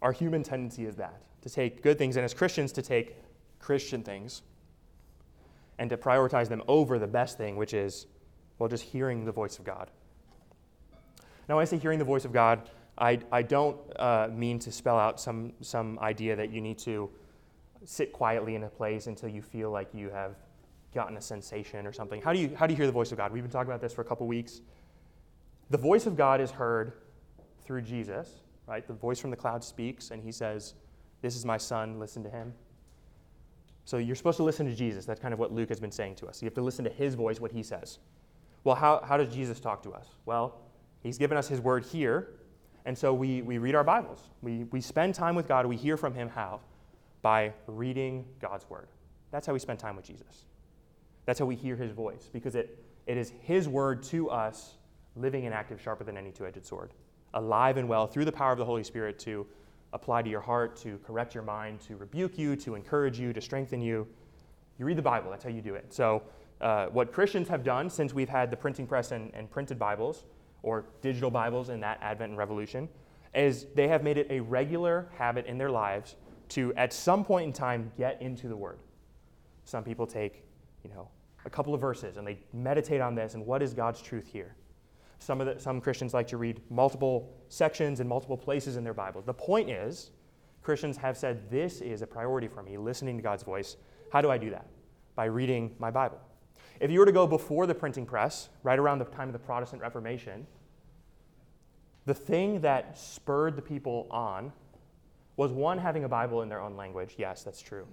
Our 0.02 0.12
human 0.12 0.42
tendency 0.42 0.86
is 0.86 0.96
that 0.96 1.20
to 1.42 1.50
take 1.50 1.82
good 1.82 1.98
things, 1.98 2.16
and 2.16 2.24
as 2.24 2.34
Christians, 2.34 2.72
to 2.72 2.82
take 2.82 3.16
Christian 3.60 4.02
things 4.02 4.42
and 5.78 5.90
to 5.90 5.96
prioritize 5.96 6.48
them 6.48 6.62
over 6.68 6.98
the 6.98 7.06
best 7.06 7.38
thing, 7.38 7.56
which 7.56 7.74
is, 7.74 8.06
well, 8.58 8.68
just 8.68 8.84
hearing 8.84 9.24
the 9.24 9.32
voice 9.32 9.58
of 9.58 9.64
God. 9.64 9.90
Now, 11.48 11.56
when 11.56 11.62
I 11.62 11.64
say 11.64 11.78
hearing 11.78 11.98
the 11.98 12.04
voice 12.04 12.24
of 12.24 12.32
God, 12.32 12.68
I, 12.98 13.20
I 13.30 13.42
don't 13.42 13.78
uh, 13.96 14.28
mean 14.30 14.58
to 14.60 14.72
spell 14.72 14.98
out 14.98 15.20
some, 15.20 15.52
some 15.60 15.98
idea 16.00 16.36
that 16.36 16.50
you 16.50 16.60
need 16.60 16.78
to 16.80 17.10
sit 17.84 18.12
quietly 18.12 18.54
in 18.54 18.64
a 18.64 18.68
place 18.68 19.06
until 19.06 19.28
you 19.28 19.40
feel 19.40 19.70
like 19.70 19.88
you 19.94 20.10
have 20.10 20.34
gotten 20.92 21.16
a 21.16 21.20
sensation 21.20 21.86
or 21.86 21.92
something. 21.92 22.20
How 22.20 22.32
do 22.32 22.40
you, 22.40 22.54
how 22.56 22.66
do 22.66 22.72
you 22.72 22.76
hear 22.76 22.86
the 22.86 22.92
voice 22.92 23.12
of 23.12 23.18
God? 23.18 23.32
We've 23.32 23.42
been 23.42 23.52
talking 23.52 23.70
about 23.70 23.80
this 23.80 23.92
for 23.92 24.02
a 24.02 24.04
couple 24.04 24.26
weeks. 24.26 24.60
The 25.70 25.78
voice 25.78 26.06
of 26.06 26.16
God 26.16 26.40
is 26.40 26.50
heard 26.50 26.92
through 27.64 27.82
Jesus, 27.82 28.28
right? 28.66 28.86
The 28.86 28.94
voice 28.94 29.18
from 29.20 29.30
the 29.30 29.36
cloud 29.36 29.62
speaks, 29.62 30.10
and 30.10 30.22
he 30.22 30.32
says, 30.32 30.74
This 31.22 31.36
is 31.36 31.44
my 31.44 31.56
son, 31.56 31.98
listen 31.98 32.22
to 32.24 32.30
him. 32.30 32.52
So 33.88 33.96
you're 33.96 34.16
supposed 34.16 34.36
to 34.36 34.42
listen 34.42 34.66
to 34.66 34.74
Jesus. 34.74 35.06
That's 35.06 35.18
kind 35.18 35.32
of 35.32 35.40
what 35.40 35.50
Luke 35.50 35.70
has 35.70 35.80
been 35.80 35.90
saying 35.90 36.16
to 36.16 36.26
us. 36.26 36.42
You 36.42 36.46
have 36.46 36.54
to 36.56 36.60
listen 36.60 36.84
to 36.84 36.90
his 36.90 37.14
voice, 37.14 37.40
what 37.40 37.50
he 37.50 37.62
says. 37.62 37.98
Well, 38.62 38.74
how, 38.74 39.00
how 39.02 39.16
does 39.16 39.32
Jesus 39.32 39.60
talk 39.60 39.82
to 39.84 39.92
us? 39.92 40.08
Well, 40.26 40.60
he's 41.02 41.16
given 41.16 41.38
us 41.38 41.48
his 41.48 41.58
word 41.62 41.86
here, 41.86 42.34
and 42.84 42.98
so 42.98 43.14
we, 43.14 43.40
we 43.40 43.56
read 43.56 43.74
our 43.74 43.84
Bibles. 43.84 44.28
We, 44.42 44.64
we 44.64 44.82
spend 44.82 45.14
time 45.14 45.34
with 45.34 45.48
God. 45.48 45.64
We 45.64 45.76
hear 45.76 45.96
from 45.96 46.12
him 46.12 46.28
how? 46.28 46.60
by 47.22 47.52
reading 47.66 48.26
God's 48.40 48.68
word. 48.68 48.88
That's 49.30 49.46
how 49.46 49.54
we 49.54 49.58
spend 49.58 49.78
time 49.78 49.96
with 49.96 50.04
Jesus. 50.04 50.44
That's 51.24 51.38
how 51.38 51.46
we 51.46 51.56
hear 51.56 51.74
his 51.74 51.92
voice, 51.92 52.28
because 52.30 52.56
it, 52.56 52.84
it 53.06 53.16
is 53.16 53.32
his 53.40 53.70
word 53.70 54.02
to 54.04 54.28
us, 54.28 54.74
living 55.16 55.46
and 55.46 55.54
active, 55.54 55.80
sharper 55.80 56.04
than 56.04 56.18
any 56.18 56.30
two 56.30 56.46
edged 56.46 56.66
sword, 56.66 56.92
alive 57.32 57.78
and 57.78 57.88
well 57.88 58.06
through 58.06 58.26
the 58.26 58.32
power 58.32 58.52
of 58.52 58.58
the 58.58 58.64
Holy 58.66 58.84
Spirit 58.84 59.18
to 59.20 59.46
apply 59.92 60.22
to 60.22 60.30
your 60.30 60.40
heart, 60.40 60.76
to 60.76 60.98
correct 61.06 61.34
your 61.34 61.44
mind, 61.44 61.80
to 61.80 61.96
rebuke 61.96 62.38
you, 62.38 62.56
to 62.56 62.74
encourage 62.74 63.18
you, 63.18 63.32
to 63.32 63.40
strengthen 63.40 63.80
you. 63.80 64.06
You 64.78 64.84
read 64.84 64.98
the 64.98 65.02
Bible, 65.02 65.30
that's 65.30 65.44
how 65.44 65.50
you 65.50 65.62
do 65.62 65.74
it. 65.74 65.92
So, 65.92 66.22
uh, 66.60 66.86
what 66.86 67.12
Christians 67.12 67.48
have 67.48 67.62
done 67.62 67.88
since 67.88 68.12
we've 68.12 68.28
had 68.28 68.50
the 68.50 68.56
printing 68.56 68.86
press 68.86 69.12
and, 69.12 69.32
and 69.34 69.50
printed 69.50 69.78
Bibles, 69.78 70.24
or 70.62 70.86
digital 71.02 71.30
Bibles 71.30 71.68
in 71.68 71.80
that 71.80 71.98
Advent 72.02 72.30
and 72.30 72.38
Revolution, 72.38 72.88
is 73.34 73.66
they 73.74 73.88
have 73.88 74.02
made 74.02 74.18
it 74.18 74.26
a 74.30 74.40
regular 74.40 75.08
habit 75.16 75.46
in 75.46 75.56
their 75.56 75.70
lives 75.70 76.16
to, 76.50 76.74
at 76.74 76.92
some 76.92 77.24
point 77.24 77.46
in 77.46 77.52
time, 77.52 77.92
get 77.96 78.20
into 78.20 78.48
the 78.48 78.56
Word. 78.56 78.80
Some 79.64 79.84
people 79.84 80.06
take, 80.06 80.44
you 80.82 80.90
know, 80.90 81.08
a 81.44 81.50
couple 81.50 81.74
of 81.74 81.80
verses 81.80 82.16
and 82.16 82.26
they 82.26 82.38
meditate 82.52 83.00
on 83.00 83.14
this 83.14 83.34
and 83.34 83.44
what 83.46 83.62
is 83.62 83.74
God's 83.74 84.00
truth 84.00 84.26
here. 84.26 84.56
Some, 85.18 85.40
of 85.40 85.46
the, 85.46 85.60
some 85.60 85.80
Christians 85.80 86.14
like 86.14 86.28
to 86.28 86.36
read 86.36 86.60
multiple 86.70 87.34
sections 87.48 88.00
and 88.00 88.08
multiple 88.08 88.36
places 88.36 88.76
in 88.76 88.84
their 88.84 88.94
Bible. 88.94 89.22
The 89.22 89.34
point 89.34 89.68
is, 89.68 90.10
Christians 90.62 90.96
have 90.98 91.16
said, 91.16 91.50
This 91.50 91.80
is 91.80 92.02
a 92.02 92.06
priority 92.06 92.48
for 92.48 92.62
me, 92.62 92.76
listening 92.76 93.16
to 93.16 93.22
God's 93.22 93.42
voice. 93.42 93.76
How 94.12 94.20
do 94.20 94.30
I 94.30 94.38
do 94.38 94.50
that? 94.50 94.66
By 95.14 95.24
reading 95.24 95.74
my 95.78 95.90
Bible. 95.90 96.20
If 96.80 96.90
you 96.90 97.00
were 97.00 97.06
to 97.06 97.12
go 97.12 97.26
before 97.26 97.66
the 97.66 97.74
printing 97.74 98.06
press, 98.06 98.48
right 98.62 98.78
around 98.78 99.00
the 99.00 99.04
time 99.06 99.28
of 99.28 99.32
the 99.32 99.38
Protestant 99.38 99.82
Reformation, 99.82 100.46
the 102.06 102.14
thing 102.14 102.60
that 102.60 102.96
spurred 102.96 103.56
the 103.56 103.62
people 103.62 104.06
on 104.10 104.52
was 105.36 105.52
one, 105.52 105.78
having 105.78 106.04
a 106.04 106.08
Bible 106.08 106.42
in 106.42 106.48
their 106.48 106.60
own 106.60 106.76
language. 106.76 107.14
Yes, 107.16 107.42
that's 107.42 107.60
true. 107.60 107.86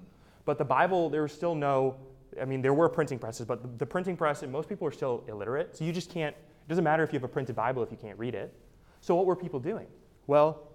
But 0.45 0.57
the 0.57 0.65
Bible, 0.65 1.09
there 1.09 1.23
was 1.23 1.31
still 1.31 1.55
no, 1.55 1.95
I 2.41 2.45
mean, 2.45 2.61
there 2.61 2.73
were 2.73 2.89
printing 2.89 3.19
presses, 3.19 3.45
but 3.45 3.61
the, 3.61 3.67
the 3.77 3.85
printing 3.85 4.15
press, 4.15 4.43
and 4.43 4.51
most 4.51 4.69
people 4.69 4.87
are 4.87 4.91
still 4.91 5.23
illiterate. 5.27 5.75
So 5.75 5.85
you 5.85 5.91
just 5.91 6.09
can't, 6.09 6.35
it 6.65 6.69
doesn't 6.69 6.83
matter 6.83 7.03
if 7.03 7.13
you 7.13 7.17
have 7.17 7.23
a 7.23 7.31
printed 7.31 7.55
Bible 7.55 7.83
if 7.83 7.91
you 7.91 7.97
can't 7.97 8.17
read 8.17 8.33
it. 8.33 8.53
So 9.01 9.15
what 9.15 9.25
were 9.25 9.35
people 9.35 9.59
doing? 9.59 9.87
Well, 10.25 10.67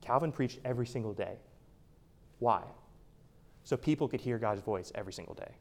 Calvin 0.00 0.32
preached 0.32 0.58
every 0.64 0.86
single 0.86 1.12
day. 1.12 1.36
Why? 2.38 2.62
So 3.64 3.76
people 3.76 4.08
could 4.08 4.20
hear 4.20 4.38
God's 4.38 4.62
voice 4.62 4.90
every 4.94 5.12
single 5.12 5.34
day. 5.34 5.52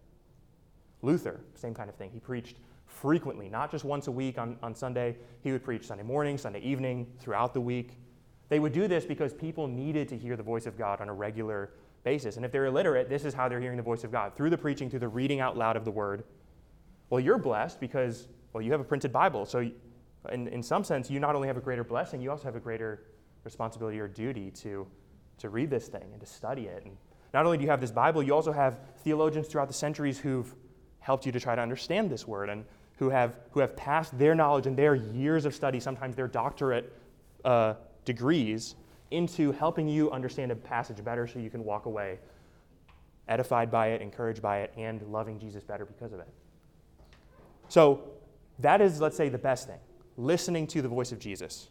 Luther, 1.02 1.42
same 1.56 1.74
kind 1.74 1.90
of 1.90 1.96
thing. 1.96 2.12
He 2.12 2.20
preached 2.20 2.58
frequently, 2.86 3.50
not 3.50 3.72
just 3.72 3.84
once 3.84 4.08
a 4.08 4.12
week 4.12 4.38
on, 4.38 4.58
on 4.64 4.74
Sunday. 4.74 5.18
He 5.42 5.52
would 5.52 5.64
preach 5.64 5.86
Sunday 5.86 6.04
morning, 6.04 6.38
Sunday 6.38 6.62
evening, 6.62 7.08
throughout 7.20 7.54
the 7.54 7.62
week. 7.62 7.98
They 8.50 8.60
would 8.60 8.74
do 8.74 8.88
this 8.88 9.06
because 9.06 9.34
people 9.34 9.68
needed 9.68 10.08
to 10.10 10.18
hear 10.18 10.36
the 10.36 10.44
voice 10.44 10.66
of 10.66 10.78
God 10.78 11.02
on 11.02 11.10
a 11.10 11.14
regular 11.14 11.72
basis. 12.04 12.36
And 12.36 12.46
if 12.46 12.52
they're 12.52 12.66
illiterate, 12.66 13.10
this 13.10 13.26
is 13.26 13.34
how 13.34 13.48
they're 13.48 13.62
hearing 13.62 13.78
the 13.78 13.84
voice 13.84 14.04
of 14.04 14.12
God 14.12 14.36
through 14.36 14.50
the 14.50 14.58
preaching, 14.58 14.90
through 14.90 15.00
the 15.00 15.08
reading 15.08 15.40
out 15.40 15.58
loud 15.58 15.76
of 15.76 15.86
the 15.86 15.92
word. 15.92 16.24
Well, 17.10 17.20
you're 17.20 17.38
blessed 17.38 17.80
because, 17.80 18.28
well, 18.54 18.62
you 18.62 18.72
have 18.72 18.82
a 18.82 18.86
printed 18.86 19.12
Bible. 19.12 19.46
So 19.46 19.70
in, 20.32 20.48
in 20.48 20.62
some 20.62 20.84
sense, 20.84 21.10
you 21.10 21.20
not 21.20 21.36
only 21.36 21.48
have 21.48 21.58
a 21.58 21.62
greater 21.62 21.84
blessing, 21.84 22.22
you 22.22 22.32
also 22.32 22.46
have 22.46 22.56
a 22.56 22.60
greater 22.60 23.04
responsibility 23.44 24.00
or 24.00 24.08
duty 24.08 24.52
to, 24.52 24.88
to 25.40 25.50
read 25.50 25.70
this 25.70 25.88
thing 25.88 26.08
and 26.12 26.20
to 26.20 26.28
study 26.28 26.64
it. 26.64 26.84
And 26.86 26.98
not 27.34 27.46
only 27.46 27.58
do 27.58 27.64
you 27.64 27.70
have 27.70 27.82
this 27.82 27.92
Bible, 27.92 28.22
you 28.22 28.34
also 28.34 28.52
have 28.52 28.80
theologians 29.04 29.48
throughout 29.48 29.68
the 29.68 29.74
centuries 29.74 30.20
who've 30.20 30.54
helped 31.00 31.26
you 31.26 31.32
to 31.32 31.40
try 31.40 31.56
to 31.56 31.62
understand 31.62 32.10
this 32.10 32.28
word 32.28 32.50
and 32.50 32.66
who 32.98 33.10
have, 33.10 33.38
who 33.52 33.60
have 33.60 33.76
passed 33.76 34.18
their 34.20 34.36
knowledge 34.36 34.68
and 34.68 34.78
their 34.78 34.94
years 34.94 35.46
of 35.46 35.56
study, 35.56 35.80
sometimes 35.80 36.16
their 36.16 36.28
doctorate 36.28 36.96
uh, 37.44 37.74
degrees, 38.06 38.76
into 39.10 39.52
helping 39.52 39.88
you 39.88 40.12
understand 40.12 40.52
a 40.52 40.56
passage 40.56 41.04
better 41.04 41.28
so 41.28 41.40
you 41.40 41.50
can 41.50 41.64
walk 41.64 41.86
away 41.86 42.20
edified 43.28 43.72
by 43.72 43.88
it, 43.88 44.02
encouraged 44.02 44.42
by 44.42 44.60
it, 44.60 44.74
and 44.78 45.02
loving 45.04 45.40
Jesus 45.40 45.64
better 45.64 45.86
because 45.86 46.14
of 46.14 46.20
it. 46.20 46.28
So, 47.70 48.02
that 48.60 48.82
is, 48.82 49.02
let's 49.02 49.18
say, 49.18 49.30
the 49.30 49.38
best 49.38 49.68
thing 49.68 49.80
listening 50.18 50.68
to 50.68 50.82
the 50.82 50.88
voice 50.88 51.12
of 51.12 51.20
Jesus. 51.20 51.70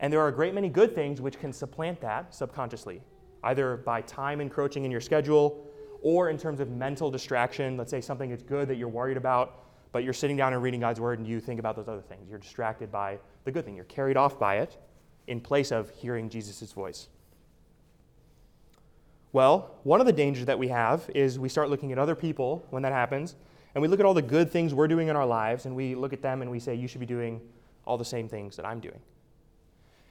And 0.00 0.12
there 0.12 0.20
are 0.20 0.28
a 0.28 0.32
great 0.32 0.54
many 0.54 0.68
good 0.68 0.94
things 0.94 1.20
which 1.20 1.38
can 1.38 1.52
supplant 1.52 2.00
that 2.00 2.34
subconsciously, 2.34 3.00
either 3.44 3.76
by 3.76 4.02
time 4.02 4.40
encroaching 4.40 4.84
in 4.84 4.90
your 4.90 5.00
schedule 5.00 5.66
or 6.02 6.28
in 6.28 6.36
terms 6.36 6.60
of 6.60 6.70
mental 6.70 7.10
distraction. 7.10 7.76
Let's 7.76 7.90
say 7.90 8.00
something 8.00 8.30
is 8.30 8.42
good 8.42 8.68
that 8.68 8.76
you're 8.76 8.88
worried 8.88 9.16
about, 9.16 9.64
but 9.92 10.04
you're 10.04 10.12
sitting 10.12 10.36
down 10.36 10.52
and 10.52 10.62
reading 10.62 10.80
God's 10.80 11.00
word 11.00 11.18
and 11.18 11.26
you 11.26 11.40
think 11.40 11.60
about 11.60 11.76
those 11.76 11.88
other 11.88 12.02
things. 12.02 12.28
You're 12.28 12.38
distracted 12.38 12.90
by 12.92 13.18
the 13.44 13.52
good 13.52 13.64
thing, 13.64 13.76
you're 13.76 13.84
carried 13.84 14.16
off 14.16 14.38
by 14.38 14.56
it 14.56 14.76
in 15.26 15.40
place 15.40 15.72
of 15.72 15.90
hearing 15.90 16.28
Jesus' 16.28 16.72
voice. 16.72 17.08
Well, 19.32 19.74
one 19.82 20.00
of 20.00 20.06
the 20.06 20.12
dangers 20.12 20.46
that 20.46 20.58
we 20.58 20.68
have 20.68 21.10
is 21.14 21.38
we 21.38 21.48
start 21.48 21.68
looking 21.68 21.90
at 21.92 21.98
other 21.98 22.14
people 22.14 22.64
when 22.70 22.82
that 22.82 22.92
happens, 22.92 23.34
and 23.74 23.82
we 23.82 23.88
look 23.88 24.00
at 24.00 24.06
all 24.06 24.14
the 24.14 24.22
good 24.22 24.50
things 24.50 24.72
we're 24.72 24.88
doing 24.88 25.08
in 25.08 25.16
our 25.16 25.26
lives, 25.26 25.66
and 25.66 25.74
we 25.74 25.94
look 25.94 26.12
at 26.12 26.22
them 26.22 26.42
and 26.42 26.50
we 26.50 26.60
say, 26.60 26.74
You 26.74 26.86
should 26.86 27.00
be 27.00 27.06
doing 27.06 27.40
all 27.84 27.98
the 27.98 28.04
same 28.04 28.28
things 28.28 28.56
that 28.56 28.64
I'm 28.64 28.80
doing. 28.80 29.00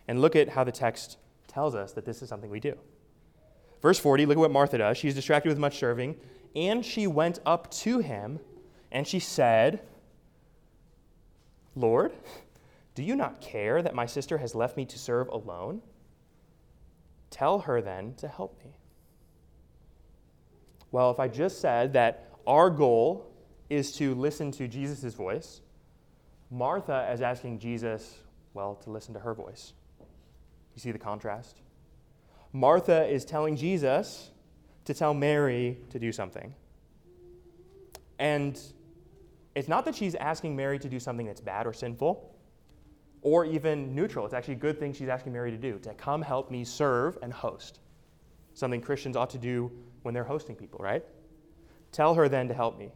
And 0.07 0.21
look 0.21 0.35
at 0.35 0.49
how 0.49 0.63
the 0.63 0.71
text 0.71 1.17
tells 1.47 1.75
us 1.75 1.93
that 1.93 2.05
this 2.05 2.21
is 2.21 2.29
something 2.29 2.49
we 2.49 2.59
do. 2.59 2.77
Verse 3.81 3.99
40, 3.99 4.25
look 4.25 4.37
at 4.37 4.39
what 4.39 4.51
Martha 4.51 4.77
does. 4.77 4.97
She's 4.97 5.15
distracted 5.15 5.49
with 5.49 5.57
much 5.57 5.77
serving, 5.77 6.15
and 6.55 6.85
she 6.85 7.07
went 7.07 7.39
up 7.45 7.71
to 7.71 7.99
him, 7.99 8.39
and 8.91 9.07
she 9.07 9.19
said, 9.19 9.81
Lord, 11.75 12.13
do 12.95 13.03
you 13.03 13.15
not 13.15 13.41
care 13.41 13.81
that 13.81 13.95
my 13.95 14.05
sister 14.05 14.37
has 14.37 14.53
left 14.53 14.77
me 14.77 14.85
to 14.85 14.99
serve 14.99 15.27
alone? 15.29 15.81
Tell 17.29 17.59
her 17.59 17.81
then 17.81 18.13
to 18.15 18.27
help 18.27 18.57
me. 18.63 18.77
Well, 20.91 21.09
if 21.09 21.19
I 21.19 21.27
just 21.27 21.59
said 21.59 21.93
that 21.93 22.29
our 22.45 22.69
goal 22.69 23.32
is 23.73 23.91
to 23.93 24.15
listen 24.15 24.51
to 24.51 24.67
Jesus' 24.67 25.13
voice, 25.13 25.61
Martha 26.51 27.09
is 27.11 27.21
asking 27.21 27.59
Jesus, 27.59 28.17
well, 28.53 28.75
to 28.83 28.89
listen 28.89 29.13
to 29.13 29.19
her 29.19 29.33
voice. 29.33 29.73
You 30.75 30.81
see 30.81 30.91
the 30.91 30.99
contrast? 30.99 31.61
Martha 32.51 33.05
is 33.07 33.25
telling 33.25 33.55
Jesus 33.55 34.29
to 34.85 34.93
tell 34.93 35.13
Mary 35.13 35.77
to 35.89 35.99
do 35.99 36.11
something. 36.11 36.53
And 38.19 38.59
it's 39.55 39.67
not 39.67 39.85
that 39.85 39.95
she's 39.95 40.15
asking 40.15 40.55
Mary 40.55 40.77
to 40.79 40.89
do 40.89 40.99
something 40.99 41.25
that's 41.25 41.41
bad 41.41 41.65
or 41.65 41.73
sinful 41.73 42.35
or 43.21 43.45
even 43.45 43.95
neutral. 43.95 44.25
It's 44.25 44.33
actually 44.33 44.55
a 44.55 44.57
good 44.57 44.79
thing 44.79 44.93
she's 44.93 45.07
asking 45.07 45.33
Mary 45.33 45.51
to 45.51 45.57
do 45.57 45.79
to 45.79 45.93
come 45.93 46.21
help 46.21 46.51
me 46.51 46.63
serve 46.63 47.17
and 47.21 47.33
host. 47.33 47.79
Something 48.53 48.81
Christians 48.81 49.15
ought 49.15 49.31
to 49.31 49.37
do 49.37 49.71
when 50.03 50.13
they're 50.13 50.23
hosting 50.23 50.55
people, 50.55 50.79
right? 50.83 51.03
Tell 51.91 52.13
her 52.13 52.29
then 52.29 52.47
to 52.49 52.53
help 52.53 52.77
me. 52.77 52.91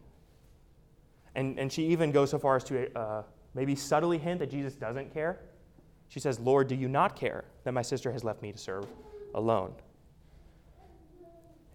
And, 1.38 1.60
and 1.60 1.72
she 1.72 1.86
even 1.88 2.12
goes 2.12 2.32
so 2.32 2.40
far 2.40 2.56
as 2.56 2.64
to 2.66 2.92
uh, 2.98 3.22
maybe 3.54 3.76
subtly 3.76 4.18
hint 4.18 4.40
that 4.40 4.50
Jesus 4.50 4.74
doesn't 4.74 5.14
care. 5.14 5.40
She 6.10 6.20
says, 6.20 6.40
Lord, 6.40 6.68
do 6.68 6.74
you 6.74 6.90
not 6.90 7.16
care 7.16 7.46
that 7.64 7.74
my 7.74 7.84
sister 7.84 8.12
has 8.12 8.24
left 8.24 8.42
me 8.42 8.52
to 8.52 8.58
serve 8.58 8.88
alone? 9.36 9.74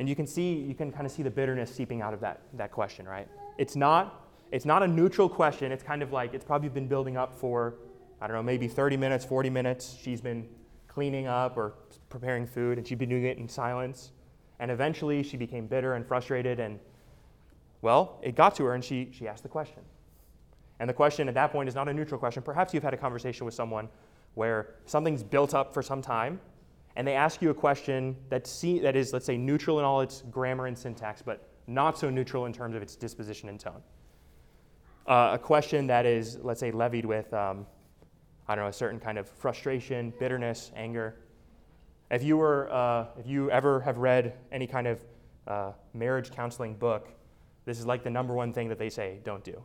And 0.00 0.08
you 0.08 0.16
can 0.16 0.26
see, 0.26 0.54
you 0.54 0.74
can 0.74 0.90
kind 0.90 1.06
of 1.06 1.12
see 1.12 1.22
the 1.22 1.30
bitterness 1.30 1.72
seeping 1.72 2.02
out 2.02 2.12
of 2.12 2.20
that, 2.20 2.40
that 2.54 2.72
question, 2.72 3.06
right? 3.06 3.28
It's 3.56 3.76
not, 3.76 4.26
it's 4.50 4.64
not 4.64 4.82
a 4.82 4.88
neutral 4.88 5.28
question. 5.28 5.70
It's 5.70 5.84
kind 5.84 6.02
of 6.02 6.12
like, 6.12 6.34
it's 6.34 6.44
probably 6.44 6.68
been 6.68 6.88
building 6.88 7.16
up 7.16 7.32
for, 7.32 7.76
I 8.20 8.26
don't 8.26 8.34
know, 8.34 8.42
maybe 8.42 8.66
30 8.66 8.96
minutes, 8.96 9.24
40 9.24 9.48
minutes. 9.48 9.96
She's 10.02 10.20
been 10.20 10.48
cleaning 10.88 11.28
up 11.28 11.56
or 11.56 11.74
preparing 12.08 12.48
food, 12.48 12.78
and 12.78 12.86
she'd 12.86 12.98
been 12.98 13.10
doing 13.10 13.26
it 13.26 13.38
in 13.38 13.48
silence. 13.48 14.10
And 14.58 14.72
eventually 14.72 15.22
she 15.22 15.36
became 15.36 15.68
bitter 15.68 15.94
and 15.94 16.04
frustrated 16.04 16.58
and 16.58 16.80
well, 17.82 18.18
it 18.22 18.34
got 18.34 18.54
to 18.56 18.64
her 18.64 18.74
and 18.74 18.82
she, 18.82 19.10
she 19.12 19.28
asked 19.28 19.42
the 19.42 19.48
question. 19.48 19.82
And 20.80 20.88
the 20.88 20.94
question 20.94 21.28
at 21.28 21.34
that 21.34 21.52
point 21.52 21.68
is 21.68 21.74
not 21.74 21.88
a 21.88 21.92
neutral 21.92 22.18
question. 22.18 22.42
Perhaps 22.42 22.72
you've 22.72 22.82
had 22.82 22.94
a 22.94 22.96
conversation 22.96 23.44
with 23.44 23.54
someone 23.54 23.88
where 24.34 24.74
something's 24.86 25.22
built 25.22 25.54
up 25.54 25.74
for 25.74 25.82
some 25.82 26.00
time 26.00 26.40
and 26.96 27.06
they 27.06 27.14
ask 27.14 27.40
you 27.40 27.50
a 27.50 27.54
question 27.54 28.16
that, 28.28 28.46
see, 28.46 28.78
that 28.80 28.96
is, 28.96 29.12
let's 29.12 29.24
say, 29.24 29.36
neutral 29.36 29.78
in 29.78 29.84
all 29.84 30.00
its 30.00 30.22
grammar 30.30 30.66
and 30.66 30.76
syntax, 30.76 31.22
but 31.22 31.48
not 31.66 31.98
so 31.98 32.10
neutral 32.10 32.46
in 32.46 32.52
terms 32.52 32.74
of 32.74 32.82
its 32.82 32.96
disposition 32.96 33.48
and 33.48 33.58
tone. 33.58 33.82
Uh, 35.06 35.30
a 35.32 35.38
question 35.38 35.86
that 35.86 36.06
is, 36.06 36.38
let's 36.42 36.60
say, 36.60 36.70
levied 36.70 37.04
with, 37.04 37.32
um, 37.32 37.66
I 38.46 38.54
don't 38.54 38.64
know, 38.64 38.68
a 38.68 38.72
certain 38.72 39.00
kind 39.00 39.18
of 39.18 39.28
frustration, 39.28 40.12
bitterness, 40.18 40.70
anger. 40.76 41.16
If 42.10 42.22
you 42.22 42.36
were, 42.36 42.70
uh, 42.70 43.06
if 43.18 43.26
you 43.26 43.50
ever 43.50 43.80
have 43.80 43.98
read 43.98 44.34
any 44.52 44.66
kind 44.66 44.86
of 44.86 45.00
uh, 45.46 45.72
marriage 45.94 46.30
counseling 46.30 46.74
book, 46.74 47.08
this 47.64 47.78
is 47.78 47.86
like 47.86 48.02
the 48.02 48.10
number 48.10 48.34
one 48.34 48.52
thing 48.52 48.68
that 48.68 48.78
they 48.78 48.90
say 48.90 49.20
don't 49.24 49.44
do 49.44 49.62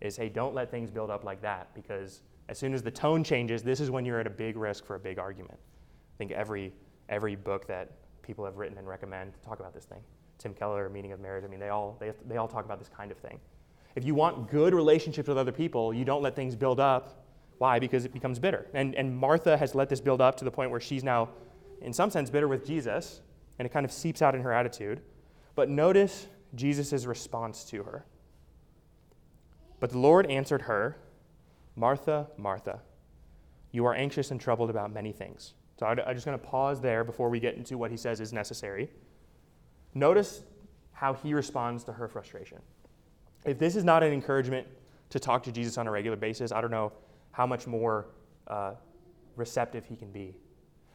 is 0.00 0.16
hey, 0.16 0.28
don't 0.28 0.54
let 0.54 0.70
things 0.70 0.90
build 0.90 1.10
up 1.10 1.24
like 1.24 1.40
that 1.42 1.74
because 1.74 2.22
as 2.48 2.58
soon 2.58 2.72
as 2.72 2.82
the 2.82 2.90
tone 2.90 3.22
changes, 3.22 3.62
this 3.62 3.80
is 3.80 3.90
when 3.90 4.04
you're 4.04 4.20
at 4.20 4.26
a 4.26 4.30
big 4.30 4.56
risk 4.56 4.84
for 4.84 4.94
a 4.94 5.00
big 5.00 5.18
argument. 5.18 5.58
I 5.58 6.16
think 6.18 6.32
every 6.32 6.72
every 7.08 7.36
book 7.36 7.66
that 7.68 7.92
people 8.22 8.44
have 8.44 8.56
written 8.56 8.78
and 8.78 8.86
recommend 8.86 9.32
talk 9.44 9.60
about 9.60 9.74
this 9.74 9.84
thing. 9.84 10.00
Tim 10.38 10.54
Keller, 10.54 10.88
Meaning 10.88 11.12
of 11.12 11.20
Marriage. 11.20 11.44
I 11.44 11.48
mean, 11.48 11.60
they 11.60 11.68
all 11.68 11.96
they, 12.00 12.12
they 12.26 12.36
all 12.36 12.48
talk 12.48 12.64
about 12.64 12.78
this 12.78 12.88
kind 12.88 13.10
of 13.10 13.18
thing. 13.18 13.40
If 13.96 14.04
you 14.04 14.14
want 14.14 14.50
good 14.50 14.74
relationships 14.74 15.28
with 15.28 15.38
other 15.38 15.52
people, 15.52 15.92
you 15.92 16.04
don't 16.04 16.22
let 16.22 16.36
things 16.36 16.54
build 16.54 16.78
up. 16.78 17.24
Why? 17.58 17.78
Because 17.78 18.04
it 18.04 18.12
becomes 18.12 18.38
bitter. 18.38 18.66
And 18.74 18.94
and 18.94 19.14
Martha 19.16 19.56
has 19.56 19.74
let 19.74 19.88
this 19.88 20.00
build 20.00 20.20
up 20.20 20.36
to 20.36 20.44
the 20.44 20.50
point 20.50 20.70
where 20.70 20.80
she's 20.80 21.02
now, 21.02 21.30
in 21.82 21.92
some 21.92 22.10
sense, 22.10 22.30
bitter 22.30 22.48
with 22.48 22.64
Jesus, 22.64 23.20
and 23.58 23.66
it 23.66 23.70
kind 23.70 23.84
of 23.84 23.92
seeps 23.92 24.22
out 24.22 24.34
in 24.34 24.42
her 24.42 24.52
attitude. 24.52 25.00
But 25.54 25.68
notice 25.68 26.28
Jesus' 26.54 27.04
response 27.04 27.64
to 27.64 27.82
her. 27.82 28.04
But 29.80 29.90
the 29.90 29.98
Lord 29.98 30.30
answered 30.30 30.62
her, 30.62 30.96
Martha, 31.76 32.26
Martha, 32.36 32.80
you 33.70 33.84
are 33.86 33.94
anxious 33.94 34.30
and 34.30 34.40
troubled 34.40 34.70
about 34.70 34.92
many 34.92 35.12
things. 35.12 35.54
So 35.78 35.86
I'm 35.86 35.96
just 36.14 36.26
going 36.26 36.38
to 36.38 36.44
pause 36.44 36.80
there 36.80 37.04
before 37.04 37.28
we 37.28 37.38
get 37.38 37.54
into 37.54 37.78
what 37.78 37.90
he 37.90 37.96
says 37.96 38.20
is 38.20 38.32
necessary. 38.32 38.90
Notice 39.94 40.42
how 40.92 41.14
he 41.14 41.34
responds 41.34 41.84
to 41.84 41.92
her 41.92 42.08
frustration. 42.08 42.58
If 43.44 43.58
this 43.58 43.76
is 43.76 43.84
not 43.84 44.02
an 44.02 44.12
encouragement 44.12 44.66
to 45.10 45.20
talk 45.20 45.44
to 45.44 45.52
Jesus 45.52 45.78
on 45.78 45.86
a 45.86 45.90
regular 45.90 46.16
basis, 46.16 46.50
I 46.50 46.60
don't 46.60 46.72
know 46.72 46.92
how 47.30 47.46
much 47.46 47.68
more 47.68 48.08
uh, 48.48 48.72
receptive 49.36 49.84
he 49.84 49.94
can 49.94 50.10
be. 50.10 50.34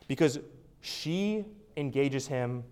Because 0.09 0.39
she 0.81 1.45
engages 1.77 2.27
him 2.27 2.65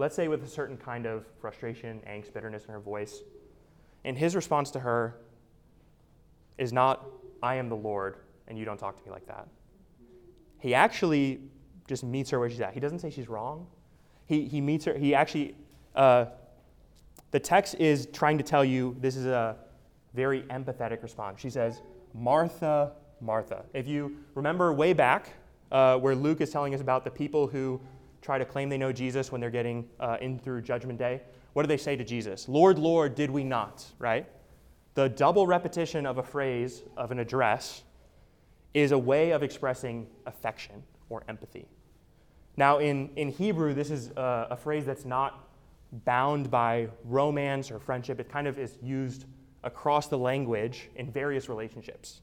let's 0.00 0.16
say 0.16 0.28
with 0.28 0.42
a 0.42 0.48
certain 0.48 0.78
kind 0.78 1.04
of 1.04 1.26
frustration, 1.42 2.00
angst, 2.08 2.32
bitterness 2.32 2.64
in 2.64 2.72
her 2.72 2.80
voice. 2.80 3.20
And 4.02 4.16
his 4.16 4.34
response 4.34 4.70
to 4.70 4.80
her 4.80 5.16
is 6.56 6.72
not, 6.72 7.06
I 7.42 7.56
am 7.56 7.68
the 7.68 7.76
Lord, 7.76 8.16
and 8.48 8.58
you 8.58 8.64
don't 8.64 8.78
talk 8.78 8.96
to 8.96 9.04
me 9.04 9.10
like 9.10 9.26
that. 9.26 9.46
He 10.58 10.74
actually 10.74 11.40
just 11.86 12.02
meets 12.02 12.30
her 12.30 12.38
where 12.40 12.48
she's 12.48 12.62
at. 12.62 12.72
He 12.72 12.80
doesn't 12.80 13.00
say 13.00 13.10
she's 13.10 13.28
wrong. 13.28 13.66
He, 14.24 14.46
he 14.46 14.62
meets 14.62 14.86
her, 14.86 14.96
he 14.96 15.14
actually, 15.14 15.54
uh, 15.94 16.26
the 17.30 17.40
text 17.40 17.74
is 17.74 18.08
trying 18.10 18.38
to 18.38 18.44
tell 18.44 18.64
you 18.64 18.96
this 19.00 19.16
is 19.16 19.26
a 19.26 19.56
very 20.14 20.42
empathetic 20.44 21.02
response. 21.02 21.40
She 21.40 21.50
says, 21.50 21.82
Martha, 22.14 22.92
Martha. 23.20 23.64
If 23.74 23.86
you 23.86 24.16
remember 24.34 24.72
way 24.72 24.94
back, 24.94 25.34
uh, 25.70 25.98
where 25.98 26.14
Luke 26.14 26.40
is 26.40 26.50
telling 26.50 26.74
us 26.74 26.80
about 26.80 27.04
the 27.04 27.10
people 27.10 27.46
who 27.46 27.80
try 28.22 28.38
to 28.38 28.44
claim 28.44 28.68
they 28.68 28.78
know 28.78 28.92
Jesus 28.92 29.32
when 29.32 29.40
they're 29.40 29.50
getting 29.50 29.88
uh, 29.98 30.16
in 30.20 30.38
through 30.38 30.62
Judgment 30.62 30.98
Day, 30.98 31.22
what 31.52 31.62
do 31.62 31.68
they 31.68 31.76
say 31.76 31.96
to 31.96 32.04
Jesus? 32.04 32.48
Lord, 32.48 32.78
Lord, 32.78 33.14
did 33.14 33.30
we 33.30 33.44
not? 33.44 33.84
Right? 33.98 34.26
The 34.94 35.08
double 35.08 35.46
repetition 35.46 36.06
of 36.06 36.18
a 36.18 36.22
phrase 36.22 36.82
of 36.96 37.10
an 37.10 37.18
address 37.18 37.82
is 38.74 38.92
a 38.92 38.98
way 38.98 39.30
of 39.30 39.42
expressing 39.42 40.06
affection 40.26 40.82
or 41.08 41.22
empathy. 41.28 41.66
Now, 42.56 42.78
in, 42.78 43.10
in 43.16 43.30
Hebrew, 43.30 43.74
this 43.74 43.90
is 43.90 44.10
a, 44.16 44.48
a 44.50 44.56
phrase 44.56 44.84
that's 44.84 45.04
not 45.04 45.48
bound 46.04 46.50
by 46.50 46.88
romance 47.04 47.70
or 47.70 47.78
friendship. 47.78 48.20
It 48.20 48.28
kind 48.28 48.46
of 48.46 48.58
is 48.58 48.78
used 48.82 49.24
across 49.64 50.08
the 50.08 50.18
language 50.18 50.88
in 50.96 51.10
various 51.10 51.48
relationships. 51.48 52.20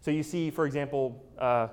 So 0.00 0.10
you 0.10 0.22
see, 0.22 0.50
for 0.50 0.66
example, 0.66 1.24
uh, 1.38 1.68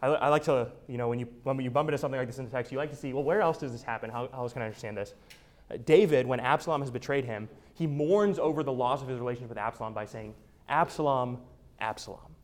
I, 0.00 0.06
I, 0.06 0.28
like 0.28 0.44
to, 0.44 0.70
you 0.86 0.96
know, 0.96 1.08
when 1.08 1.18
you, 1.18 1.26
when 1.42 1.58
you 1.60 1.70
bump 1.70 1.88
into 1.88 1.98
something 1.98 2.18
like 2.18 2.28
this 2.28 2.38
in 2.38 2.44
the 2.44 2.50
text, 2.50 2.70
you 2.70 2.78
like 2.78 2.90
to 2.90 2.96
see, 2.96 3.12
well, 3.12 3.24
where 3.24 3.40
else 3.40 3.58
does 3.58 3.72
this 3.72 3.82
happen? 3.82 4.10
How, 4.10 4.28
how 4.32 4.42
else 4.42 4.52
can 4.52 4.62
I 4.62 4.66
understand 4.66 4.96
this? 4.96 5.14
Uh, 5.70 5.76
David, 5.84 6.26
when 6.26 6.40
Absalom 6.40 6.80
has 6.80 6.90
betrayed 6.90 7.24
him, 7.24 7.48
he 7.74 7.86
mourns 7.86 8.38
over 8.38 8.62
the 8.62 8.72
loss 8.72 9.02
of 9.02 9.08
his 9.08 9.18
relationship 9.18 9.48
with 9.48 9.58
Absalom 9.58 9.92
by 9.92 10.04
saying, 10.04 10.34
Absalom, 10.68 11.38
Absalom. 11.80 12.34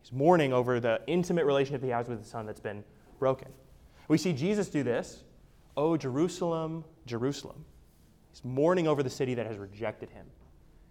He's 0.00 0.12
mourning 0.12 0.52
over 0.52 0.80
the 0.80 1.00
intimate 1.06 1.44
relationship 1.44 1.82
he 1.82 1.90
has 1.90 2.08
with 2.08 2.18
his 2.20 2.28
son 2.28 2.46
that's 2.46 2.60
been 2.60 2.82
broken. 3.18 3.48
We 4.08 4.18
see 4.18 4.32
Jesus 4.32 4.68
do 4.68 4.82
this. 4.82 5.22
Oh, 5.76 5.96
Jerusalem, 5.96 6.84
Jerusalem. 7.06 7.64
He's 8.30 8.44
mourning 8.44 8.88
over 8.88 9.02
the 9.02 9.10
city 9.10 9.34
that 9.34 9.46
has 9.46 9.56
rejected 9.56 10.10
him. 10.10 10.26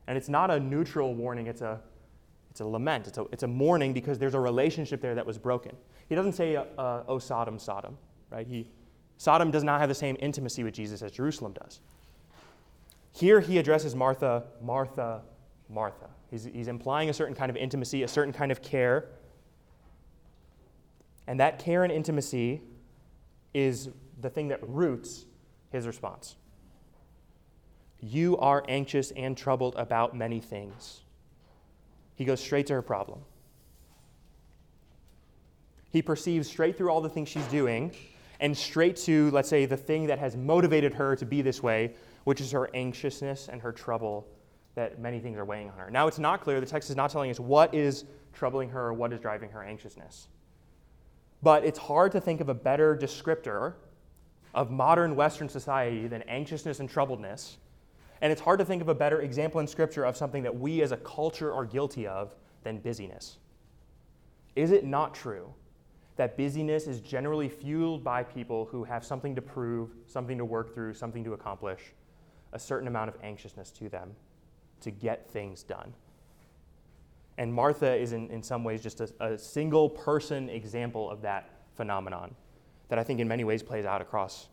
And 0.07 0.17
it's 0.17 0.29
not 0.29 0.51
a 0.51 0.59
neutral 0.59 1.13
warning, 1.13 1.47
it's 1.47 1.61
a, 1.61 1.81
it's 2.49 2.61
a 2.61 2.65
lament. 2.65 3.07
It's 3.07 3.17
a, 3.17 3.25
it's 3.31 3.43
a 3.43 3.47
mourning 3.47 3.93
because 3.93 4.17
there's 4.17 4.33
a 4.33 4.39
relationship 4.39 5.01
there 5.01 5.15
that 5.15 5.25
was 5.25 5.37
broken. 5.37 5.75
He 6.07 6.15
doesn't 6.15 6.33
say, 6.33 6.55
uh, 6.55 6.63
uh, 6.77 7.03
oh, 7.07 7.19
Sodom, 7.19 7.59
Sodom, 7.59 7.97
right? 8.29 8.47
He, 8.47 8.69
Sodom 9.17 9.51
does 9.51 9.63
not 9.63 9.79
have 9.79 9.89
the 9.89 9.95
same 9.95 10.15
intimacy 10.19 10.63
with 10.63 10.73
Jesus 10.73 11.01
as 11.01 11.11
Jerusalem 11.11 11.53
does. 11.53 11.81
Here 13.11 13.39
he 13.39 13.57
addresses 13.57 13.95
Martha, 13.95 14.43
Martha, 14.61 15.21
Martha. 15.69 16.09
He's, 16.29 16.45
he's 16.45 16.67
implying 16.67 17.09
a 17.09 17.13
certain 17.13 17.35
kind 17.35 17.49
of 17.49 17.57
intimacy, 17.57 18.03
a 18.03 18.07
certain 18.07 18.33
kind 18.33 18.51
of 18.51 18.61
care. 18.61 19.05
And 21.25 21.39
that 21.39 21.59
care 21.59 21.83
and 21.83 21.91
intimacy 21.91 22.61
is 23.53 23.89
the 24.21 24.29
thing 24.29 24.49
that 24.49 24.59
roots 24.67 25.25
his 25.71 25.87
response. 25.87 26.35
You 27.99 28.37
are 28.37 28.63
anxious 28.67 29.11
and 29.11 29.35
troubled 29.35 29.75
about 29.75 30.15
many 30.15 30.39
things. 30.39 31.01
He 32.15 32.23
goes 32.23 32.39
straight 32.39 32.67
to 32.67 32.73
her 32.73 32.81
problem. 32.81 33.21
He 35.91 36.01
perceives 36.01 36.47
straight 36.47 36.77
through 36.77 36.89
all 36.89 37.01
the 37.01 37.09
things 37.09 37.29
she's 37.29 37.45
doing 37.47 37.91
and 38.39 38.55
straight 38.55 38.95
to, 38.97 39.31
let's 39.31 39.49
say, 39.49 39.65
the 39.65 39.77
thing 39.77 40.07
that 40.07 40.19
has 40.19 40.35
motivated 40.35 40.93
her 40.93 41.15
to 41.15 41.25
be 41.25 41.41
this 41.41 41.63
way, 41.63 41.93
which 42.23 42.41
is 42.41 42.51
her 42.51 42.69
anxiousness 42.75 43.47
and 43.47 43.61
her 43.61 43.71
trouble 43.71 44.27
that 44.75 44.99
many 44.99 45.19
things 45.19 45.37
are 45.37 45.45
weighing 45.45 45.69
on 45.69 45.77
her. 45.77 45.89
Now, 45.89 46.07
it's 46.07 46.19
not 46.19 46.41
clear, 46.41 46.59
the 46.59 46.65
text 46.67 46.89
is 46.89 46.95
not 46.95 47.09
telling 47.09 47.31
us 47.31 47.39
what 47.39 47.73
is 47.73 48.05
troubling 48.33 48.69
her 48.69 48.87
or 48.87 48.93
what 48.93 49.11
is 49.11 49.19
driving 49.19 49.49
her 49.49 49.63
anxiousness. 49.63 50.27
But 51.41 51.65
it's 51.65 51.79
hard 51.79 52.11
to 52.11 52.21
think 52.21 52.41
of 52.41 52.49
a 52.49 52.53
better 52.53 52.95
descriptor 52.95 53.73
of 54.53 54.69
modern 54.69 55.15
Western 55.15 55.49
society 55.49 56.07
than 56.07 56.21
anxiousness 56.23 56.79
and 56.79 56.89
troubledness. 56.89 57.57
And 58.21 58.31
it's 58.31 58.41
hard 58.41 58.59
to 58.59 58.65
think 58.65 58.81
of 58.81 58.89
a 58.89 58.95
better 58.95 59.21
example 59.21 59.59
in 59.61 59.67
Scripture 59.67 60.03
of 60.03 60.17
something 60.17 60.43
that 60.43 60.55
we 60.55 60.81
as 60.81 60.91
a 60.91 60.97
culture 60.97 61.53
are 61.53 61.65
guilty 61.65 62.07
of 62.07 62.35
than 62.63 62.79
busyness. 62.79 63.37
Is 64.55 64.71
it 64.71 64.83
not 64.85 65.13
true 65.13 65.53
that 66.17 66.35
busyness 66.35 66.87
is 66.87 66.99
generally 66.99 67.47
fueled 67.47 68.03
by 68.03 68.23
people 68.23 68.65
who 68.65 68.83
have 68.83 69.05
something 69.05 69.35
to 69.35 69.41
prove, 69.41 69.91
something 70.07 70.37
to 70.37 70.45
work 70.45 70.73
through, 70.73 70.93
something 70.93 71.23
to 71.23 71.33
accomplish, 71.33 71.93
a 72.53 72.59
certain 72.59 72.87
amount 72.87 73.09
of 73.09 73.15
anxiousness 73.23 73.71
to 73.71 73.87
them 73.87 74.15
to 74.81 74.91
get 74.91 75.29
things 75.29 75.63
done? 75.63 75.93
And 77.37 77.53
Martha 77.53 77.95
is, 77.95 78.13
in, 78.13 78.29
in 78.31 78.41
some 78.41 78.63
ways, 78.63 78.81
just 78.81 78.99
a, 78.99 79.09
a 79.19 79.37
single 79.37 79.89
person 79.89 80.49
example 80.49 81.09
of 81.09 81.21
that 81.21 81.51
phenomenon 81.75 82.33
that 82.89 82.97
I 82.97 83.03
think 83.03 83.19
in 83.19 83.27
many 83.27 83.43
ways 83.43 83.61
plays 83.61 83.85
out 83.85 84.01
across 84.01 84.47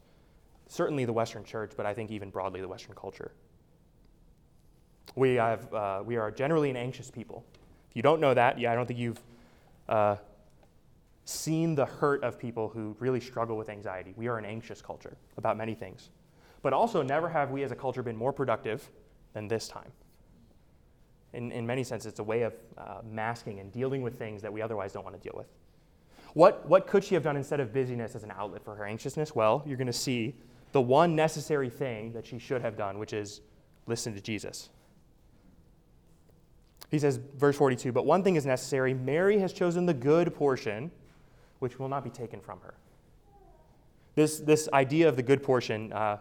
certainly 0.68 1.06
the 1.06 1.12
Western 1.12 1.44
church, 1.44 1.72
but 1.76 1.86
I 1.86 1.94
think 1.94 2.10
even 2.10 2.28
broadly 2.28 2.60
the 2.60 2.68
Western 2.68 2.94
culture. 2.94 3.32
We, 5.14 5.36
have, 5.36 5.72
uh, 5.72 6.02
we 6.04 6.16
are 6.16 6.30
generally 6.30 6.68
an 6.68 6.76
anxious 6.76 7.10
people. 7.10 7.44
If 7.88 7.96
you 7.96 8.02
don't 8.02 8.20
know 8.20 8.34
that, 8.34 8.58
yeah, 8.58 8.72
I 8.72 8.74
don't 8.74 8.86
think 8.86 8.98
you've 8.98 9.20
uh, 9.88 10.16
seen 11.24 11.74
the 11.74 11.86
hurt 11.86 12.22
of 12.22 12.38
people 12.38 12.68
who 12.68 12.96
really 12.98 13.20
struggle 13.20 13.56
with 13.56 13.68
anxiety. 13.68 14.12
We 14.16 14.28
are 14.28 14.38
an 14.38 14.44
anxious 14.44 14.82
culture 14.82 15.16
about 15.36 15.56
many 15.56 15.74
things. 15.74 16.10
But 16.62 16.72
also, 16.72 17.02
never 17.02 17.28
have 17.28 17.50
we 17.50 17.62
as 17.62 17.72
a 17.72 17.76
culture 17.76 18.02
been 18.02 18.16
more 18.16 18.32
productive 18.32 18.90
than 19.32 19.48
this 19.48 19.68
time 19.68 19.92
in, 21.34 21.50
in 21.52 21.66
many 21.66 21.84
senses, 21.84 22.06
it's 22.06 22.20
a 22.20 22.24
way 22.24 22.42
of 22.42 22.54
uh, 22.78 23.00
masking 23.04 23.60
and 23.60 23.70
dealing 23.72 24.02
with 24.02 24.18
things 24.18 24.40
that 24.42 24.52
we 24.52 24.62
otherwise 24.62 24.92
don't 24.92 25.04
want 25.04 25.16
to 25.16 25.22
deal 25.22 25.36
with. 25.36 25.48
What, 26.32 26.66
what 26.68 26.86
could 26.86 27.04
she 27.04 27.14
have 27.14 27.22
done 27.22 27.36
instead 27.36 27.60
of 27.60 27.72
busyness 27.72 28.14
as 28.14 28.24
an 28.24 28.32
outlet 28.36 28.64
for 28.64 28.74
her 28.74 28.84
anxiousness? 28.84 29.34
Well, 29.34 29.62
you're 29.66 29.76
going 29.76 29.86
to 29.86 29.92
see 29.92 30.34
the 30.72 30.80
one 30.80 31.14
necessary 31.14 31.70
thing 31.70 32.12
that 32.12 32.26
she 32.26 32.38
should 32.38 32.62
have 32.62 32.76
done, 32.76 32.98
which 32.98 33.12
is 33.12 33.40
listen 33.86 34.14
to 34.14 34.20
Jesus. 34.20 34.70
He 36.90 36.98
says, 36.98 37.18
verse 37.36 37.56
42, 37.56 37.92
but 37.92 38.06
one 38.06 38.22
thing 38.22 38.36
is 38.36 38.46
necessary 38.46 38.94
Mary 38.94 39.38
has 39.38 39.52
chosen 39.52 39.86
the 39.86 39.94
good 39.94 40.34
portion, 40.34 40.90
which 41.58 41.78
will 41.78 41.88
not 41.88 42.04
be 42.04 42.10
taken 42.10 42.40
from 42.40 42.60
her. 42.60 42.74
This, 44.14 44.38
this 44.38 44.68
idea 44.72 45.08
of 45.08 45.16
the 45.16 45.22
good 45.22 45.42
portion, 45.42 45.92
uh, 45.92 46.18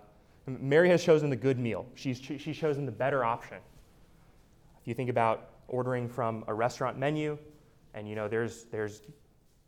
Mary 0.47 0.89
has 0.89 1.03
chosen 1.03 1.29
the 1.29 1.35
good 1.35 1.59
meal. 1.59 1.85
She's, 1.95 2.19
she's 2.19 2.57
chosen 2.57 2.85
the 2.85 2.91
better 2.91 3.23
option. 3.23 3.57
If 4.81 4.87
you 4.87 4.93
think 4.93 5.09
about 5.09 5.49
ordering 5.67 6.09
from 6.09 6.43
a 6.47 6.53
restaurant 6.53 6.97
menu, 6.97 7.37
and 7.93 8.07
you 8.07 8.15
know 8.15 8.27
there's 8.27 8.65
there's 8.65 9.01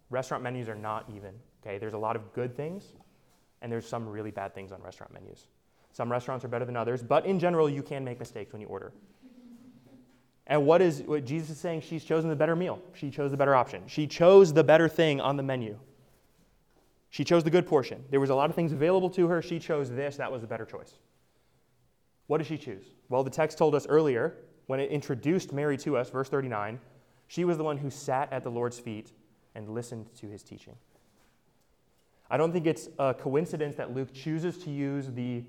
restaurant 0.10 0.44
menus 0.44 0.68
are 0.68 0.76
not 0.76 1.10
even. 1.16 1.34
Okay, 1.66 1.78
there's 1.78 1.94
a 1.94 1.98
lot 1.98 2.16
of 2.16 2.34
good 2.34 2.56
things, 2.56 2.94
and 3.62 3.72
there's 3.72 3.88
some 3.88 4.08
really 4.08 4.32
bad 4.32 4.54
things 4.54 4.72
on 4.72 4.82
restaurant 4.82 5.14
menus. 5.14 5.48
Some 5.92 6.12
restaurants 6.12 6.44
are 6.44 6.50
better 6.50 6.66
than 6.66 6.76
others, 6.76 7.02
but 7.02 7.26
in 7.26 7.40
general, 7.40 7.70
you 7.70 7.82
can 7.82 8.04
make 8.04 8.20
mistakes 8.20 8.52
when 8.52 8.62
you 8.62 8.68
order. 8.68 8.92
And 10.48 10.66
what 10.66 10.82
is 10.82 11.02
what 11.02 11.26
Jesus 11.26 11.52
is 11.52 11.58
saying? 11.58 11.82
She's 11.82 12.04
chosen 12.04 12.30
the 12.30 12.36
better 12.36 12.56
meal. 12.56 12.80
She 12.94 13.10
chose 13.10 13.32
the 13.32 13.38
better 13.38 13.56
option. 13.56 13.84
She 13.88 14.06
chose 14.06 14.54
the 14.54 14.64
better 14.64 14.88
thing 14.88 15.20
on 15.20 15.38
the 15.38 15.44
menu. 15.44 15.78
She 17.10 17.24
chose 17.24 17.44
the 17.44 17.50
good 17.50 17.66
portion. 17.66 18.04
There 18.12 18.20
was 18.20 18.30
a 18.30 18.36
lot 18.36 18.50
of 18.50 18.56
things 18.56 18.72
available 18.72 19.10
to 19.12 19.28
her. 19.28 19.42
She 19.42 19.58
chose 19.58 19.90
this. 19.90 20.18
That 20.18 20.32
was 20.32 20.42
the 20.42 20.48
better 20.48 20.66
choice. 20.66 20.96
What 22.28 22.40
did 22.40 22.48
she 22.48 22.58
choose? 22.58 22.84
Well, 23.10 23.24
the 23.24 23.30
text 23.30 23.58
told 23.58 23.74
us 23.76 23.88
earlier 23.88 24.36
when 24.68 24.80
it 24.80 24.92
introduced 24.92 25.54
Mary 25.54 25.78
to 25.78 25.98
us, 25.98 26.10
verse 26.10 26.28
39, 26.30 26.80
she 27.28 27.46
was 27.46 27.58
the 27.58 27.64
one 27.64 27.78
who 27.78 27.90
sat 27.90 28.32
at 28.34 28.44
the 28.44 28.52
Lord's 28.52 28.80
feet 28.80 29.12
and 29.54 29.70
listened 29.70 30.08
to 30.18 30.28
his 30.28 30.44
teaching. 30.44 30.76
I 32.30 32.38
don't 32.38 32.52
think 32.52 32.66
it's 32.66 32.90
a 32.98 33.14
coincidence 33.14 33.76
that 33.76 33.94
Luke 33.94 34.12
chooses 34.12 34.58
to 34.60 34.72
use 34.72 35.12
the, 35.12 35.44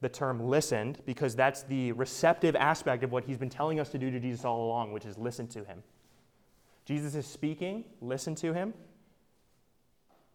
the 0.00 0.08
term 0.08 0.40
listened 0.40 1.00
because 1.06 1.34
that's 1.34 1.62
the 1.64 1.92
receptive 1.92 2.54
aspect 2.54 3.02
of 3.02 3.10
what 3.10 3.24
he's 3.24 3.38
been 3.38 3.50
telling 3.50 3.80
us 3.80 3.88
to 3.90 3.98
do 3.98 4.10
to 4.10 4.20
Jesus 4.20 4.44
all 4.44 4.66
along, 4.66 4.92
which 4.92 5.04
is 5.04 5.18
listen 5.18 5.48
to 5.48 5.64
him. 5.64 5.82
Jesus 6.84 7.14
is 7.14 7.26
speaking, 7.26 7.84
listen 8.00 8.34
to 8.36 8.52
him. 8.52 8.74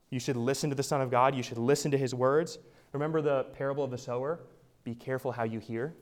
You 0.10 0.19
should 0.19 0.38
listen 0.38 0.69
to 0.69 0.76
the 0.76 0.84
Son 0.84 1.02
of 1.02 1.10
God, 1.10 1.34
you 1.36 1.43
should 1.43 1.58
listen 1.58 1.91
to 1.91 1.97
his 1.97 2.13
words. 2.13 2.60
Remember 2.91 3.21
the 3.21 3.45
parable 3.54 3.84
of 3.84 3.89
the 3.89 3.97
sower? 3.97 4.39
Be 4.84 4.93
careful 4.93 5.32
how 5.32 5.43
you 5.43 5.60
hear, 5.60 5.95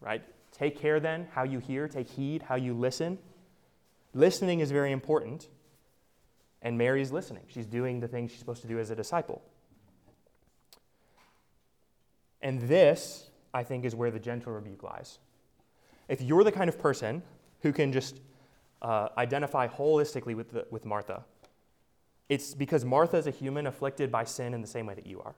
right? 0.00 0.22
Take 0.52 0.78
care 0.78 1.00
then 1.00 1.28
how 1.32 1.44
you 1.44 1.58
hear, 1.58 1.88
take 1.88 2.08
heed 2.08 2.42
how 2.42 2.56
you 2.56 2.74
listen. 2.74 3.18
Listening 4.12 4.60
is 4.60 4.70
very 4.70 4.92
important. 4.92 5.48
And 6.62 6.78
Mary's 6.78 7.12
listening. 7.12 7.44
She's 7.48 7.66
doing 7.66 8.00
the 8.00 8.08
things 8.08 8.30
she's 8.30 8.40
supposed 8.40 8.62
to 8.62 8.68
do 8.68 8.78
as 8.78 8.90
a 8.90 8.96
disciple. 8.96 9.42
And 12.44 12.60
this, 12.60 13.30
I 13.52 13.64
think, 13.64 13.84
is 13.84 13.96
where 13.96 14.12
the 14.12 14.20
gentle 14.20 14.52
rebuke 14.52 14.84
lies. 14.84 15.18
If 16.08 16.22
you're 16.22 16.44
the 16.44 16.52
kind 16.52 16.68
of 16.68 16.78
person 16.78 17.22
who 17.62 17.72
can 17.72 17.92
just 17.92 18.20
uh, 18.82 19.08
identify 19.18 19.66
holistically 19.66 20.36
with, 20.36 20.50
the, 20.50 20.66
with 20.70 20.84
Martha, 20.84 21.24
it's 22.28 22.54
because 22.54 22.84
Martha 22.84 23.16
is 23.16 23.26
a 23.26 23.32
human 23.32 23.66
afflicted 23.66 24.12
by 24.12 24.22
sin 24.22 24.54
in 24.54 24.60
the 24.60 24.68
same 24.68 24.86
way 24.86 24.94
that 24.94 25.06
you 25.06 25.20
are. 25.22 25.34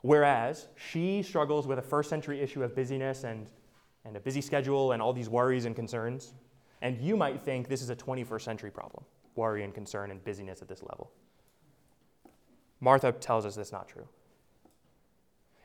Whereas 0.00 0.66
she 0.74 1.22
struggles 1.22 1.68
with 1.68 1.78
a 1.78 1.82
first 1.82 2.10
century 2.10 2.40
issue 2.40 2.64
of 2.64 2.74
busyness 2.74 3.22
and 3.22 3.46
and 4.06 4.16
a 4.16 4.20
busy 4.20 4.40
schedule 4.40 4.92
and 4.92 5.02
all 5.02 5.12
these 5.12 5.28
worries 5.28 5.64
and 5.64 5.74
concerns. 5.74 6.32
And 6.80 7.00
you 7.00 7.16
might 7.16 7.42
think 7.42 7.68
this 7.68 7.82
is 7.82 7.90
a 7.90 7.96
21st 7.96 8.42
century 8.42 8.70
problem 8.70 9.04
worry 9.34 9.64
and 9.64 9.74
concern 9.74 10.10
and 10.10 10.24
busyness 10.24 10.62
at 10.62 10.68
this 10.68 10.82
level. 10.82 11.10
Martha 12.80 13.12
tells 13.12 13.44
us 13.44 13.54
that's 13.54 13.72
not 13.72 13.86
true. 13.86 14.08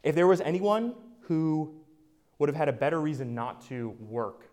If 0.04 0.16
there 0.16 0.28
was 0.28 0.42
anyone 0.42 0.96
who 1.22 1.74
would 2.40 2.50
have 2.50 2.56
had 2.56 2.70
a 2.70 2.74
better 2.74 3.00
reason 3.00 3.36
not 3.36 3.62
to 3.68 3.96
work 4.00 4.50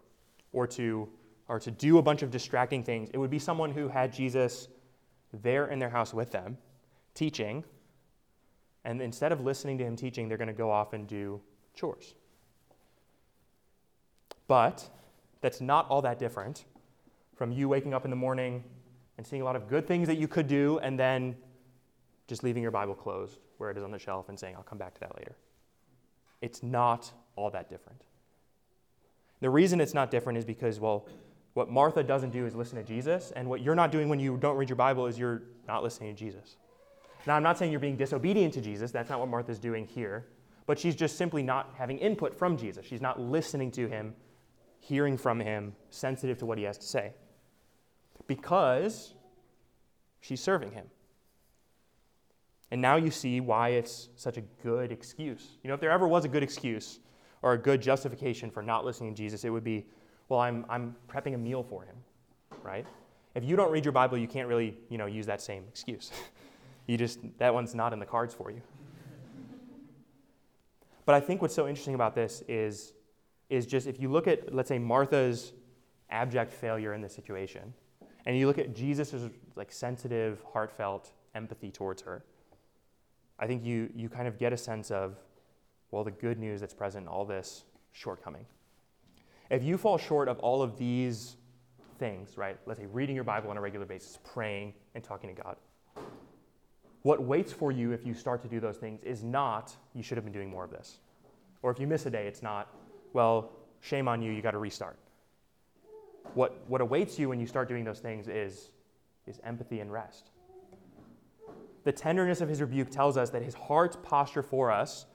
or 0.53 0.67
to, 0.67 1.09
or 1.49 1.59
to 1.59 1.71
do 1.71 1.99
a 1.99 2.03
bunch 2.03 2.23
of 2.23 2.31
distracting 2.31 2.83
things, 2.83 3.09
it 3.13 3.19
would 3.19 3.31
be 3.31 3.39
someone 3.39 3.73
who 3.73 3.89
had 3.89 4.13
Jesus 4.13 4.69
there 5.33 5.67
in 5.69 5.79
their 5.79 5.89
house 5.89 6.13
with 6.13 6.31
them, 6.31 6.59
teaching, 7.15 7.65
and 8.85 9.01
instead 9.01 9.33
of 9.33 9.41
listening 9.41 9.79
to 9.79 9.85
him 9.85 9.97
teaching, 9.97 10.29
they're 10.29 10.39
going 10.39 10.49
to 10.49 10.55
go 10.55 10.71
off 10.71 10.93
and 10.93 11.07
do 11.07 11.41
chores. 11.75 12.15
But 14.47 14.89
that's 15.41 15.61
not 15.61 15.89
all 15.89 16.03
that 16.03 16.19
different 16.19 16.65
from 17.37 17.53
you 17.53 17.69
waking 17.69 17.95
up 17.95 18.05
in 18.05 18.11
the 18.11 18.17
morning 18.17 18.65
and 19.17 19.27
seeing 19.27 19.43
a 19.43 19.45
lot 19.45 19.57
of 19.57 19.69
good 19.69 19.87
things 19.87 20.09
that 20.09 20.17
you 20.17 20.29
could 20.29 20.47
do 20.47 20.79
and 20.79 20.99
then 20.99 21.37
just 22.27 22.43
leaving 22.43 22.63
your 22.63 22.73
Bible 22.73 22.95
closed 22.95 23.41
where 23.59 23.71
it 23.71 23.77
is 23.77 23.85
on 23.85 23.91
the 23.91 23.99
shelf 23.99 24.29
and 24.29 24.39
saying, 24.39 24.57
I'll 24.57 24.63
come 24.63 24.79
back 24.79 24.95
to 24.95 25.01
that 25.01 25.17
later. 25.17 25.37
It's 26.41 26.63
not 26.63 27.13
all 27.37 27.51
that 27.51 27.69
different. 27.69 28.03
The 29.41 29.51
reason 29.51 29.81
it's 29.81 29.95
not 29.95 30.11
different 30.11 30.39
is 30.39 30.45
because, 30.45 30.81
well, 30.81 31.07
what 31.55 31.71
Martha 31.71 32.03
doesn't 32.03 32.31
do 32.31 32.47
is 32.47 32.55
listen 32.55 32.77
to 32.77 32.85
Jesus, 32.85 33.33
and 33.35 33.49
what 33.49 33.61
you're 33.61 33.75
not 33.75 33.93
doing 33.93 34.09
when 34.09 34.21
you 34.21 34.37
don't 34.37 34.57
read 34.57 34.69
your 34.69 34.77
Bible 34.77 35.07
is 35.07 35.19
you're 35.19 35.43
not 35.67 35.83
listening 35.83 36.15
to 36.15 36.19
Jesus. 36.19 36.57
Now, 37.27 37.35
I'm 37.35 37.43
not 37.43 37.59
saying 37.59 37.71
you're 37.71 37.81
being 37.81 37.97
disobedient 37.97 38.55
to 38.55 38.61
Jesus. 38.61 38.91
That's 38.91 39.11
not 39.11 39.19
what 39.19 39.29
Martha's 39.29 39.59
doing 39.59 39.87
here. 39.87 40.27
But 40.67 40.79
she's 40.79 40.95
just 40.95 41.17
simply 41.17 41.43
not 41.43 41.75
having 41.77 41.99
input 41.99 42.39
from 42.39 42.57
Jesus. 42.57 42.87
She's 42.87 43.01
not 43.01 43.21
listening 43.21 43.71
to 43.73 43.89
him 43.89 44.15
hearing 44.81 45.17
from 45.17 45.41
him, 45.41 45.75
sensitive 45.91 46.39
to 46.39 46.47
what 46.47 46.59
he 46.59 46.65
has 46.65 46.79
to 46.79 46.87
say. 46.87 47.13
because 48.27 49.15
she's 50.21 50.41
serving 50.41 50.73
him. 50.73 50.87
And 52.71 52.83
now 52.83 52.97
you 52.97 53.11
see 53.11 53.41
why 53.41 53.71
it's 53.71 54.09
such 54.17 54.37
a 54.37 54.43
good 54.63 54.93
excuse. 54.93 55.57
You 55.63 55.69
know, 55.69 55.75
if 55.75 55.81
there 55.81 55.91
ever 55.91 56.07
was 56.07 56.25
a 56.25 56.29
good 56.29 56.43
excuse 56.43 57.01
or 57.43 57.53
a 57.53 57.59
good 57.59 57.81
justification 57.81 58.51
for 58.51 58.63
not 58.63 58.85
listening 58.85 59.15
to 59.15 59.17
Jesus, 59.17 59.45
it 59.45 59.51
would 59.51 59.65
be, 59.65 59.87
well, 60.29 60.41
I'm, 60.41 60.67
I'm 60.69 60.95
prepping 61.09 61.35
a 61.35 61.39
meal 61.39 61.63
for 61.63 61.83
him, 61.85 61.97
right? 62.63 62.87
If 63.35 63.45
you 63.45 63.57
don't 63.57 63.71
read 63.71 63.85
your 63.85 63.93
Bible, 63.93 64.19
you 64.19 64.29
can't 64.29 64.49
really, 64.49 64.77
you 64.91 64.99
know, 64.99 65.07
use 65.07 65.25
that 65.27 65.41
same 65.41 65.65
excuse. 65.69 66.11
you 66.87 66.99
just, 66.99 67.21
that 67.39 67.55
one's 67.55 67.75
not 67.75 67.93
in 67.93 67.99
the 67.99 68.07
cards 68.07 68.35
for 68.35 68.51
you. 68.51 68.61
but 71.07 71.15
I 71.15 71.21
think 71.21 71.41
what's 71.41 71.55
so 71.55 71.69
interesting 71.69 71.95
about 71.95 72.15
this 72.15 72.43
is, 72.49 72.93
is 73.49 73.65
just 73.65 73.87
if 73.87 73.99
you 73.99 74.11
look 74.11 74.27
at, 74.27 74.55
let's 74.55 74.69
say, 74.69 74.79
Martha's 74.79 75.53
abject 76.11 76.53
failure 76.53 76.93
in 76.93 77.01
this 77.01 77.15
situation, 77.15 77.73
and 78.27 78.37
you 78.37 78.47
look 78.47 78.59
at 78.59 78.75
Jesus' 78.75 79.15
like 79.57 79.73
sensitive, 79.73 80.43
heartfelt 80.53 81.13
empathy 81.35 81.71
towards 81.71 82.03
her, 82.03 82.25
I 83.39 83.47
think 83.47 83.65
you, 83.65 83.91
you 83.95 84.09
kind 84.09 84.27
of 84.27 84.39
get 84.39 84.53
a 84.53 84.57
sense 84.57 84.91
of, 84.91 85.17
well, 85.91 86.05
the 86.05 86.11
good 86.11 86.39
news 86.39 86.61
that's 86.61 86.75
present 86.75 87.05
in 87.05 87.09
all 87.09 87.25
this 87.25 87.65
shortcoming. 87.93 88.45
If 89.51 89.63
you 89.63 89.79
fall 89.79 89.97
short 89.97 90.29
of 90.29 90.39
all 90.41 90.61
of 90.61 90.77
these 90.77 91.37
things, 91.99 92.37
right, 92.37 92.59
let's 92.67 92.81
say 92.81 92.87
reading 92.87 93.15
your 93.15 93.25
Bible 93.25 93.51
on 93.51 93.57
a 93.57 93.61
regular 93.61 93.87
basis, 93.87 94.19
praying, 94.25 94.75
and 94.95 95.03
talking 95.03 95.35
to 95.35 95.43
God, 95.43 95.57
what 97.03 97.23
waits 97.23 97.53
for 97.53 97.71
you 97.73 97.93
if 97.93 98.05
you 98.05 98.13
start 98.13 98.43
to 98.43 98.49
do 98.49 98.61
those 98.61 98.77
things 98.77 99.01
is 99.03 99.23
not, 99.23 99.75
you 99.95 100.03
should 100.03 100.19
have 100.19 100.25
been 100.25 100.33
doing 100.33 100.51
more 100.51 100.65
of 100.65 100.71
this. 100.71 100.99
Or 101.63 101.71
if 101.71 101.79
you 101.79 101.87
miss 101.87 102.07
a 102.07 102.11
day, 102.11 102.27
it's 102.27 102.43
not, 102.43 102.69
well, 103.13 103.53
shame 103.81 104.09
on 104.09 104.21
you, 104.21 104.33
you 104.33 104.43
got 104.43 104.51
to 104.51 104.59
restart. 104.59 104.99
What, 106.35 106.59
what 106.69 106.81
awaits 106.81 107.19
you 107.19 107.29
when 107.29 107.41
you 107.41 107.47
start 107.47 107.69
doing 107.69 107.85
those 107.85 108.01
things 108.01 108.29
is, 108.29 108.71
is 109.27 109.41
empathy 109.45 109.81
and 109.81 109.91
rest 109.91 110.31
the 111.89 111.93
tenderness 111.93 112.43
of 112.43 112.51
his 112.51 112.61
rebuke 112.61 112.91
tells 112.91 113.17
us 113.17 113.31
that 113.31 113.43
his 113.43 113.55
heart's 113.55 113.97
posture 114.03 114.43
for 114.43 114.71
us 114.71 115.07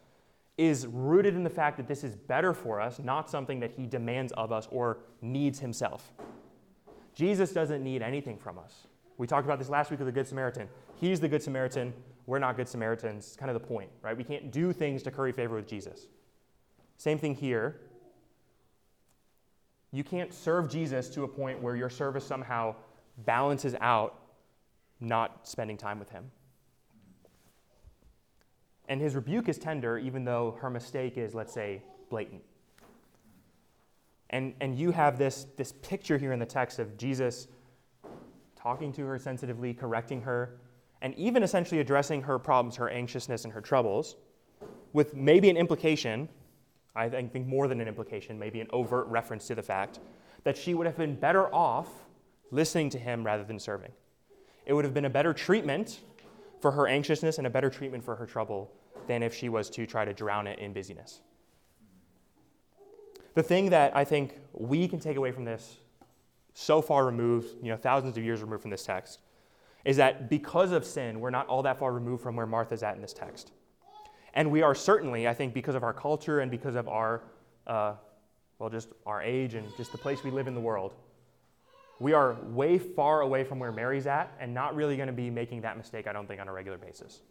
is 0.57 0.87
rooted 0.87 1.35
in 1.35 1.43
the 1.43 1.49
fact 1.51 1.77
that 1.77 1.87
this 1.87 2.03
is 2.03 2.15
better 2.15 2.51
for 2.51 2.81
us, 2.81 2.97
not 2.97 3.29
something 3.29 3.59
that 3.59 3.69
he 3.69 3.85
demands 3.85 4.31
of 4.31 4.51
us 4.51 4.67
or 4.71 4.97
needs 5.21 5.59
himself. 5.59 6.11
Jesus 7.13 7.51
doesn't 7.51 7.83
need 7.83 8.01
anything 8.01 8.39
from 8.39 8.57
us. 8.57 8.87
We 9.19 9.27
talked 9.27 9.45
about 9.45 9.59
this 9.59 9.69
last 9.69 9.91
week 9.91 9.99
with 9.99 10.07
the 10.07 10.11
Good 10.11 10.27
Samaritan. 10.27 10.67
He's 10.95 11.19
the 11.19 11.27
Good 11.27 11.43
Samaritan. 11.43 11.93
We're 12.25 12.39
not 12.39 12.57
Good 12.57 12.67
Samaritans. 12.67 13.27
It's 13.27 13.35
kind 13.35 13.51
of 13.51 13.61
the 13.61 13.67
point, 13.67 13.91
right? 14.01 14.17
We 14.17 14.23
can't 14.23 14.51
do 14.51 14.73
things 14.73 15.03
to 15.03 15.11
curry 15.11 15.31
favor 15.31 15.53
with 15.53 15.67
Jesus. 15.67 16.07
Same 16.97 17.19
thing 17.19 17.35
here. 17.35 17.81
You 19.91 20.03
can't 20.03 20.33
serve 20.33 20.71
Jesus 20.71 21.07
to 21.09 21.23
a 21.23 21.27
point 21.27 21.61
where 21.61 21.75
your 21.75 21.91
service 21.91 22.25
somehow 22.25 22.73
balances 23.19 23.75
out 23.79 24.21
not 24.99 25.47
spending 25.47 25.77
time 25.77 25.99
with 25.99 26.09
him. 26.09 26.31
And 28.87 28.99
his 28.99 29.15
rebuke 29.15 29.49
is 29.49 29.57
tender, 29.57 29.97
even 29.97 30.25
though 30.25 30.57
her 30.61 30.69
mistake 30.69 31.17
is, 31.17 31.33
let's 31.33 31.53
say, 31.53 31.81
blatant. 32.09 32.41
And, 34.29 34.53
and 34.61 34.77
you 34.77 34.91
have 34.91 35.17
this, 35.17 35.45
this 35.57 35.71
picture 35.71 36.17
here 36.17 36.33
in 36.33 36.39
the 36.39 36.45
text 36.45 36.79
of 36.79 36.97
Jesus 36.97 37.47
talking 38.55 38.91
to 38.93 39.05
her 39.05 39.19
sensitively, 39.19 39.73
correcting 39.73 40.21
her, 40.21 40.59
and 41.01 41.13
even 41.15 41.43
essentially 41.43 41.81
addressing 41.81 42.21
her 42.21 42.39
problems, 42.39 42.77
her 42.77 42.89
anxiousness, 42.89 43.43
and 43.43 43.53
her 43.53 43.61
troubles, 43.61 44.15
with 44.93 45.15
maybe 45.15 45.49
an 45.49 45.57
implication, 45.57 46.29
I 46.95 47.09
think 47.09 47.45
more 47.45 47.67
than 47.67 47.81
an 47.81 47.87
implication, 47.87 48.39
maybe 48.39 48.61
an 48.61 48.67
overt 48.71 49.07
reference 49.07 49.47
to 49.47 49.55
the 49.55 49.63
fact 49.63 49.99
that 50.43 50.57
she 50.57 50.73
would 50.73 50.87
have 50.87 50.97
been 50.97 51.15
better 51.15 51.53
off 51.53 51.89
listening 52.51 52.89
to 52.91 52.99
him 52.99 53.25
rather 53.25 53.43
than 53.43 53.59
serving. 53.59 53.91
It 54.65 54.73
would 54.73 54.85
have 54.85 54.93
been 54.93 55.05
a 55.05 55.09
better 55.09 55.33
treatment 55.33 55.99
for 56.63 56.71
her 56.71 56.87
anxiousness 56.87 57.39
and 57.39 57.45
a 57.45 57.49
better 57.49 57.69
treatment 57.69 58.05
for 58.05 58.15
her 58.15 58.25
trouble 58.25 58.71
than 59.05 59.21
if 59.21 59.35
she 59.35 59.49
was 59.49 59.69
to 59.69 59.85
try 59.85 60.05
to 60.05 60.13
drown 60.13 60.47
it 60.47 60.59
in 60.59 60.71
busyness. 60.71 61.19
The 63.33 63.43
thing 63.43 63.69
that 63.71 63.93
I 63.93 64.05
think 64.05 64.39
we 64.53 64.87
can 64.87 64.97
take 64.97 65.17
away 65.17 65.33
from 65.33 65.43
this, 65.43 65.75
so 66.53 66.81
far 66.81 67.05
removed, 67.05 67.49
you 67.61 67.69
know, 67.69 67.75
thousands 67.75 68.15
of 68.17 68.23
years 68.23 68.39
removed 68.41 68.61
from 68.61 68.71
this 68.71 68.85
text, 68.85 69.19
is 69.83 69.97
that 69.97 70.29
because 70.29 70.71
of 70.71 70.85
sin, 70.85 71.19
we're 71.19 71.31
not 71.31 71.47
all 71.47 71.63
that 71.63 71.79
far 71.79 71.91
removed 71.91 72.23
from 72.23 72.37
where 72.37 72.47
Martha's 72.47 72.81
at 72.81 72.95
in 72.95 73.01
this 73.01 73.11
text. 73.11 73.51
And 74.33 74.49
we 74.49 74.61
are 74.61 74.73
certainly, 74.73 75.27
I 75.27 75.33
think, 75.33 75.53
because 75.53 75.75
of 75.75 75.83
our 75.83 75.93
culture 75.93 76.39
and 76.39 76.49
because 76.49 76.75
of 76.75 76.87
our, 76.87 77.23
uh, 77.67 77.95
well, 78.57 78.69
just 78.69 78.87
our 79.05 79.21
age 79.21 79.55
and 79.55 79.67
just 79.75 79.91
the 79.91 79.97
place 79.97 80.23
we 80.23 80.31
live 80.31 80.47
in 80.47 80.55
the 80.55 80.61
world, 80.61 80.93
we 81.99 82.13
are 82.13 82.37
way 82.43 82.77
far 82.77 83.21
away 83.21 83.43
from 83.43 83.59
where 83.59 83.71
Mary's 83.71 84.07
at 84.07 84.35
and 84.39 84.53
not 84.53 84.75
really 84.75 84.95
going 84.97 85.07
to 85.07 85.13
be 85.13 85.29
making 85.29 85.61
that 85.61 85.77
mistake, 85.77 86.07
I 86.07 86.13
don't 86.13 86.27
think, 86.27 86.41
on 86.41 86.47
a 86.47 86.53
regular 86.53 86.77
basis. 86.77 87.21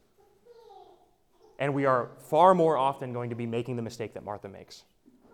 And 1.58 1.74
we 1.74 1.84
are 1.84 2.10
far 2.18 2.54
more 2.54 2.76
often 2.76 3.12
going 3.12 3.30
to 3.30 3.36
be 3.36 3.46
making 3.46 3.76
the 3.76 3.82
mistake 3.82 4.14
that 4.14 4.24
Martha 4.24 4.48
makes, 4.48 4.84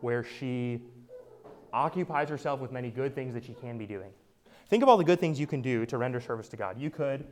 where 0.01 0.25
she 0.25 0.83
occupies 1.73 2.29
herself 2.29 2.61
with 2.61 2.73
many 2.73 2.91
good 2.91 3.15
things 3.15 3.35
that 3.35 3.45
she 3.45 3.55
can 3.55 3.79
be 3.79 3.87
doing. 3.87 4.11
Think 4.69 4.83
of 4.83 4.89
all 4.89 4.97
the 4.97 5.05
good 5.05 5.21
things 5.21 5.41
you 5.41 5.47
can 5.47 5.63
do 5.63 5.87
to 5.87 5.99
render 5.99 6.21
service 6.21 6.49
to 6.49 6.57
God. 6.57 6.79
You 6.79 6.91
could 6.91 7.27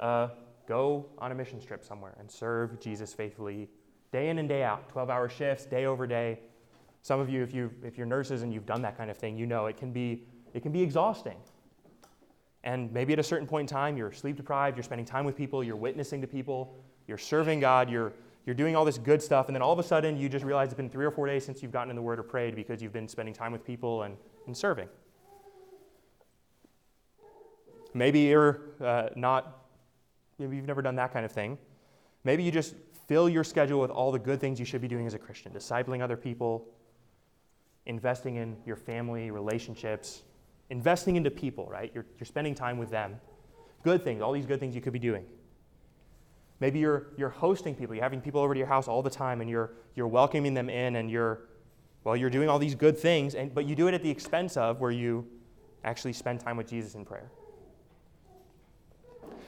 uh, 0.00 0.28
go 0.66 1.06
on 1.18 1.32
a 1.32 1.34
mission 1.34 1.60
trip 1.60 1.84
somewhere 1.84 2.14
and 2.18 2.30
serve 2.30 2.80
Jesus 2.80 3.12
faithfully 3.12 3.68
day 4.12 4.30
in 4.30 4.38
and 4.38 4.48
day 4.48 4.62
out, 4.62 4.88
12 4.88 5.10
hour 5.10 5.28
shifts, 5.28 5.66
day 5.66 5.86
over 5.86 6.06
day. 6.06 6.40
Some 7.02 7.20
of 7.20 7.28
you, 7.28 7.42
if, 7.42 7.54
you, 7.54 7.70
if 7.82 7.96
you're 7.96 8.06
nurses 8.06 8.42
and 8.42 8.52
you've 8.52 8.66
done 8.66 8.82
that 8.82 8.96
kind 8.96 9.10
of 9.10 9.16
thing, 9.16 9.36
you 9.36 9.46
know 9.46 9.66
it 9.66 9.76
can 9.76 9.92
be 9.92 10.24
it 10.54 10.62
can 10.62 10.72
be 10.72 10.82
exhausting. 10.82 11.36
And 12.64 12.92
maybe 12.92 13.12
at 13.12 13.18
a 13.18 13.22
certain 13.22 13.46
point 13.46 13.70
in 13.70 13.74
time, 13.74 13.96
you're 13.96 14.12
sleep 14.12 14.36
deprived, 14.36 14.76
you're 14.76 14.84
spending 14.84 15.06
time 15.06 15.24
with 15.24 15.36
people, 15.36 15.62
you're 15.62 15.76
witnessing 15.76 16.20
to 16.20 16.26
people, 16.26 16.74
you're 17.06 17.18
serving 17.18 17.60
God, 17.60 17.88
you're, 17.88 18.12
you're 18.46 18.54
doing 18.54 18.76
all 18.76 18.84
this 18.84 18.98
good 18.98 19.22
stuff, 19.22 19.46
and 19.46 19.54
then 19.54 19.62
all 19.62 19.72
of 19.72 19.78
a 19.78 19.82
sudden 19.82 20.16
you 20.16 20.28
just 20.28 20.44
realize 20.44 20.68
it's 20.68 20.74
been 20.74 20.90
three 20.90 21.06
or 21.06 21.10
four 21.10 21.26
days 21.26 21.44
since 21.44 21.62
you've 21.62 21.72
gotten 21.72 21.90
in 21.90 21.96
the 21.96 22.02
Word 22.02 22.18
or 22.18 22.22
prayed 22.22 22.56
because 22.56 22.82
you've 22.82 22.92
been 22.92 23.08
spending 23.08 23.34
time 23.34 23.52
with 23.52 23.64
people 23.64 24.02
and, 24.02 24.16
and 24.46 24.56
serving. 24.56 24.88
Maybe 27.94 28.20
you're 28.20 28.60
uh, 28.80 29.08
not, 29.16 29.64
maybe 30.38 30.56
you've 30.56 30.66
never 30.66 30.82
done 30.82 30.96
that 30.96 31.12
kind 31.12 31.24
of 31.24 31.32
thing. 31.32 31.58
Maybe 32.24 32.42
you 32.42 32.50
just 32.50 32.74
fill 33.06 33.28
your 33.28 33.44
schedule 33.44 33.80
with 33.80 33.90
all 33.90 34.12
the 34.12 34.18
good 34.18 34.40
things 34.40 34.58
you 34.60 34.66
should 34.66 34.82
be 34.82 34.88
doing 34.88 35.06
as 35.06 35.14
a 35.14 35.18
Christian 35.18 35.52
discipling 35.52 36.02
other 36.02 36.16
people, 36.16 36.68
investing 37.86 38.36
in 38.36 38.56
your 38.66 38.76
family, 38.76 39.30
relationships, 39.30 40.22
investing 40.70 41.16
into 41.16 41.30
people, 41.30 41.66
right? 41.66 41.90
You're, 41.94 42.06
you're 42.18 42.26
spending 42.26 42.54
time 42.54 42.78
with 42.78 42.90
them. 42.90 43.20
Good 43.82 44.02
things, 44.02 44.20
all 44.20 44.32
these 44.32 44.46
good 44.46 44.60
things 44.60 44.74
you 44.74 44.80
could 44.80 44.92
be 44.92 44.98
doing. 44.98 45.24
Maybe 46.60 46.80
you're, 46.80 47.08
you're 47.16 47.28
hosting 47.28 47.74
people, 47.74 47.94
you're 47.94 48.02
having 48.02 48.20
people 48.20 48.40
over 48.40 48.52
to 48.52 48.58
your 48.58 48.66
house 48.66 48.88
all 48.88 49.02
the 49.02 49.10
time, 49.10 49.40
and 49.40 49.48
you're, 49.48 49.70
you're 49.94 50.08
welcoming 50.08 50.54
them 50.54 50.68
in, 50.68 50.96
and 50.96 51.10
you're, 51.10 51.42
well, 52.02 52.16
you're 52.16 52.30
doing 52.30 52.48
all 52.48 52.58
these 52.58 52.74
good 52.74 52.98
things, 52.98 53.34
and, 53.34 53.54
but 53.54 53.64
you 53.64 53.76
do 53.76 53.86
it 53.86 53.94
at 53.94 54.02
the 54.02 54.10
expense 54.10 54.56
of 54.56 54.80
where 54.80 54.90
you 54.90 55.26
actually 55.84 56.12
spend 56.12 56.40
time 56.40 56.56
with 56.56 56.68
Jesus 56.68 56.94
in 56.96 57.04
prayer. 57.04 57.30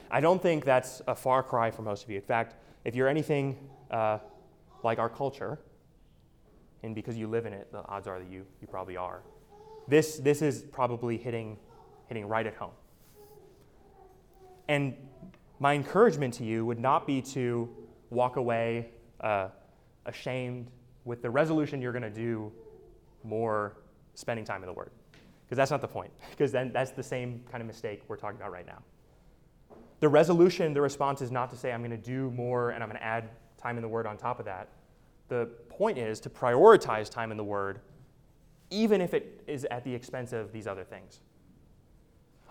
I 0.09 0.21
don't 0.21 0.41
think 0.41 0.63
that's 0.65 1.01
a 1.07 1.15
far 1.15 1.43
cry 1.43 1.71
for 1.71 1.81
most 1.81 2.03
of 2.03 2.09
you. 2.09 2.15
In 2.15 2.21
fact, 2.21 2.55
if 2.85 2.95
you're 2.95 3.07
anything 3.07 3.57
uh, 3.91 4.19
like 4.83 4.97
our 4.97 5.09
culture, 5.09 5.59
and 6.83 6.95
because 6.95 7.17
you 7.17 7.27
live 7.27 7.45
in 7.45 7.53
it, 7.53 7.71
the 7.71 7.85
odds 7.87 8.07
are 8.07 8.19
that 8.19 8.29
you, 8.29 8.45
you 8.61 8.67
probably 8.67 8.97
are, 8.97 9.21
this, 9.91 10.17
this 10.17 10.41
is 10.41 10.61
probably 10.61 11.17
hitting, 11.17 11.57
hitting 12.07 12.25
right 12.25 12.47
at 12.47 12.55
home. 12.55 12.71
And 14.69 14.95
my 15.59 15.73
encouragement 15.73 16.33
to 16.35 16.45
you 16.45 16.65
would 16.65 16.79
not 16.79 17.05
be 17.05 17.21
to 17.21 17.69
walk 18.09 18.37
away 18.37 18.91
uh, 19.19 19.49
ashamed 20.05 20.71
with 21.03 21.21
the 21.21 21.29
resolution 21.29 21.81
you're 21.81 21.91
going 21.91 22.01
to 22.03 22.09
do 22.09 22.53
more 23.25 23.75
spending 24.15 24.45
time 24.45 24.63
in 24.63 24.67
the 24.67 24.73
Word. 24.73 24.91
Because 25.45 25.57
that's 25.57 25.71
not 25.71 25.81
the 25.81 25.89
point, 25.89 26.11
because 26.29 26.53
then 26.53 26.71
that's 26.71 26.91
the 26.91 27.03
same 27.03 27.43
kind 27.51 27.61
of 27.61 27.67
mistake 27.67 28.01
we're 28.07 28.15
talking 28.15 28.37
about 28.37 28.53
right 28.53 28.65
now. 28.65 28.81
The 29.99 30.07
resolution, 30.07 30.73
the 30.73 30.81
response 30.81 31.21
is 31.21 31.31
not 31.31 31.51
to 31.51 31.57
say, 31.57 31.73
I'm 31.73 31.81
going 31.81 31.91
to 31.91 31.97
do 31.97 32.31
more 32.31 32.71
and 32.71 32.81
I'm 32.81 32.87
going 32.87 32.99
to 32.99 33.05
add 33.05 33.29
time 33.57 33.75
in 33.75 33.81
the 33.81 33.89
Word 33.89 34.07
on 34.07 34.15
top 34.15 34.39
of 34.39 34.45
that. 34.45 34.69
The 35.27 35.49
point 35.67 35.97
is 35.97 36.21
to 36.21 36.29
prioritize 36.29 37.09
time 37.09 37.29
in 37.29 37.35
the 37.35 37.43
Word 37.43 37.81
even 38.71 39.01
if 39.01 39.13
it 39.13 39.43
is 39.47 39.65
at 39.65 39.83
the 39.83 39.93
expense 39.93 40.33
of 40.33 40.51
these 40.51 40.65
other 40.65 40.83
things. 40.83 41.19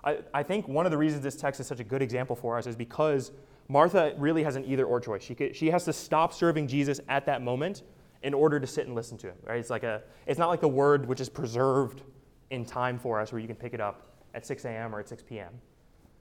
I, 0.05 0.18
I 0.33 0.43
think 0.43 0.68
one 0.68 0.87
of 0.87 0.93
the 0.93 0.99
reasons 0.99 1.23
this 1.23 1.37
text 1.37 1.61
is 1.61 1.66
such 1.66 1.81
a 1.81 1.85
good 1.85 2.03
example 2.03 2.37
for 2.37 2.57
us 2.57 2.66
is 2.66 2.77
because 2.77 3.33
Martha 3.68 4.14
really 4.16 4.43
has 4.43 4.57
an 4.57 4.64
either 4.64 4.85
or 4.85 5.01
choice. 5.01 5.23
She, 5.23 5.35
could, 5.35 5.55
she 5.55 5.71
has 5.71 5.85
to 5.85 5.93
stop 5.93 6.33
serving 6.33 6.68
Jesus 6.68 7.01
at 7.09 7.27
that 7.27 7.43
moment 7.43 7.83
in 8.23 8.35
order 8.35 8.61
to 8.61 8.66
sit 8.66 8.87
and 8.87 8.95
listen 8.95 9.16
to 9.18 9.29
him. 9.29 9.37
Right? 9.45 9.59
It's, 9.59 9.71
like 9.71 9.83
a, 9.83 10.03
it's 10.27 10.39
not 10.39 10.49
like 10.49 10.61
the 10.61 10.68
word 10.68 11.07
which 11.07 11.21
is 11.21 11.29
preserved 11.29 12.03
in 12.51 12.64
time 12.64 12.99
for 12.99 13.21
us 13.21 13.33
where 13.33 13.41
you 13.41 13.47
can 13.47 13.57
pick 13.57 13.75
it 13.75 13.81
up 13.81 14.09
at 14.35 14.47
6 14.47 14.64
a.m. 14.64 14.95
or 14.95 15.01
at 15.01 15.09
6 15.09 15.23
p.m. 15.23 15.53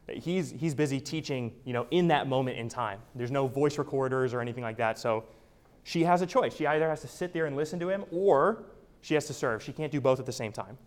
He's, 0.07 0.51
he's 0.51 0.73
busy 0.73 0.99
teaching 0.99 1.53
you 1.65 1.73
know, 1.73 1.87
in 1.91 2.07
that 2.07 2.27
moment 2.27 2.57
in 2.57 2.69
time. 2.69 2.99
There's 3.15 3.31
no 3.31 3.47
voice 3.47 3.77
recorders 3.77 4.33
or 4.33 4.41
anything 4.41 4.63
like 4.63 4.77
that. 4.77 4.97
So 4.97 5.25
she 5.83 6.03
has 6.03 6.21
a 6.21 6.25
choice. 6.25 6.55
She 6.55 6.67
either 6.67 6.89
has 6.89 7.01
to 7.01 7.07
sit 7.07 7.33
there 7.33 7.45
and 7.45 7.55
listen 7.55 7.79
to 7.79 7.89
him 7.89 8.05
or 8.11 8.63
she 9.01 9.13
has 9.13 9.25
to 9.27 9.33
serve. 9.33 9.63
She 9.63 9.71
can't 9.71 9.91
do 9.91 10.01
both 10.01 10.19
at 10.19 10.25
the 10.25 10.31
same 10.31 10.51
time. 10.51 10.77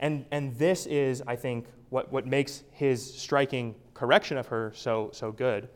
And, 0.00 0.26
and 0.30 0.56
this 0.58 0.86
is, 0.86 1.22
I 1.26 1.36
think, 1.36 1.66
what, 1.90 2.12
what 2.12 2.26
makes 2.26 2.64
his 2.72 3.14
striking 3.14 3.74
correction 3.94 4.36
of 4.36 4.48
her 4.48 4.72
so, 4.74 5.10
so 5.12 5.30
good, 5.30 5.68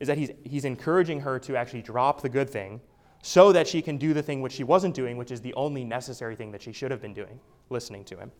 is 0.00 0.08
that 0.08 0.16
he's, 0.16 0.30
he's 0.42 0.64
encouraging 0.64 1.20
her 1.20 1.38
to 1.40 1.56
actually 1.56 1.82
drop 1.82 2.22
the 2.22 2.28
good 2.28 2.48
thing 2.48 2.80
so 3.22 3.52
that 3.52 3.68
she 3.68 3.82
can 3.82 3.96
do 3.96 4.14
the 4.14 4.22
thing 4.22 4.40
which 4.40 4.52
she 4.52 4.64
wasn't 4.64 4.94
doing, 4.94 5.16
which 5.16 5.30
is 5.30 5.40
the 5.40 5.54
only 5.54 5.84
necessary 5.84 6.34
thing 6.34 6.50
that 6.52 6.62
she 6.62 6.72
should 6.72 6.90
have 6.90 7.00
been 7.00 7.14
doing, 7.14 7.40
listening 7.70 8.04
to 8.04 8.16
him. 8.16 8.30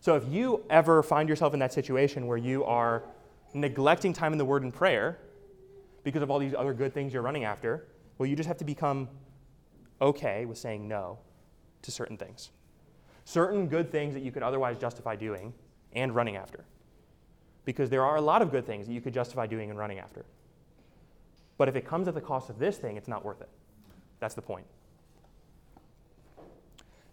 So 0.00 0.14
if 0.14 0.24
you 0.28 0.64
ever 0.70 1.02
find 1.02 1.28
yourself 1.28 1.54
in 1.54 1.60
that 1.60 1.72
situation 1.72 2.26
where 2.26 2.36
you 2.38 2.64
are 2.64 3.02
neglecting 3.54 4.12
time 4.12 4.32
in 4.32 4.38
the 4.38 4.44
Word 4.44 4.62
and 4.62 4.72
prayer 4.72 5.18
because 6.04 6.22
of 6.22 6.30
all 6.30 6.38
these 6.38 6.54
other 6.54 6.72
good 6.72 6.94
things 6.94 7.12
you're 7.12 7.22
running 7.22 7.44
after, 7.44 7.86
well, 8.16 8.26
you 8.26 8.36
just 8.36 8.46
have 8.46 8.58
to 8.58 8.64
become 8.64 9.08
okay 10.00 10.44
with 10.44 10.58
saying 10.58 10.86
no 10.86 11.18
to 11.82 11.90
certain 11.90 12.16
things. 12.16 12.50
Certain 13.24 13.68
good 13.68 13.90
things 13.90 14.14
that 14.14 14.22
you 14.22 14.32
could 14.32 14.42
otherwise 14.42 14.78
justify 14.78 15.16
doing 15.16 15.52
and 15.92 16.14
running 16.14 16.36
after. 16.36 16.64
Because 17.64 17.90
there 17.90 18.04
are 18.04 18.16
a 18.16 18.20
lot 18.20 18.40
of 18.40 18.50
good 18.50 18.66
things 18.66 18.86
that 18.86 18.92
you 18.92 19.00
could 19.00 19.12
justify 19.12 19.46
doing 19.46 19.70
and 19.70 19.78
running 19.78 19.98
after. 19.98 20.24
But 21.58 21.68
if 21.68 21.76
it 21.76 21.84
comes 21.86 22.08
at 22.08 22.14
the 22.14 22.20
cost 22.20 22.48
of 22.48 22.58
this 22.58 22.78
thing, 22.78 22.96
it's 22.96 23.08
not 23.08 23.24
worth 23.24 23.40
it. 23.40 23.48
That's 24.20 24.34
the 24.34 24.42
point. 24.42 24.66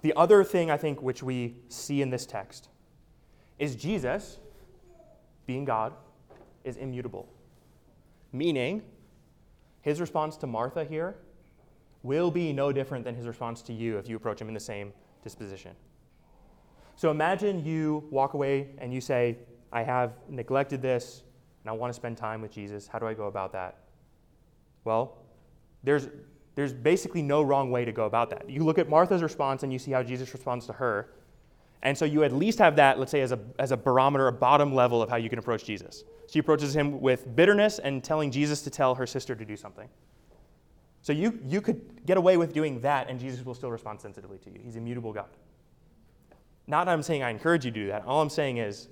The 0.02 0.14
other 0.16 0.44
thing 0.44 0.70
I 0.70 0.78
think 0.78 1.02
which 1.02 1.24
we 1.24 1.56
see 1.68 2.02
in 2.02 2.12
this 2.12 2.26
text 2.26 2.70
is 3.58 3.76
Jesus, 3.76 4.38
being 5.48 5.66
God, 5.66 5.94
is 6.64 6.78
immutable. 6.78 7.28
Meaning, 8.32 8.84
his 9.82 10.00
response 10.00 10.38
to 10.38 10.48
Martha 10.48 10.84
here 10.84 11.16
will 12.06 12.32
be 12.32 12.54
no 12.54 12.72
different 12.72 13.04
than 13.04 13.16
his 13.16 13.28
response 13.28 13.62
to 13.64 13.74
you 13.74 13.98
if 13.98 14.08
you 14.08 14.16
approach 14.16 14.40
him 14.40 14.48
in 14.48 14.54
the 14.54 14.60
same 14.60 14.94
disposition. 15.24 15.72
So 16.96 17.12
imagine 17.12 17.66
you 17.66 18.06
walk 18.10 18.36
away 18.36 18.70
and 18.78 18.94
you 18.94 19.02
say, 19.02 19.38
I 19.74 19.84
have 19.84 20.14
neglected 20.30 20.82
this 20.82 21.24
and 21.64 21.70
I 21.70 21.74
want 21.74 21.92
to 21.92 21.96
spend 21.96 22.18
time 22.18 22.42
with 22.42 22.52
Jesus. 22.52 22.88
How 22.88 23.00
do 23.00 23.08
I 23.08 23.14
go 23.14 23.26
about 23.26 23.52
that? 23.54 23.80
Well, 24.86 25.18
there's, 25.84 26.08
there's 26.54 26.74
basically 26.74 27.22
no 27.22 27.42
wrong 27.42 27.72
way 27.72 27.84
to 27.84 27.92
go 27.92 28.06
about 28.06 28.30
that. 28.30 28.50
You 28.50 28.64
look 28.64 28.78
at 28.78 28.88
Martha's 28.88 29.24
response 29.24 29.64
and 29.64 29.74
you 29.74 29.80
see 29.80 29.92
how 29.92 30.04
Jesus 30.04 30.32
responds 30.32 30.68
to 30.68 30.74
her. 30.74 31.10
And 31.82 31.98
so 31.98 32.06
you 32.06 32.24
at 32.24 32.32
least 32.32 32.60
have 32.60 32.76
that, 32.78 32.98
let's 32.98 33.12
say, 33.12 33.22
as 33.22 33.32
a, 33.32 33.40
as 33.60 33.72
a 33.72 33.78
barometer, 33.78 34.28
a 34.28 34.32
bottom 34.32 34.74
level 34.74 35.02
of 35.02 35.10
how 35.10 35.18
you 35.18 35.30
can 35.30 35.38
approach 35.38 35.66
Jesus. 35.66 36.04
She 36.28 36.40
approaches 36.40 36.76
him 36.76 37.02
with 37.02 37.36
bitterness 37.36 37.80
and 37.80 38.04
telling 38.04 38.32
Jesus 38.32 38.62
to 38.62 38.70
tell 38.70 38.96
her 38.96 39.06
sister 39.06 39.36
to 39.36 39.46
do 39.46 39.56
something. 39.56 39.90
So 41.06 41.14
you, 41.14 41.38
you 41.46 41.62
could 41.62 42.04
get 42.08 42.18
away 42.18 42.36
with 42.36 42.52
doing 42.52 42.82
that, 42.82 43.12
and 43.12 43.20
Jesus 43.20 43.46
will 43.46 43.54
still 43.54 43.70
respond 43.70 44.02
sensitively 44.02 44.40
to 44.40 44.50
you. 44.50 44.60
He's 44.64 44.76
immutable 44.76 45.14
God. 45.14 45.30
Not 46.66 46.86
that 46.86 46.94
I'm 46.94 47.04
saying 47.04 47.22
I 47.22 47.30
encourage 47.30 47.64
you 47.64 47.70
to 47.70 47.80
do 47.80 47.88
that. 47.90 48.06
All 48.08 48.24
I'm 48.24 48.30
saying 48.32 48.58
is 48.58 48.88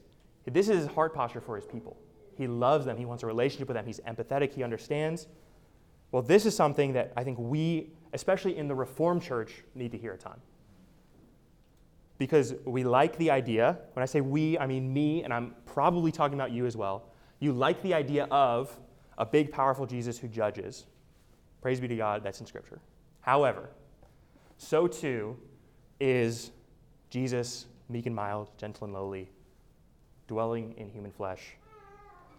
this 0.45 0.69
is 0.69 0.77
his 0.77 0.87
heart 0.93 1.15
posture 1.15 1.41
for 1.41 1.55
his 1.55 1.65
people. 1.65 1.97
He 2.37 2.45
loves 2.45 2.85
them, 2.85 2.97
he 2.97 3.05
wants 3.05 3.23
a 3.23 3.25
relationship 3.25 3.67
with 3.67 3.77
them, 3.77 3.87
he's 3.87 3.99
empathetic, 4.01 4.53
he 4.53 4.61
understands. 4.61 5.25
Well, 6.11 6.21
this 6.21 6.45
is 6.45 6.55
something 6.55 6.93
that 6.93 7.13
I 7.17 7.23
think 7.23 7.39
we, 7.39 7.89
especially 8.13 8.57
in 8.57 8.67
the 8.67 8.75
Reformed 8.75 9.23
church, 9.23 9.63
need 9.73 9.91
to 9.93 9.97
hear 9.97 10.13
a 10.13 10.17
ton 10.19 10.39
because 12.19 12.53
we 12.63 12.83
like 12.83 13.17
the 13.17 13.31
idea. 13.31 13.79
When 13.93 14.03
I 14.03 14.05
say 14.05 14.21
we, 14.21 14.55
I 14.59 14.67
mean 14.67 14.93
me, 14.93 15.23
and 15.23 15.33
I'm 15.33 15.55
probably 15.65 16.11
talking 16.11 16.35
about 16.35 16.51
you 16.51 16.67
as 16.67 16.77
well. 16.77 17.09
You 17.39 17.53
like 17.53 17.81
the 17.81 17.95
idea 17.95 18.25
of 18.25 18.79
a 19.17 19.25
big, 19.25 19.51
powerful 19.51 19.87
Jesus 19.87 20.19
who 20.19 20.27
judges. 20.27 20.85
Praise 21.63 21.79
be 21.79 21.87
to 21.87 21.95
God, 21.95 22.25
that's 22.25 22.41
in 22.41 22.45
Scripture. 22.45 22.81
However, 23.21 23.69
so 24.57 24.85
too 24.85 25.37
is 26.01 26.51
Jesus, 27.09 27.67
meek 27.87 28.05
and 28.05 28.13
mild, 28.13 28.49
gentle 28.57 28.83
and 28.83 28.93
lowly, 28.93 29.31
dwelling 30.27 30.73
in 30.75 30.89
human 30.89 31.09
flesh, 31.09 31.55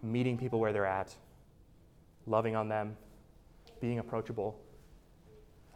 meeting 0.03 0.37
people 0.37 0.61
where 0.61 0.75
they're 0.75 0.85
at, 0.85 1.16
loving 2.27 2.55
on 2.55 2.68
them, 2.68 2.99
being 3.81 3.99
approachable. 3.99 4.61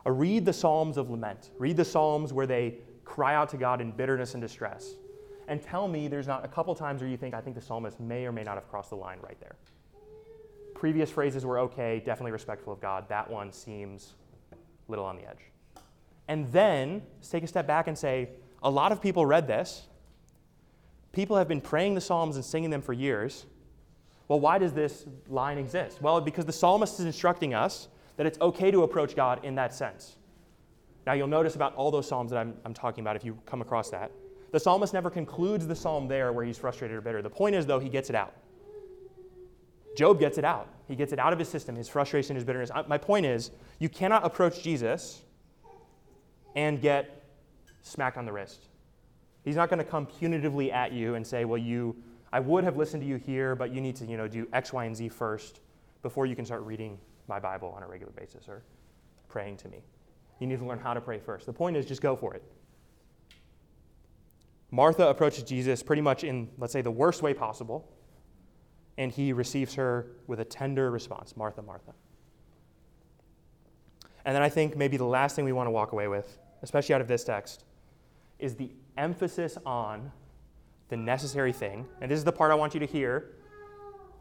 Uh, 0.05 0.11
read 0.11 0.45
the 0.45 0.53
Psalms 0.53 0.99
of 0.99 1.09
lament. 1.09 1.49
Read 1.59 1.79
the 1.79 1.87
Psalms 1.87 2.35
where 2.35 2.47
they 2.47 2.75
cry 3.07 3.35
out 3.35 3.49
to 3.49 3.57
God 3.57 3.81
in 3.81 3.93
bitterness 3.93 4.35
and 4.35 4.43
distress. 4.43 4.97
And 5.49 5.63
tell 5.63 5.89
me 5.89 6.07
there's 6.07 6.27
not 6.27 6.45
a 6.45 6.49
couple 6.49 6.75
times 6.75 7.01
where 7.01 7.09
you 7.09 7.17
think, 7.17 7.33
I 7.35 7.41
think 7.41 7.57
the 7.57 7.63
psalmist 7.63 7.99
may 7.99 8.27
or 8.27 8.33
may 8.33 8.43
not 8.43 8.57
have 8.57 8.69
crossed 8.69 8.91
the 8.91 8.97
line 8.97 9.21
right 9.23 9.41
there. 9.41 9.57
Previous 10.79 11.11
phrases 11.11 11.45
were 11.45 11.59
okay, 11.59 12.01
definitely 12.07 12.31
respectful 12.31 12.73
of 12.73 12.81
God. 12.81 13.09
That 13.09 13.29
one 13.29 13.53
seems 13.53 14.15
a 14.53 14.57
little 14.89 15.05
on 15.05 15.17
the 15.17 15.29
edge. 15.29 15.51
And 16.29 16.53
then 16.53 17.03
take 17.29 17.43
a 17.43 17.49
step 17.49 17.67
back 17.67 17.89
and 17.89 17.99
say, 17.99 18.29
a 18.63 18.71
lot 18.71 18.93
of 18.93 19.03
people 19.03 19.27
read 19.27 19.49
this. 19.49 19.89
People 21.11 21.37
have 21.37 21.49
been 21.49 21.61
praying 21.61 21.95
the 21.95 22.01
Psalms 22.01 22.37
and 22.37 22.45
singing 22.45 22.71
them 22.71 22.81
for 22.81 22.93
years. 22.93 23.47
Well, 24.29 24.39
why 24.39 24.59
does 24.59 24.73
this 24.73 25.07
line 25.29 25.59
exist? 25.59 26.01
Well, 26.01 26.21
because 26.21 26.45
the 26.45 26.53
psalmist 26.53 27.01
is 27.01 27.07
instructing 27.07 27.55
us 27.55 27.89
that 28.17 28.27
it's 28.27 28.39
okay 28.41 28.71
to 28.71 28.85
approach 28.85 29.17
God 29.17 29.45
in 29.45 29.57
that 29.57 29.75
sense. 29.75 30.17
Now, 31.07 31.15
you'll 31.15 31.27
notice 31.27 31.57
about 31.57 31.75
all 31.75 31.91
those 31.91 32.07
Psalms 32.07 32.31
that 32.31 32.39
I'm, 32.39 32.55
I'm 32.65 32.75
talking 32.75 33.03
about 33.03 33.17
if 33.17 33.25
you 33.25 33.37
come 33.47 33.63
across 33.63 33.91
that. 33.91 34.13
The 34.53 34.61
psalmist 34.61 34.95
never 34.95 35.11
concludes 35.11 35.67
the 35.67 35.75
psalm 35.75 36.07
there 36.07 36.33
where 36.33 36.45
he's 36.45 36.59
frustrated 36.59 36.97
or 36.97 37.01
bitter. 37.01 37.21
The 37.21 37.31
point 37.31 37.57
is, 37.57 37.67
though, 37.67 37.81
he 37.81 37.89
gets 37.89 38.11
it 38.11 38.15
out. 38.15 38.35
Job 39.97 40.19
gets 40.21 40.39
it 40.39 40.45
out. 40.45 40.69
He 40.87 40.95
gets 40.95 41.13
it 41.13 41.19
out 41.19 41.33
of 41.33 41.39
his 41.39 41.49
system, 41.49 41.77
his 41.77 41.89
frustration, 41.89 42.37
his 42.37 42.45
bitterness. 42.45 42.71
My 42.87 42.99
point 42.99 43.27
is, 43.27 43.51
you 43.79 43.89
cannot 43.89 44.25
approach 44.25 44.63
Jesus 44.63 45.23
and 46.57 46.81
get 46.81 47.25
smacked 47.83 48.17
on 48.17 48.25
the 48.25 48.33
wrist. 48.33 48.69
He's 49.45 49.57
not 49.57 49.69
going 49.69 49.79
to 49.79 49.85
come 49.85 50.07
punitively 50.07 50.73
at 50.73 50.93
you 50.93 51.15
and 51.15 51.27
say, 51.27 51.45
well, 51.45 51.59
you, 51.59 51.97
I 52.33 52.41
would 52.41 52.65
have 52.65 52.77
listened 52.77 53.03
to 53.03 53.09
you 53.09 53.17
here, 53.17 53.55
but 53.55 53.73
you 53.73 53.81
need 53.81 53.97
to, 53.97 54.07
you 54.07 54.17
know, 54.17 54.29
do 54.29 54.47
X, 54.53 54.73
Y, 54.73 54.85
and 54.85 54.97
Z 54.97 55.09
first 55.11 55.61
before 56.03 56.27
you 56.27 56.37
can 56.37 56.45
start 56.45 56.63
reading 56.63 56.99
my 57.29 57.39
Bible 57.39 57.73
on 57.77 57.83
a 57.83 57.87
regular 57.87 58.13
basis 58.13 58.49
or 58.49 58.63
praying 59.29 59.57
to 59.59 59.69
me. 59.69 59.83
You 60.39 60.47
need 60.47 60.59
to 60.59 60.65
learn 60.65 60.79
how 60.79 60.95
to 60.95 61.01
pray 61.01 61.19
first. 61.19 61.47
The 61.47 61.53
point 61.53 61.77
is 61.77 61.87
just 61.87 62.01
go 62.01 62.17
for 62.17 62.35
it. 62.35 62.43
Martha 64.71 65.09
approaches 65.09 65.45
Jesus 65.45 65.83
pretty 65.83 66.03
much 66.03 66.25
in, 66.25 66.49
let's 66.59 66.73
say, 66.73 66.83
the 66.83 66.91
worst 66.91 67.23
way 67.23 67.33
possible, 67.35 67.91
and 68.99 69.13
he 69.13 69.33
receives 69.33 69.75
her 69.77 70.09
with 70.27 70.41
a 70.41 70.45
tender 70.45 70.91
response 70.91 71.35
Martha, 71.37 71.63
Martha. 71.63 71.93
And 74.27 74.35
then 74.35 74.43
I 74.43 74.51
think 74.51 74.77
maybe 74.77 74.99
the 74.99 75.07
last 75.07 75.35
thing 75.35 75.47
we 75.47 75.53
want 75.53 75.69
to 75.69 75.71
walk 75.71 75.93
away 75.93 76.09
with, 76.09 76.39
especially 76.63 76.95
out 76.95 77.01
of 77.01 77.09
this 77.09 77.25
text, 77.25 77.65
is 78.39 78.57
the 78.57 78.71
emphasis 78.99 79.57
on 79.65 80.13
the 80.89 80.97
necessary 80.97 81.53
thing. 81.53 81.87
And 82.03 82.11
this 82.11 82.19
is 82.19 82.25
the 82.25 82.33
part 82.33 82.51
I 82.51 82.55
want 82.55 82.75
you 82.75 82.81
to 82.81 82.87
hear 82.87 83.31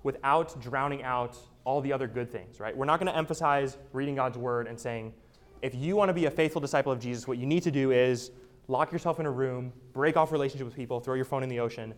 without 0.03 0.61
drowning 0.61 1.03
out 1.03 1.36
all 1.65 1.82
the 1.82 1.91
other 1.91 2.07
good 2.07 2.32
things, 2.32 2.59
right? 2.59 2.78
We're 2.78 2.86
not 2.86 2.99
going 2.99 3.11
to 3.11 3.17
emphasize 3.17 3.78
reading 3.91 4.15
God's 4.15 4.38
word 4.38 4.67
and 4.67 4.80
saying, 4.80 5.13
if 5.61 5.73
you 5.75 5.95
want 5.95 6.09
to 6.09 6.13
be 6.13 6.25
a 6.25 6.32
faithful 6.32 6.61
disciple 6.61 6.91
of 6.91 6.99
Jesus, 6.99 7.28
what 7.28 7.38
you 7.38 7.47
need 7.47 7.63
to 7.63 7.71
do 7.71 7.91
is 7.91 8.32
lock 8.67 8.91
yourself 8.91 9.19
in 9.19 9.25
a 9.25 9.32
room, 9.32 9.73
break 9.91 10.15
off 10.15 10.32
relationship 10.32 10.65
with 10.65 10.75
people, 10.75 10.99
throw 10.99 11.15
your 11.15 11.25
phone 11.25 11.41
in 11.41 11.49
the 11.49 11.59
ocean, 11.59 11.93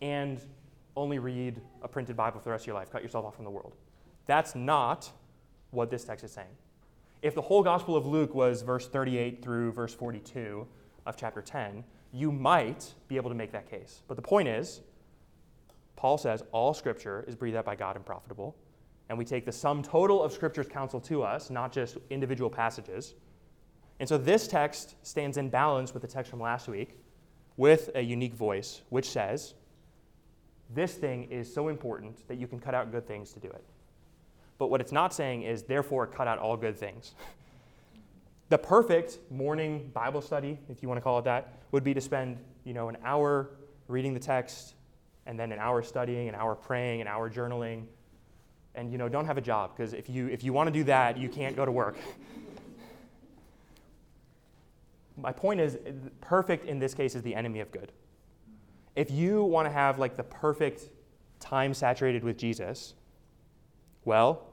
and 0.00 0.40
only 0.96 1.18
read 1.18 1.60
a 1.82 1.88
printed 1.88 2.16
Bible 2.16 2.38
for 2.38 2.44
the 2.44 2.50
rest 2.50 2.62
of 2.64 2.66
your 2.68 2.76
life. 2.76 2.90
Cut 2.90 3.02
yourself 3.02 3.24
off 3.24 3.36
from 3.36 3.44
the 3.44 3.50
world. 3.50 3.76
That's 4.26 4.54
not 4.54 5.10
what 5.70 5.90
this 5.90 6.04
text 6.04 6.24
is 6.24 6.32
saying. 6.32 6.48
If 7.22 7.34
the 7.34 7.42
whole 7.42 7.62
Gospel 7.62 7.96
of 7.96 8.06
Luke 8.06 8.34
was 8.34 8.62
verse 8.62 8.88
38 8.88 9.42
through 9.42 9.72
verse 9.72 9.94
42 9.94 10.66
of 11.06 11.16
chapter 11.16 11.42
10, 11.42 11.84
you 12.12 12.32
might 12.32 12.94
be 13.08 13.16
able 13.16 13.30
to 13.30 13.36
make 13.36 13.52
that 13.52 13.70
case. 13.70 14.02
But 14.08 14.16
the 14.16 14.22
point 14.22 14.48
is, 14.48 14.80
Paul 15.96 16.18
says 16.18 16.42
all 16.50 16.72
scripture 16.74 17.24
is 17.28 17.34
breathed 17.34 17.56
out 17.56 17.64
by 17.64 17.76
God 17.76 17.96
and 17.96 18.04
profitable 18.04 18.56
and 19.10 19.18
we 19.18 19.24
take 19.24 19.44
the 19.44 19.52
sum 19.52 19.82
total 19.82 20.22
of 20.22 20.32
Scripture's 20.32 20.68
counsel 20.68 21.00
to 21.00 21.24
us, 21.24 21.50
not 21.50 21.72
just 21.72 21.98
individual 22.10 22.48
passages. 22.48 23.14
And 23.98 24.08
so 24.08 24.16
this 24.16 24.46
text 24.46 24.94
stands 25.02 25.36
in 25.36 25.50
balance 25.50 25.92
with 25.92 26.02
the 26.02 26.08
text 26.08 26.30
from 26.30 26.40
last 26.40 26.68
week 26.68 26.96
with 27.56 27.90
a 27.96 28.00
unique 28.00 28.34
voice, 28.34 28.82
which 28.88 29.10
says, 29.10 29.54
This 30.74 30.94
thing 30.94 31.24
is 31.30 31.52
so 31.52 31.68
important 31.68 32.26
that 32.28 32.36
you 32.36 32.46
can 32.46 32.60
cut 32.60 32.74
out 32.74 32.92
good 32.92 33.06
things 33.06 33.32
to 33.32 33.40
do 33.40 33.48
it. 33.48 33.64
But 34.58 34.68
what 34.68 34.80
it's 34.80 34.92
not 34.92 35.14
saying 35.14 35.42
is, 35.42 35.62
therefore, 35.62 36.06
cut 36.06 36.28
out 36.28 36.38
all 36.38 36.56
good 36.56 36.76
things. 36.76 37.14
the 38.50 38.58
perfect 38.58 39.18
morning 39.30 39.90
Bible 39.94 40.20
study, 40.20 40.58
if 40.68 40.82
you 40.82 40.88
want 40.88 40.98
to 40.98 41.02
call 41.02 41.18
it 41.18 41.24
that, 41.24 41.54
would 41.72 41.82
be 41.82 41.94
to 41.94 42.00
spend 42.00 42.36
you 42.64 42.74
know, 42.74 42.88
an 42.88 42.98
hour 43.04 43.50
reading 43.88 44.14
the 44.14 44.20
text, 44.20 44.74
and 45.26 45.38
then 45.38 45.52
an 45.52 45.58
hour 45.58 45.82
studying, 45.82 46.28
an 46.28 46.34
hour 46.34 46.54
praying, 46.54 47.00
an 47.00 47.06
hour 47.06 47.30
journaling, 47.30 47.84
and 48.74 48.90
you 48.90 48.98
know 48.98 49.08
don't 49.08 49.26
have 49.26 49.38
a 49.38 49.40
job 49.40 49.72
because 49.76 49.92
if 49.92 50.08
you 50.08 50.28
if 50.28 50.44
you 50.44 50.52
want 50.52 50.66
to 50.66 50.72
do 50.72 50.84
that 50.84 51.18
you 51.18 51.28
can't 51.28 51.56
go 51.56 51.64
to 51.64 51.72
work 51.72 51.96
my 55.16 55.32
point 55.32 55.60
is 55.60 55.76
perfect 56.20 56.66
in 56.66 56.78
this 56.78 56.94
case 56.94 57.14
is 57.14 57.22
the 57.22 57.34
enemy 57.34 57.60
of 57.60 57.70
good 57.72 57.92
if 58.96 59.10
you 59.10 59.44
want 59.44 59.66
to 59.66 59.70
have 59.70 59.98
like 59.98 60.16
the 60.16 60.22
perfect 60.22 60.90
time 61.38 61.72
saturated 61.72 62.22
with 62.22 62.36
jesus 62.36 62.94
well 64.04 64.46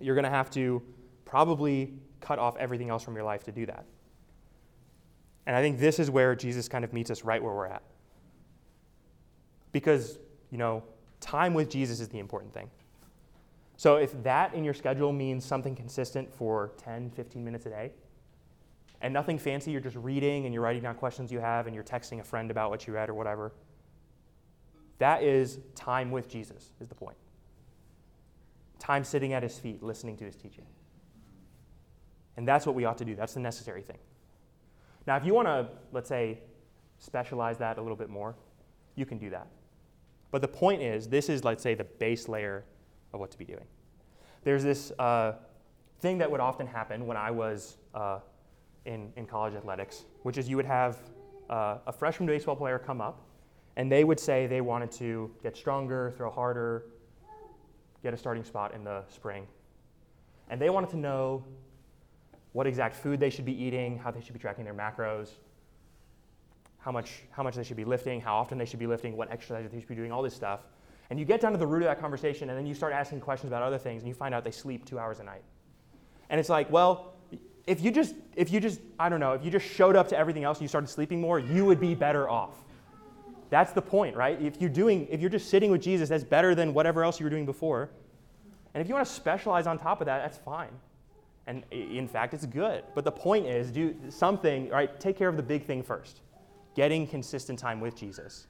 you're 0.00 0.14
going 0.14 0.24
to 0.24 0.30
have 0.30 0.50
to 0.50 0.82
probably 1.24 1.92
cut 2.20 2.38
off 2.38 2.56
everything 2.56 2.90
else 2.90 3.02
from 3.02 3.14
your 3.14 3.24
life 3.24 3.44
to 3.44 3.52
do 3.52 3.66
that 3.66 3.84
and 5.46 5.56
i 5.56 5.60
think 5.60 5.78
this 5.78 5.98
is 5.98 6.10
where 6.10 6.34
jesus 6.34 6.68
kind 6.68 6.84
of 6.84 6.92
meets 6.92 7.10
us 7.10 7.22
right 7.22 7.42
where 7.42 7.52
we're 7.52 7.66
at 7.66 7.82
because, 9.76 10.18
you 10.50 10.56
know, 10.56 10.82
time 11.20 11.52
with 11.52 11.68
Jesus 11.68 12.00
is 12.00 12.08
the 12.08 12.18
important 12.18 12.54
thing. 12.54 12.70
So 13.76 13.96
if 13.96 14.22
that 14.22 14.54
in 14.54 14.64
your 14.64 14.72
schedule 14.72 15.12
means 15.12 15.44
something 15.44 15.76
consistent 15.76 16.32
for 16.32 16.72
10, 16.78 17.10
15 17.10 17.44
minutes 17.44 17.66
a 17.66 17.68
day, 17.68 17.92
and 19.00 19.12
nothing 19.12 19.38
fancy, 19.38 19.70
you're 19.70 19.80
just 19.80 19.96
reading 19.96 20.44
and 20.44 20.54
you're 20.54 20.62
writing 20.62 20.82
down 20.82 20.94
questions 20.94 21.30
you 21.30 21.38
have 21.38 21.66
and 21.66 21.74
you're 21.74 21.84
texting 21.84 22.20
a 22.20 22.24
friend 22.24 22.50
about 22.50 22.70
what 22.70 22.86
you 22.86 22.94
read 22.94 23.08
or 23.08 23.14
whatever, 23.14 23.52
that 24.98 25.22
is 25.22 25.58
time 25.74 26.10
with 26.10 26.28
Jesus, 26.28 26.70
is 26.80 26.88
the 26.88 26.94
point. 26.94 27.16
Time 28.78 29.04
sitting 29.04 29.32
at 29.32 29.42
his 29.42 29.58
feet, 29.58 29.82
listening 29.82 30.16
to 30.16 30.24
his 30.24 30.36
teaching. 30.36 30.64
And 32.36 32.46
that's 32.46 32.66
what 32.66 32.74
we 32.74 32.84
ought 32.84 32.98
to 32.98 33.04
do. 33.04 33.14
That's 33.14 33.34
the 33.34 33.40
necessary 33.40 33.82
thing. 33.82 33.98
Now, 35.06 35.16
if 35.16 35.24
you 35.24 35.34
want 35.34 35.48
to, 35.48 35.68
let's 35.92 36.08
say, 36.08 36.38
specialize 36.98 37.58
that 37.58 37.78
a 37.78 37.82
little 37.82 37.96
bit 37.96 38.08
more, 38.08 38.34
you 38.94 39.06
can 39.06 39.18
do 39.18 39.30
that. 39.30 39.46
But 40.30 40.42
the 40.42 40.48
point 40.48 40.82
is, 40.82 41.08
this 41.08 41.28
is, 41.28 41.44
let's 41.44 41.62
say, 41.62 41.74
the 41.74 41.84
base 41.84 42.28
layer 42.28 42.64
of 43.12 43.20
what 43.20 43.30
to 43.30 43.38
be 43.38 43.44
doing. 43.44 43.64
There's 44.44 44.62
this 44.62 44.92
uh, 44.98 45.32
thing 46.00 46.18
that 46.18 46.30
would 46.30 46.40
often 46.40 46.66
happen 46.66 47.06
when 47.06 47.16
I 47.16 47.30
was 47.30 47.76
uh, 47.94 48.20
in, 48.86 49.12
in 49.16 49.26
college 49.26 49.54
athletics, 49.54 50.04
which 50.22 50.38
is 50.38 50.48
you 50.48 50.56
would 50.56 50.66
have 50.66 50.98
uh, 51.50 51.78
a 51.86 51.92
freshman 51.92 52.26
baseball 52.26 52.56
player 52.56 52.78
come 52.78 53.00
up, 53.00 53.22
and 53.76 53.90
they 53.92 54.04
would 54.04 54.18
say 54.18 54.46
they 54.46 54.60
wanted 54.60 54.90
to 54.92 55.30
get 55.42 55.56
stronger, 55.56 56.14
throw 56.16 56.30
harder, 56.30 56.86
get 58.02 58.14
a 58.14 58.16
starting 58.16 58.44
spot 58.44 58.74
in 58.74 58.84
the 58.84 59.02
spring. 59.08 59.46
And 60.48 60.60
they 60.60 60.70
wanted 60.70 60.90
to 60.90 60.96
know 60.96 61.44
what 62.52 62.66
exact 62.66 62.96
food 62.96 63.20
they 63.20 63.30
should 63.30 63.44
be 63.44 63.62
eating, 63.62 63.98
how 63.98 64.10
they 64.10 64.20
should 64.20 64.32
be 64.32 64.38
tracking 64.38 64.64
their 64.64 64.74
macros, 64.74 65.30
how 66.78 66.92
much, 66.92 67.22
how 67.30 67.42
much 67.42 67.56
they 67.56 67.64
should 67.64 67.76
be 67.76 67.84
lifting, 67.84 68.20
how 68.20 68.36
often 68.36 68.56
they 68.56 68.64
should 68.64 68.78
be 68.78 68.86
lifting, 68.86 69.16
what 69.16 69.30
exercises 69.30 69.72
they 69.72 69.80
should 69.80 69.88
be 69.88 69.94
doing, 69.94 70.12
all 70.12 70.22
this 70.22 70.34
stuff. 70.34 70.60
And 71.10 71.18
you 71.18 71.24
get 71.24 71.40
down 71.40 71.52
to 71.52 71.58
the 71.58 71.66
root 71.66 71.82
of 71.82 71.88
that 71.88 72.00
conversation, 72.00 72.48
and 72.48 72.58
then 72.58 72.66
you 72.66 72.74
start 72.74 72.92
asking 72.92 73.20
questions 73.20 73.50
about 73.50 73.62
other 73.62 73.78
things, 73.78 74.02
and 74.02 74.08
you 74.08 74.14
find 74.14 74.34
out 74.34 74.44
they 74.44 74.50
sleep 74.50 74.84
two 74.84 74.98
hours 74.98 75.20
a 75.20 75.24
night. 75.24 75.42
And 76.30 76.40
it's 76.40 76.48
like, 76.48 76.70
well, 76.70 77.15
if 77.66 77.82
you 77.82 77.90
just, 77.90 78.14
if 78.36 78.52
you 78.52 78.60
just, 78.60 78.80
I 78.98 79.08
don't 79.08 79.20
know, 79.20 79.32
if 79.32 79.44
you 79.44 79.50
just 79.50 79.66
showed 79.66 79.96
up 79.96 80.08
to 80.08 80.18
everything 80.18 80.44
else 80.44 80.58
and 80.58 80.62
you 80.62 80.68
started 80.68 80.88
sleeping 80.88 81.20
more, 81.20 81.38
you 81.38 81.64
would 81.64 81.80
be 81.80 81.94
better 81.94 82.28
off. 82.28 82.54
That's 83.50 83.72
the 83.72 83.82
point, 83.82 84.16
right? 84.16 84.40
If 84.40 84.60
you're 84.60 84.70
doing, 84.70 85.06
if 85.10 85.20
you're 85.20 85.30
just 85.30 85.50
sitting 85.50 85.70
with 85.70 85.82
Jesus, 85.82 86.08
that's 86.08 86.24
better 86.24 86.54
than 86.54 86.74
whatever 86.74 87.04
else 87.04 87.20
you 87.20 87.24
were 87.24 87.30
doing 87.30 87.46
before. 87.46 87.90
And 88.74 88.80
if 88.80 88.88
you 88.88 88.94
want 88.94 89.06
to 89.06 89.12
specialize 89.12 89.66
on 89.66 89.78
top 89.78 90.00
of 90.00 90.06
that, 90.06 90.22
that's 90.22 90.38
fine. 90.38 90.72
And 91.46 91.62
in 91.70 92.08
fact, 92.08 92.34
it's 92.34 92.46
good. 92.46 92.84
But 92.94 93.04
the 93.04 93.12
point 93.12 93.46
is, 93.46 93.70
do 93.70 93.94
something, 94.08 94.68
right? 94.68 94.98
Take 94.98 95.16
care 95.16 95.28
of 95.28 95.36
the 95.36 95.42
big 95.42 95.64
thing 95.64 95.82
first 95.82 96.20
getting 96.74 97.06
consistent 97.06 97.58
time 97.58 97.80
with 97.80 97.96
Jesus. 97.96 98.48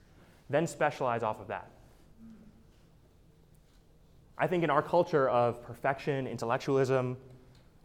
Then 0.51 0.67
specialize 0.67 1.23
off 1.23 1.41
of 1.41 1.47
that. 1.47 1.71
I 4.37 4.49
think 4.49 4.65
in 4.65 4.71
our 4.71 4.83
culture 4.83 5.29
of 5.29 5.63
perfection, 5.63 6.27
intellectualism, 6.27 7.17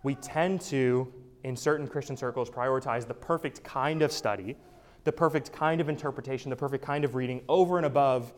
we 0.01 0.15
tend 0.15 0.61
to, 0.61 1.13
in 1.44 1.56
certain 1.56 1.88
Christian 1.88 2.16
circles, 2.16 2.50
prioritize 2.50 3.08
the 3.08 3.14
perfect 3.14 3.64
kind 3.64 4.02
of 4.02 4.12
study, 4.12 4.56
the 5.04 5.12
perfect 5.12 5.52
kind 5.52 5.82
of 5.82 5.89
interpretation, 5.89 6.50
the 6.50 6.56
perfect 6.56 6.86
kind 6.86 7.04
of 7.04 7.16
reading 7.16 7.42
over 7.50 7.78
and 7.78 7.86
above, 7.86 8.34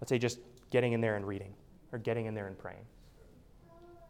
let's 0.00 0.08
say, 0.08 0.18
just 0.18 0.38
getting 0.70 0.92
in 0.92 1.00
there 1.00 1.16
and 1.16 1.26
reading 1.26 1.54
or 1.92 1.98
getting 1.98 2.26
in 2.26 2.34
there 2.34 2.46
and 2.46 2.58
praying. 2.58 2.84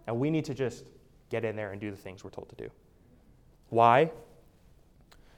And 0.06 0.18
we 0.18 0.30
need 0.30 0.44
to 0.46 0.54
just 0.54 0.86
get 1.28 1.44
in 1.44 1.56
there 1.56 1.72
and 1.72 1.80
do 1.80 1.90
the 1.90 1.96
things 1.96 2.24
we're 2.24 2.30
told 2.30 2.48
to 2.48 2.56
do. 2.56 2.70
Why? 3.68 4.10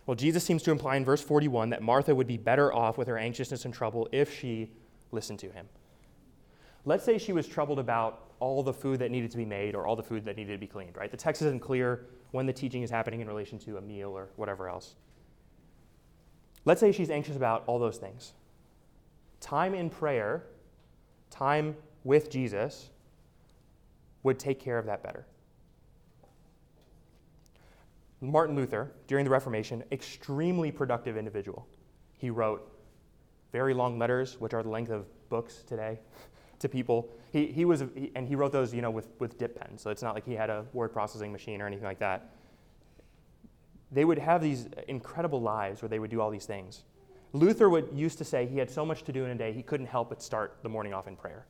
Well, 0.07 0.15
Jesus 0.15 0.43
seems 0.43 0.63
to 0.65 0.71
imply 0.71 0.97
in 0.97 1.05
verse 1.05 1.23
41 1.23 1.71
that 1.71 1.83
Martha 1.83 2.15
would 2.15 2.27
be 2.27 2.37
better 2.37 2.73
off 2.73 2.99
with 2.99 3.09
her 3.09 3.19
anxiousness 3.19 3.65
and 3.65 3.75
trouble 3.75 4.09
if 4.11 4.37
she 4.37 4.71
listened 5.13 5.39
to 5.41 5.51
him. 5.51 5.69
Let's 6.85 7.05
say 7.05 7.19
she 7.19 7.33
was 7.33 7.47
troubled 7.47 7.79
about 7.79 8.33
all 8.41 8.63
the 8.63 8.73
food 8.73 8.99
that 8.99 9.13
needed 9.13 9.31
to 9.31 9.37
be 9.37 9.45
made 9.45 9.77
or 9.77 9.87
all 9.87 9.95
the 9.95 10.03
food 10.03 10.25
that 10.25 10.37
needed 10.37 10.53
to 10.53 10.59
be 10.59 10.67
cleaned, 10.67 10.97
right? 10.97 11.11
The 11.11 11.17
text 11.17 11.43
isn't 11.43 11.61
clear 11.61 12.07
when 12.33 12.47
the 12.47 12.53
teaching 12.53 12.83
is 12.83 12.91
happening 12.91 13.21
in 13.21 13.29
relation 13.29 13.59
to 13.61 13.77
a 13.77 13.81
meal 13.81 14.11
or 14.11 14.29
whatever 14.37 14.69
else. 14.69 14.97
Let's 16.65 16.81
say 16.81 16.93
she's 16.93 17.11
anxious 17.11 17.37
about 17.37 17.65
all 17.67 17.79
those 17.79 17.99
things. 17.99 18.33
Time 19.41 19.75
in 19.75 19.91
prayer, 19.91 20.45
time 21.31 21.77
with 22.05 22.31
Jesus, 22.31 22.91
would 24.23 24.39
take 24.39 24.61
care 24.61 24.79
of 24.79 24.87
that 24.87 25.03
better. 25.03 25.27
Martin 28.21 28.55
Luther, 28.55 28.93
during 29.09 29.25
the 29.25 29.31
Reformation, 29.31 29.83
extremely 29.91 30.71
productive 30.71 31.17
individual. 31.17 31.67
He 32.19 32.31
wrote 32.31 32.73
very 33.51 33.75
long 33.75 33.99
letters, 33.99 34.41
which 34.41 34.55
are 34.55 34.63
the 34.63 34.69
length 34.69 34.91
of 34.91 35.07
books 35.29 35.65
today, 35.67 35.99
to 36.63 36.69
people. 36.69 37.11
He, 37.33 37.47
he 37.47 37.65
was, 37.65 37.85
he, 37.95 38.11
and 38.15 38.27
he 38.27 38.35
wrote 38.35 38.53
those, 38.53 38.75
you 38.75 38.83
know, 38.83 38.91
with, 38.91 39.09
with 39.19 39.39
dip 39.39 39.61
pens. 39.61 39.83
So 39.83 39.91
it's 39.91 40.03
not 40.03 40.15
like 40.15 40.25
he 40.25 40.35
had 40.35 40.51
a 40.51 40.65
word 40.73 40.93
processing 40.93 41.31
machine 41.31 41.61
or 41.61 41.67
anything 41.67 41.85
like 41.85 41.99
that. 41.99 42.31
They 43.91 44.05
would 44.05 44.19
have 44.19 44.41
these 44.41 44.69
incredible 44.89 45.41
lives 45.41 45.83
where 45.83 45.89
they 45.89 45.99
would 45.99 46.11
do 46.11 46.21
all 46.21 46.31
these 46.31 46.47
things. 46.47 46.85
Luther 47.35 47.69
would 47.69 47.89
used 47.93 48.19
to 48.19 48.25
say 48.25 48.47
he 48.47 48.59
had 48.59 48.71
so 48.71 48.85
much 48.85 49.05
to 49.05 49.13
do 49.13 49.25
in 49.25 49.31
a 49.31 49.35
day 49.35 49.53
he 49.53 49.63
couldn't 49.63 49.87
help 49.87 50.09
but 50.09 50.23
start 50.23 50.59
the 50.63 50.69
morning 50.69 50.95
off 50.95 51.07
in 51.07 51.17
prayer. 51.17 51.47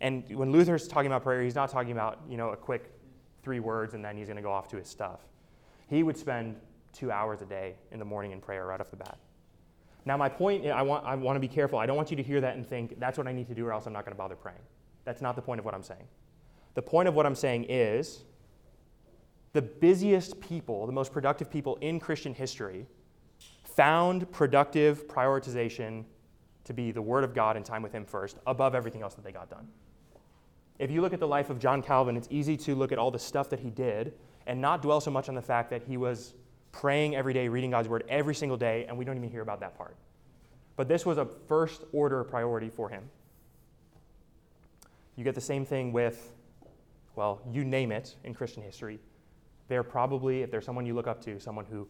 And 0.00 0.24
when 0.34 0.52
Luther's 0.52 0.86
talking 0.86 1.08
about 1.08 1.22
prayer, 1.22 1.42
he's 1.42 1.54
not 1.54 1.70
talking 1.70 1.92
about, 1.92 2.20
you 2.28 2.36
know, 2.36 2.50
a 2.50 2.56
quick 2.56 2.90
three 3.42 3.60
words 3.60 3.94
and 3.94 4.04
then 4.04 4.16
he's 4.16 4.26
going 4.26 4.36
to 4.36 4.42
go 4.42 4.52
off 4.52 4.68
to 4.68 4.76
his 4.76 4.88
stuff. 4.88 5.20
He 5.88 6.02
would 6.02 6.16
spend 6.16 6.56
two 6.92 7.10
hours 7.10 7.42
a 7.42 7.46
day 7.46 7.74
in 7.90 7.98
the 7.98 8.04
morning 8.04 8.32
in 8.32 8.40
prayer 8.40 8.66
right 8.66 8.80
off 8.80 8.90
the 8.90 8.96
bat. 8.96 9.18
Now, 10.08 10.16
my 10.16 10.30
point, 10.30 10.64
I 10.66 10.80
want, 10.80 11.04
I 11.04 11.14
want 11.16 11.36
to 11.36 11.40
be 11.40 11.48
careful. 11.48 11.78
I 11.78 11.84
don't 11.84 11.94
want 11.94 12.10
you 12.10 12.16
to 12.16 12.22
hear 12.22 12.40
that 12.40 12.56
and 12.56 12.66
think, 12.66 12.98
that's 12.98 13.18
what 13.18 13.26
I 13.26 13.32
need 13.32 13.46
to 13.48 13.54
do 13.54 13.66
or 13.66 13.74
else 13.74 13.84
I'm 13.84 13.92
not 13.92 14.06
going 14.06 14.14
to 14.14 14.18
bother 14.18 14.36
praying. 14.36 14.62
That's 15.04 15.20
not 15.20 15.36
the 15.36 15.42
point 15.42 15.58
of 15.58 15.66
what 15.66 15.74
I'm 15.74 15.82
saying. 15.82 16.04
The 16.72 16.80
point 16.80 17.08
of 17.08 17.14
what 17.14 17.26
I'm 17.26 17.34
saying 17.34 17.66
is 17.68 18.24
the 19.52 19.60
busiest 19.60 20.40
people, 20.40 20.86
the 20.86 20.92
most 20.92 21.12
productive 21.12 21.50
people 21.50 21.76
in 21.82 22.00
Christian 22.00 22.32
history, 22.32 22.86
found 23.64 24.32
productive 24.32 25.06
prioritization 25.08 26.06
to 26.64 26.72
be 26.72 26.90
the 26.90 27.02
Word 27.02 27.22
of 27.22 27.34
God 27.34 27.58
and 27.58 27.64
time 27.66 27.82
with 27.82 27.92
Him 27.92 28.06
first, 28.06 28.38
above 28.46 28.74
everything 28.74 29.02
else 29.02 29.12
that 29.12 29.24
they 29.24 29.32
got 29.32 29.50
done. 29.50 29.68
If 30.78 30.90
you 30.90 31.02
look 31.02 31.12
at 31.12 31.20
the 31.20 31.28
life 31.28 31.50
of 31.50 31.58
John 31.58 31.82
Calvin, 31.82 32.16
it's 32.16 32.28
easy 32.30 32.56
to 32.56 32.74
look 32.74 32.92
at 32.92 32.98
all 32.98 33.10
the 33.10 33.18
stuff 33.18 33.50
that 33.50 33.60
he 33.60 33.68
did 33.68 34.14
and 34.46 34.58
not 34.58 34.80
dwell 34.80 35.02
so 35.02 35.10
much 35.10 35.28
on 35.28 35.34
the 35.34 35.42
fact 35.42 35.68
that 35.68 35.82
he 35.82 35.98
was 35.98 36.32
praying 36.72 37.16
every 37.16 37.32
day, 37.32 37.48
reading 37.48 37.70
God's 37.70 37.88
word 37.88 38.04
every 38.08 38.34
single 38.34 38.56
day, 38.56 38.86
and 38.88 38.96
we 38.96 39.04
don't 39.04 39.16
even 39.16 39.30
hear 39.30 39.42
about 39.42 39.60
that 39.60 39.76
part. 39.76 39.96
But 40.76 40.88
this 40.88 41.04
was 41.04 41.18
a 41.18 41.24
first 41.24 41.82
order 41.92 42.22
priority 42.24 42.68
for 42.68 42.88
him. 42.88 43.08
You 45.16 45.24
get 45.24 45.34
the 45.34 45.40
same 45.40 45.64
thing 45.64 45.92
with, 45.92 46.32
well, 47.16 47.40
you 47.50 47.64
name 47.64 47.90
it 47.90 48.14
in 48.22 48.34
Christian 48.34 48.62
history. 48.62 49.00
They're 49.66 49.82
probably, 49.82 50.42
if 50.42 50.50
there's 50.50 50.64
someone 50.64 50.86
you 50.86 50.94
look 50.94 51.08
up 51.08 51.20
to, 51.24 51.40
someone 51.40 51.64
who 51.64 51.88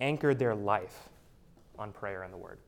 anchored 0.00 0.38
their 0.38 0.54
life 0.54 1.10
on 1.78 1.92
prayer 1.92 2.22
and 2.22 2.32
the 2.32 2.38
word. 2.38 2.58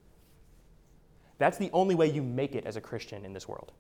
That's 1.39 1.57
the 1.57 1.71
only 1.73 1.95
way 1.95 2.11
you 2.11 2.23
make 2.23 2.55
it 2.55 2.67
as 2.67 2.77
a 2.77 2.81
Christian 2.81 3.25
in 3.25 3.33
this 3.33 3.49
world. 3.49 3.73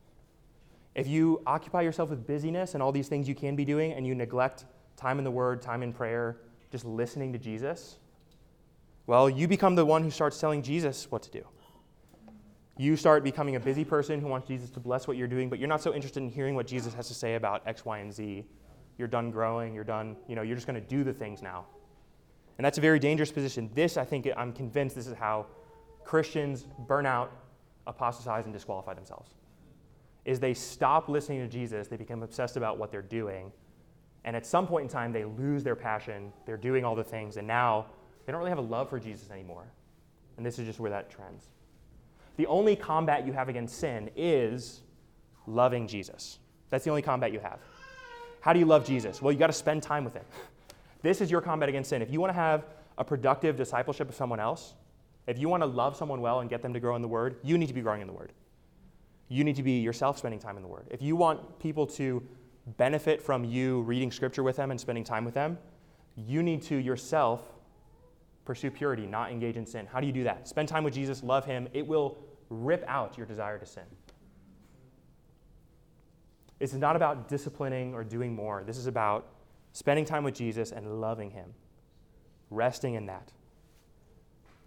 If 0.94 1.06
you 1.06 1.42
occupy 1.46 1.82
yourself 1.82 2.10
with 2.10 2.26
busyness 2.26 2.74
and 2.74 2.82
all 2.82 2.92
these 2.92 3.08
things 3.08 3.28
you 3.28 3.34
can 3.34 3.56
be 3.56 3.64
doing, 3.64 3.92
and 3.92 4.06
you 4.06 4.14
neglect 4.14 4.64
time 4.96 5.18
in 5.18 5.24
the 5.24 5.30
Word, 5.30 5.62
time 5.62 5.82
in 5.82 5.92
prayer, 5.92 6.38
just 6.72 6.84
listening 6.84 7.32
to 7.32 7.38
Jesus, 7.38 7.98
well, 9.06 9.30
you 9.30 9.46
become 9.46 9.76
the 9.76 9.84
one 9.84 10.02
who 10.02 10.10
starts 10.10 10.40
telling 10.40 10.62
Jesus 10.62 11.08
what 11.10 11.22
to 11.22 11.30
do. 11.30 11.44
You 12.78 12.96
start 12.96 13.22
becoming 13.22 13.56
a 13.56 13.60
busy 13.60 13.84
person 13.84 14.20
who 14.20 14.26
wants 14.26 14.48
Jesus 14.48 14.70
to 14.70 14.80
bless 14.80 15.06
what 15.06 15.16
you're 15.16 15.28
doing, 15.28 15.48
but 15.48 15.58
you're 15.58 15.68
not 15.68 15.82
so 15.82 15.94
interested 15.94 16.22
in 16.22 16.28
hearing 16.28 16.54
what 16.54 16.66
Jesus 16.66 16.94
has 16.94 17.06
to 17.08 17.14
say 17.14 17.34
about 17.34 17.62
X, 17.66 17.84
Y, 17.84 17.98
and 17.98 18.12
Z. 18.12 18.44
You're 18.98 19.08
done 19.08 19.30
growing, 19.30 19.74
you're 19.74 19.84
done, 19.84 20.16
you 20.26 20.34
know, 20.34 20.42
you're 20.42 20.56
just 20.56 20.66
going 20.66 20.80
to 20.80 20.88
do 20.88 21.04
the 21.04 21.12
things 21.12 21.42
now. 21.42 21.66
And 22.58 22.64
that's 22.64 22.78
a 22.78 22.80
very 22.80 22.98
dangerous 22.98 23.30
position. 23.30 23.70
This, 23.74 23.96
I 23.96 24.04
think, 24.04 24.28
I'm 24.36 24.52
convinced 24.52 24.96
this 24.96 25.06
is 25.06 25.14
how 25.14 25.46
Christians 26.04 26.66
burn 26.88 27.06
out, 27.06 27.30
apostatize, 27.86 28.44
and 28.46 28.52
disqualify 28.52 28.94
themselves 28.94 29.34
is 30.24 30.38
they 30.38 30.54
stop 30.54 31.08
listening 31.08 31.40
to 31.40 31.48
Jesus, 31.48 31.88
they 31.88 31.96
become 31.96 32.22
obsessed 32.22 32.56
about 32.56 32.78
what 32.78 32.90
they're 32.90 33.02
doing, 33.02 33.50
and 34.24 34.36
at 34.36 34.46
some 34.46 34.66
point 34.66 34.84
in 34.84 34.88
time 34.88 35.12
they 35.12 35.24
lose 35.24 35.64
their 35.64 35.76
passion, 35.76 36.32
they're 36.46 36.56
doing 36.56 36.84
all 36.84 36.94
the 36.94 37.04
things, 37.04 37.36
and 37.36 37.46
now 37.46 37.86
they 38.24 38.32
don't 38.32 38.38
really 38.38 38.50
have 38.50 38.58
a 38.58 38.62
love 38.62 38.88
for 38.88 39.00
Jesus 39.00 39.30
anymore. 39.30 39.64
And 40.36 40.46
this 40.46 40.58
is 40.58 40.66
just 40.66 40.80
where 40.80 40.90
that 40.90 41.10
trends. 41.10 41.48
The 42.36 42.46
only 42.46 42.76
combat 42.76 43.26
you 43.26 43.32
have 43.32 43.48
against 43.48 43.78
sin 43.78 44.10
is 44.16 44.80
loving 45.46 45.86
Jesus. 45.86 46.38
That's 46.70 46.84
the 46.84 46.90
only 46.90 47.02
combat 47.02 47.32
you 47.32 47.40
have. 47.40 47.58
How 48.40 48.52
do 48.52 48.58
you 48.58 48.66
love 48.66 48.86
Jesus? 48.86 49.20
Well, 49.20 49.32
you 49.32 49.38
got 49.38 49.48
to 49.48 49.52
spend 49.52 49.82
time 49.82 50.04
with 50.04 50.14
him. 50.14 50.24
This 51.02 51.20
is 51.20 51.32
your 51.32 51.40
combat 51.40 51.68
against 51.68 51.90
sin. 51.90 52.00
If 52.00 52.12
you 52.12 52.20
want 52.20 52.28
to 52.28 52.38
have 52.38 52.64
a 52.96 53.02
productive 53.02 53.56
discipleship 53.56 54.08
of 54.08 54.14
someone 54.14 54.38
else, 54.38 54.74
if 55.26 55.36
you 55.36 55.48
want 55.48 55.64
to 55.64 55.66
love 55.66 55.96
someone 55.96 56.20
well 56.20 56.38
and 56.38 56.48
get 56.48 56.62
them 56.62 56.72
to 56.74 56.78
grow 56.78 56.94
in 56.94 57.02
the 57.02 57.08
Word, 57.08 57.38
you 57.42 57.58
need 57.58 57.66
to 57.66 57.74
be 57.74 57.80
growing 57.80 58.02
in 58.02 58.06
the 58.06 58.12
Word 58.12 58.32
you 59.32 59.44
need 59.44 59.56
to 59.56 59.62
be 59.62 59.80
yourself 59.80 60.18
spending 60.18 60.38
time 60.38 60.56
in 60.56 60.62
the 60.62 60.68
Word. 60.68 60.86
If 60.90 61.00
you 61.00 61.16
want 61.16 61.58
people 61.58 61.86
to 61.86 62.22
benefit 62.66 63.20
from 63.20 63.44
you 63.44 63.82
reading 63.82 64.10
Scripture 64.10 64.42
with 64.42 64.56
them 64.56 64.70
and 64.70 64.80
spending 64.80 65.04
time 65.04 65.24
with 65.24 65.34
them, 65.34 65.58
you 66.16 66.42
need 66.42 66.62
to 66.62 66.76
yourself 66.76 67.40
pursue 68.44 68.70
purity, 68.70 69.06
not 69.06 69.30
engage 69.30 69.56
in 69.56 69.66
sin. 69.66 69.86
How 69.86 70.00
do 70.00 70.06
you 70.06 70.12
do 70.12 70.24
that? 70.24 70.48
Spend 70.48 70.68
time 70.68 70.84
with 70.84 70.94
Jesus, 70.94 71.22
love 71.22 71.44
Him. 71.44 71.68
It 71.72 71.86
will 71.86 72.18
rip 72.50 72.84
out 72.88 73.16
your 73.16 73.26
desire 73.26 73.58
to 73.58 73.66
sin. 73.66 73.84
Is 76.60 76.74
not 76.74 76.96
about 76.96 77.28
disciplining 77.28 77.94
or 77.94 78.04
doing 78.04 78.34
more. 78.34 78.62
This 78.64 78.78
is 78.78 78.86
about 78.86 79.26
spending 79.72 80.04
time 80.04 80.22
with 80.22 80.34
Jesus 80.34 80.70
and 80.72 81.00
loving 81.00 81.30
Him, 81.30 81.54
resting 82.50 82.94
in 82.94 83.06
that, 83.06 83.32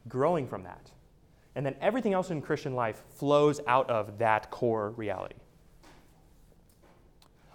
growing 0.08 0.48
from 0.48 0.64
that. 0.64 0.92
And 1.56 1.66
then 1.66 1.76
everything 1.80 2.14
else 2.14 2.32
in 2.32 2.42
Christian 2.42 2.76
life 2.76 3.04
flows 3.10 3.62
out 3.66 3.90
of 3.90 4.18
that 4.18 4.52
core 4.52 4.92
reality. 4.92 5.36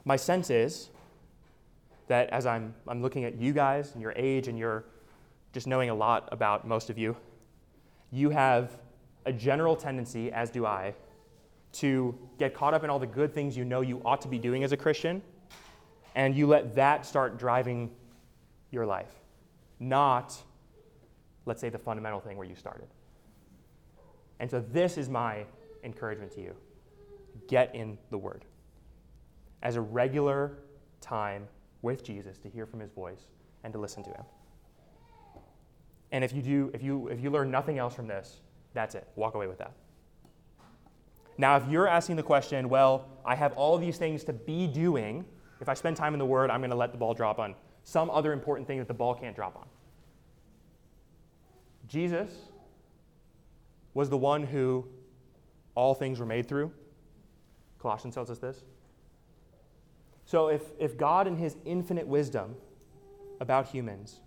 My 0.05 0.17
sense 0.17 0.51
is 0.51 0.91
that 2.09 2.29
as 2.31 2.47
I'm, 2.47 2.75
I'm 2.89 3.03
looking 3.03 3.25
at 3.25 3.39
you 3.39 3.53
guys 3.53 3.93
and 3.93 4.03
your 4.03 4.13
age 4.17 4.49
and 4.49 4.59
your 4.59 4.85
just 5.53 5.67
knowing 5.67 5.91
a 5.91 5.95
lot 5.95 6.29
about 6.33 6.67
most 6.67 6.91
of 6.91 6.99
you, 6.99 7.17
you 8.11 8.31
have 8.31 8.79
a 9.27 9.33
general 9.33 9.77
tendency, 9.77 10.33
as 10.33 10.51
do 10.51 10.67
I, 10.67 10.95
to 11.73 12.17
get 12.39 12.55
caught 12.55 12.75
up 12.75 12.83
in 12.85 12.91
all 12.91 12.99
the 12.99 13.07
good 13.07 13.33
things 13.33 13.57
you 13.57 13.65
know 13.65 13.81
you 13.81 14.01
ought 14.05 14.21
to 14.23 14.29
be 14.29 14.39
doing 14.39 14.65
as 14.65 14.73
a 14.73 14.77
Christian, 14.77 15.23
and 16.15 16.35
you 16.35 16.47
let 16.47 16.75
that 16.75 17.07
start 17.07 17.39
driving 17.39 17.91
your 18.71 18.87
life, 18.87 19.13
not, 19.79 20.37
let's 21.47 21.61
say, 21.61 21.69
the 21.69 21.79
fundamental 21.79 22.21
thing 22.21 22.37
where 22.37 22.47
you 22.47 22.57
started. 22.57 22.89
And 24.41 24.51
so, 24.51 24.65
this 24.73 24.97
is 24.97 25.09
my 25.09 25.45
encouragement 25.85 26.33
to 26.33 26.41
you 26.41 26.55
get 27.47 27.75
in 27.75 27.99
the 28.11 28.19
Word 28.19 28.45
as 29.63 29.77
a 29.77 29.81
regular 29.81 30.59
time 31.01 31.47
with 31.83 32.03
Jesus 32.03 32.39
to 32.39 32.49
hear 32.49 32.67
from 32.67 32.81
His 32.81 32.91
voice 32.93 33.29
and 33.65 33.73
to 33.73 33.79
listen 33.79 34.03
to 34.05 34.11
Him. 34.11 34.25
And 36.13 36.25
if 36.25 36.33
you 36.33 36.43
do, 36.43 36.71
if 36.75 36.83
you 36.83 37.09
if 37.09 37.21
you 37.23 37.31
learn 37.31 37.51
nothing 37.51 37.79
else 37.79 37.95
from 37.95 38.07
this, 38.07 38.41
that's 38.75 38.95
it. 38.95 39.09
Walk 39.17 39.35
away 39.35 39.47
with 39.47 39.59
that. 39.59 39.73
Now, 41.39 41.57
if 41.57 41.67
you're 41.69 41.89
asking 41.89 42.17
the 42.17 42.23
question, 42.23 42.69
well, 42.69 43.09
I 43.25 43.35
have 43.35 43.53
all 43.55 43.79
these 43.79 43.97
things 43.97 44.25
to 44.25 44.33
be 44.33 44.67
doing, 44.67 45.25
if 45.61 45.69
I 45.69 45.75
spend 45.75 45.97
time 45.97 46.13
in 46.15 46.19
the 46.19 46.27
Word, 46.27 46.51
I'm 46.51 46.61
going 46.61 46.71
to 46.71 46.77
let 46.77 46.93
the 46.93 46.99
ball 46.99 47.15
drop 47.15 47.39
on 47.39 47.55
some 47.85 48.11
other 48.11 48.33
important 48.33 48.67
thing 48.69 48.79
that 48.79 48.89
the 48.89 48.95
ball 48.95 49.15
can't 49.15 49.35
drop 49.35 49.57
on. 49.57 49.67
Jesus 51.89 52.31
was 53.95 54.11
the 54.11 54.17
one 54.17 54.45
who 54.45 54.87
all 55.75 55.95
things 55.95 56.21
were 56.21 56.27
made 56.27 56.47
through. 56.47 56.71
Colossians 57.79 58.15
tells 58.15 58.31
us 58.31 58.39
this. 58.39 58.63
So, 60.31 60.47
if, 60.47 60.62
if 60.78 60.97
God, 60.97 61.26
in 61.26 61.35
his 61.35 61.57
infinite 61.64 62.07
wisdom 62.07 62.55
about 63.41 63.66
humans, 63.66 64.20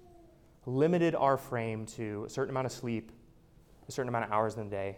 limited 0.66 1.16
our 1.16 1.38
frame 1.38 1.86
to 1.96 2.26
a 2.28 2.30
certain 2.30 2.50
amount 2.50 2.66
of 2.66 2.74
sleep, 2.74 3.10
a 3.88 3.92
certain 3.94 4.10
amount 4.10 4.26
of 4.26 4.32
hours 4.34 4.58
in 4.58 4.66
the 4.66 4.70
day, 4.70 4.98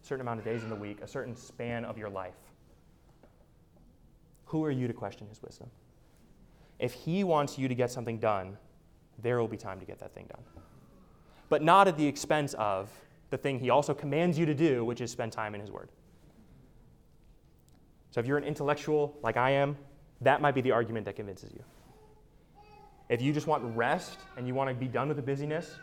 a 0.00 0.06
certain 0.06 0.20
amount 0.20 0.38
of 0.38 0.44
days 0.44 0.62
in 0.62 0.70
the 0.70 0.76
week, 0.76 1.00
a 1.02 1.08
certain 1.08 1.34
span 1.34 1.84
of 1.84 1.98
your 1.98 2.08
life. 2.08 2.36
Who 4.44 4.64
are 4.64 4.70
you 4.70 4.86
to 4.86 4.92
question 4.92 5.26
his 5.26 5.42
wisdom? 5.42 5.68
If 6.78 6.92
he 6.92 7.24
wants 7.24 7.58
you 7.58 7.66
to 7.66 7.74
get 7.74 7.90
something 7.90 8.20
done, 8.20 8.56
there 9.20 9.40
will 9.40 9.48
be 9.48 9.56
time 9.56 9.80
to 9.80 9.84
get 9.84 9.98
that 9.98 10.14
thing 10.14 10.26
done. 10.28 10.44
But 11.48 11.64
not 11.64 11.88
at 11.88 11.96
the 11.96 12.06
expense 12.06 12.54
of 12.54 12.92
the 13.30 13.38
thing 13.38 13.58
he 13.58 13.70
also 13.70 13.92
commands 13.92 14.38
you 14.38 14.46
to 14.46 14.54
do, 14.54 14.84
which 14.84 15.00
is 15.00 15.10
spend 15.10 15.32
time 15.32 15.56
in 15.56 15.60
his 15.60 15.72
word. 15.72 15.88
So 18.12 18.20
if 18.20 18.26
you're 18.26 18.38
an 18.38 18.44
intellectual 18.44 19.18
like 19.20 19.36
I 19.36 19.50
am, 19.50 19.76
that 20.24 20.40
might 20.40 20.54
be 20.54 20.60
the 20.60 20.72
argument 20.72 21.06
that 21.06 21.16
convinces 21.16 21.52
you. 21.52 21.62
If 23.08 23.20
you 23.20 23.32
just 23.32 23.46
want 23.46 23.62
rest 23.76 24.18
and 24.36 24.46
you 24.46 24.54
want 24.54 24.70
to 24.70 24.74
be 24.74 24.88
done 24.88 25.08
with 25.08 25.16
the 25.16 25.22
busyness, 25.22 25.76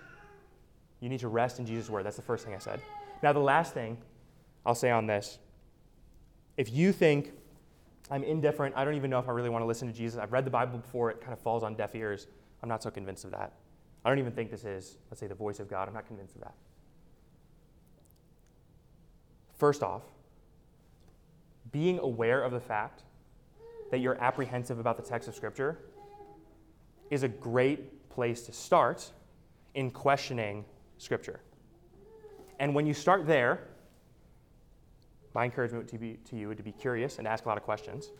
you 1.00 1.10
need 1.10 1.20
to 1.20 1.28
rest 1.28 1.60
in 1.60 1.66
Jesus' 1.66 1.90
word. 1.90 2.06
That's 2.06 2.16
the 2.16 2.22
first 2.22 2.46
thing 2.46 2.54
I 2.56 2.60
said. 2.60 2.82
Now, 3.22 3.34
the 3.34 3.40
last 3.40 3.74
thing 3.74 3.98
I'll 4.66 4.76
say 4.76 4.92
on 4.92 5.08
this 5.08 5.40
if 6.58 6.72
you 6.72 6.92
think 6.92 7.32
I'm 8.10 8.24
indifferent, 8.24 8.76
I 8.76 8.84
don't 8.84 8.96
even 8.96 9.10
know 9.10 9.20
if 9.20 9.30
I 9.30 9.32
really 9.32 9.50
want 9.50 9.62
to 9.62 9.68
listen 9.68 9.88
to 9.88 9.94
Jesus, 9.94 10.20
I've 10.20 10.34
read 10.34 10.46
the 10.46 10.52
Bible 10.52 10.78
before, 10.78 11.10
it 11.10 11.22
kind 11.22 11.34
of 11.34 11.40
falls 11.40 11.64
on 11.64 11.76
deaf 11.76 11.96
ears, 11.96 12.28
I'm 12.62 12.70
not 12.70 12.84
so 12.84 12.92
convinced 12.92 13.24
of 13.26 13.32
that. 13.32 13.54
I 14.04 14.10
don't 14.10 14.20
even 14.20 14.32
think 14.32 14.52
this 14.52 14.66
is, 14.66 14.98
let's 15.10 15.20
say, 15.20 15.28
the 15.28 15.36
voice 15.36 15.60
of 15.60 15.70
God. 15.70 15.88
I'm 15.88 15.94
not 15.94 16.08
convinced 16.08 16.36
of 16.36 16.42
that. 16.42 16.54
First 19.58 19.84
off, 19.84 20.02
being 21.72 22.00
aware 22.00 22.44
of 22.44 22.52
the 22.52 22.60
fact 22.60 23.04
that 23.92 24.00
you're 24.00 24.20
apprehensive 24.22 24.80
about 24.80 24.98
the 24.98 25.04
text 25.04 25.28
of 25.28 25.36
Scripture 25.36 25.78
is 27.10 27.24
a 27.24 27.28
great 27.28 28.10
place 28.10 28.42
to 28.44 28.54
start 28.54 29.12
in 29.76 29.92
questioning 29.92 30.66
Scripture. 30.98 31.42
And 32.60 32.74
when 32.74 32.86
you 32.86 32.94
start 32.94 33.28
there, 33.28 33.68
my 35.34 35.46
encouragement 35.46 35.88
to, 35.90 35.98
be, 35.98 36.18
to 36.30 36.36
you 36.36 36.48
would 36.48 36.58
to 36.58 36.64
be 36.64 36.72
curious 36.72 37.18
and 37.18 37.28
ask 37.28 37.46
a 37.46 37.48
lot 37.48 37.58
of 37.58 37.64
questions. 37.64 38.12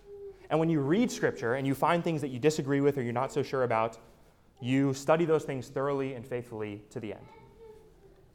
And 0.50 0.60
when 0.60 0.70
you 0.70 0.82
read 0.82 1.12
Scripture 1.12 1.56
and 1.56 1.66
you 1.66 1.74
find 1.74 2.04
things 2.04 2.22
that 2.22 2.30
you 2.30 2.40
disagree 2.40 2.82
with 2.82 2.98
or 2.98 3.02
you're 3.02 3.14
not 3.14 3.32
so 3.32 3.44
sure 3.44 3.64
about, 3.64 3.98
you 4.60 4.94
study 4.94 5.26
those 5.26 5.44
things 5.44 5.70
thoroughly 5.70 6.14
and 6.14 6.26
faithfully 6.26 6.82
to 6.92 7.00
the 7.00 7.14
end. 7.14 7.26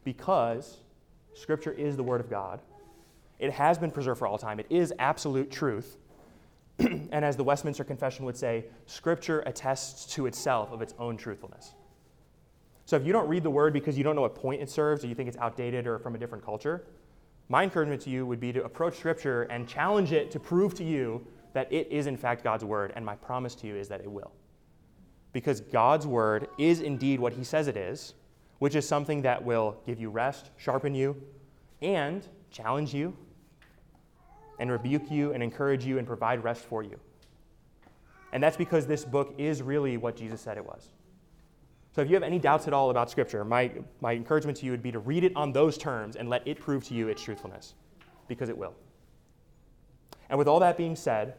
Because 0.05 0.79
Scripture 1.35 1.73
is 1.73 1.97
the 1.97 2.03
Word 2.03 2.21
of 2.21 2.31
God, 2.31 2.61
it 3.39 3.53
has 3.53 3.79
been 3.79 3.91
preserved 3.91 4.19
for 4.19 4.27
all 4.27 4.39
time, 4.39 4.59
it 4.59 4.67
is 4.71 4.93
absolute 4.99 5.51
truth. 5.51 5.99
and 6.79 7.25
as 7.25 7.37
the 7.37 7.45
Westminster 7.45 7.85
Confession 7.85 8.25
would 8.25 8.37
say, 8.37 8.67
Scripture 8.87 9.41
attests 9.47 10.07
to 10.15 10.27
itself 10.27 10.73
of 10.73 10.83
its 10.83 10.95
own 10.99 11.17
truthfulness. 11.17 11.75
So 12.85 12.97
if 12.97 13.05
you 13.05 13.13
don't 13.13 13.29
read 13.29 13.43
the 13.43 13.51
word 13.51 13.73
because 13.73 13.99
you 13.99 14.05
don't 14.05 14.15
know 14.15 14.23
what 14.23 14.35
point 14.35 14.63
it 14.63 14.71
serves 14.71 15.03
or 15.03 15.09
you 15.09 15.15
think 15.15 15.29
it's 15.29 15.39
outdated 15.39 15.87
or 15.87 15.99
from 15.99 16.15
a 16.15 16.19
different 16.19 16.45
culture, 16.45 16.85
my 17.49 17.63
encouragement 17.63 18.03
to 18.03 18.11
you 18.11 18.27
would 18.27 18.41
be 18.41 18.53
to 18.53 18.65
approach 18.65 18.97
Scripture 18.97 19.43
and 19.45 19.69
challenge 19.69 20.13
it 20.13 20.31
to 20.33 20.41
prove 20.41 20.75
to 20.75 20.85
you 20.85 21.27
that 21.53 21.73
it 21.73 21.89
is 21.91 22.07
in 22.07 22.17
fact 22.17 22.45
God's 22.45 22.65
word. 22.65 22.93
And 22.95 23.05
my 23.05 23.17
promise 23.17 23.55
to 23.57 23.67
you 23.67 23.77
is 23.77 23.89
that 23.89 24.01
it 24.01 24.11
will. 24.11 24.33
Because 25.33 25.61
God's 25.61 26.07
word 26.07 26.49
is 26.59 26.81
indeed 26.81 27.19
what 27.19 27.33
he 27.33 27.45
says 27.45 27.67
it 27.69 27.77
is, 27.77 28.15
which 28.59 28.75
is 28.75 28.87
something 28.87 29.23
that 29.23 29.45
will 29.45 29.77
give 29.87 30.01
you 30.01 30.11
rest, 30.11 30.51
sharpen 30.57 30.95
you, 30.95 31.17
and 31.83 32.27
challenge 32.51 32.95
you, 32.95 33.17
and 34.59 34.71
rebuke 34.71 35.11
you, 35.11 35.33
and 35.33 35.43
encourage 35.43 35.85
you, 35.85 35.99
and 35.99 36.07
provide 36.07 36.43
rest 36.43 36.65
for 36.65 36.83
you. 36.83 36.99
And 38.33 38.43
that's 38.43 38.57
because 38.57 38.87
this 38.87 39.05
book 39.05 39.35
is 39.39 39.63
really 39.63 39.97
what 39.97 40.17
Jesus 40.17 40.41
said 40.41 40.57
it 40.57 40.65
was. 40.65 40.91
So 41.93 42.03
if 42.03 42.09
you 42.09 42.15
have 42.15 42.23
any 42.23 42.39
doubts 42.39 42.67
at 42.67 42.75
all 42.75 42.91
about 42.91 43.11
Scripture, 43.11 43.45
my, 43.45 43.71
my 44.01 44.13
encouragement 44.13 44.59
to 44.59 44.67
you 44.67 44.71
would 44.71 44.83
be 44.83 44.93
to 44.93 44.99
read 44.99 45.25
it 45.25 45.35
on 45.35 45.53
those 45.53 45.79
terms 45.79 46.17
and 46.17 46.29
let 46.29 46.47
it 46.47 46.61
prove 46.61 46.85
to 46.89 46.95
you 46.95 47.09
its 47.09 47.23
truthfulness, 47.23 47.75
because 48.29 48.49
it 48.49 48.59
will. 48.59 48.75
And 50.29 50.39
with 50.39 50.49
all 50.49 50.61
that 50.61 50.77
being 50.77 50.97
said, 50.97 51.35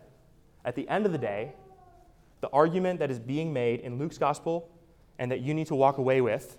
at 0.66 0.76
the 0.76 0.88
end 0.90 1.06
of 1.06 1.12
the 1.12 1.18
day, 1.18 1.54
the 2.42 2.50
argument 2.50 3.00
that 3.00 3.12
is 3.12 3.20
being 3.20 3.54
made 3.54 3.82
in 3.82 4.00
Luke's 4.00 4.18
gospel 4.18 4.70
and 5.20 5.32
that 5.32 5.42
you 5.42 5.54
need 5.54 5.68
to 5.68 5.76
walk 5.76 5.98
away 5.98 6.22
with 6.22 6.58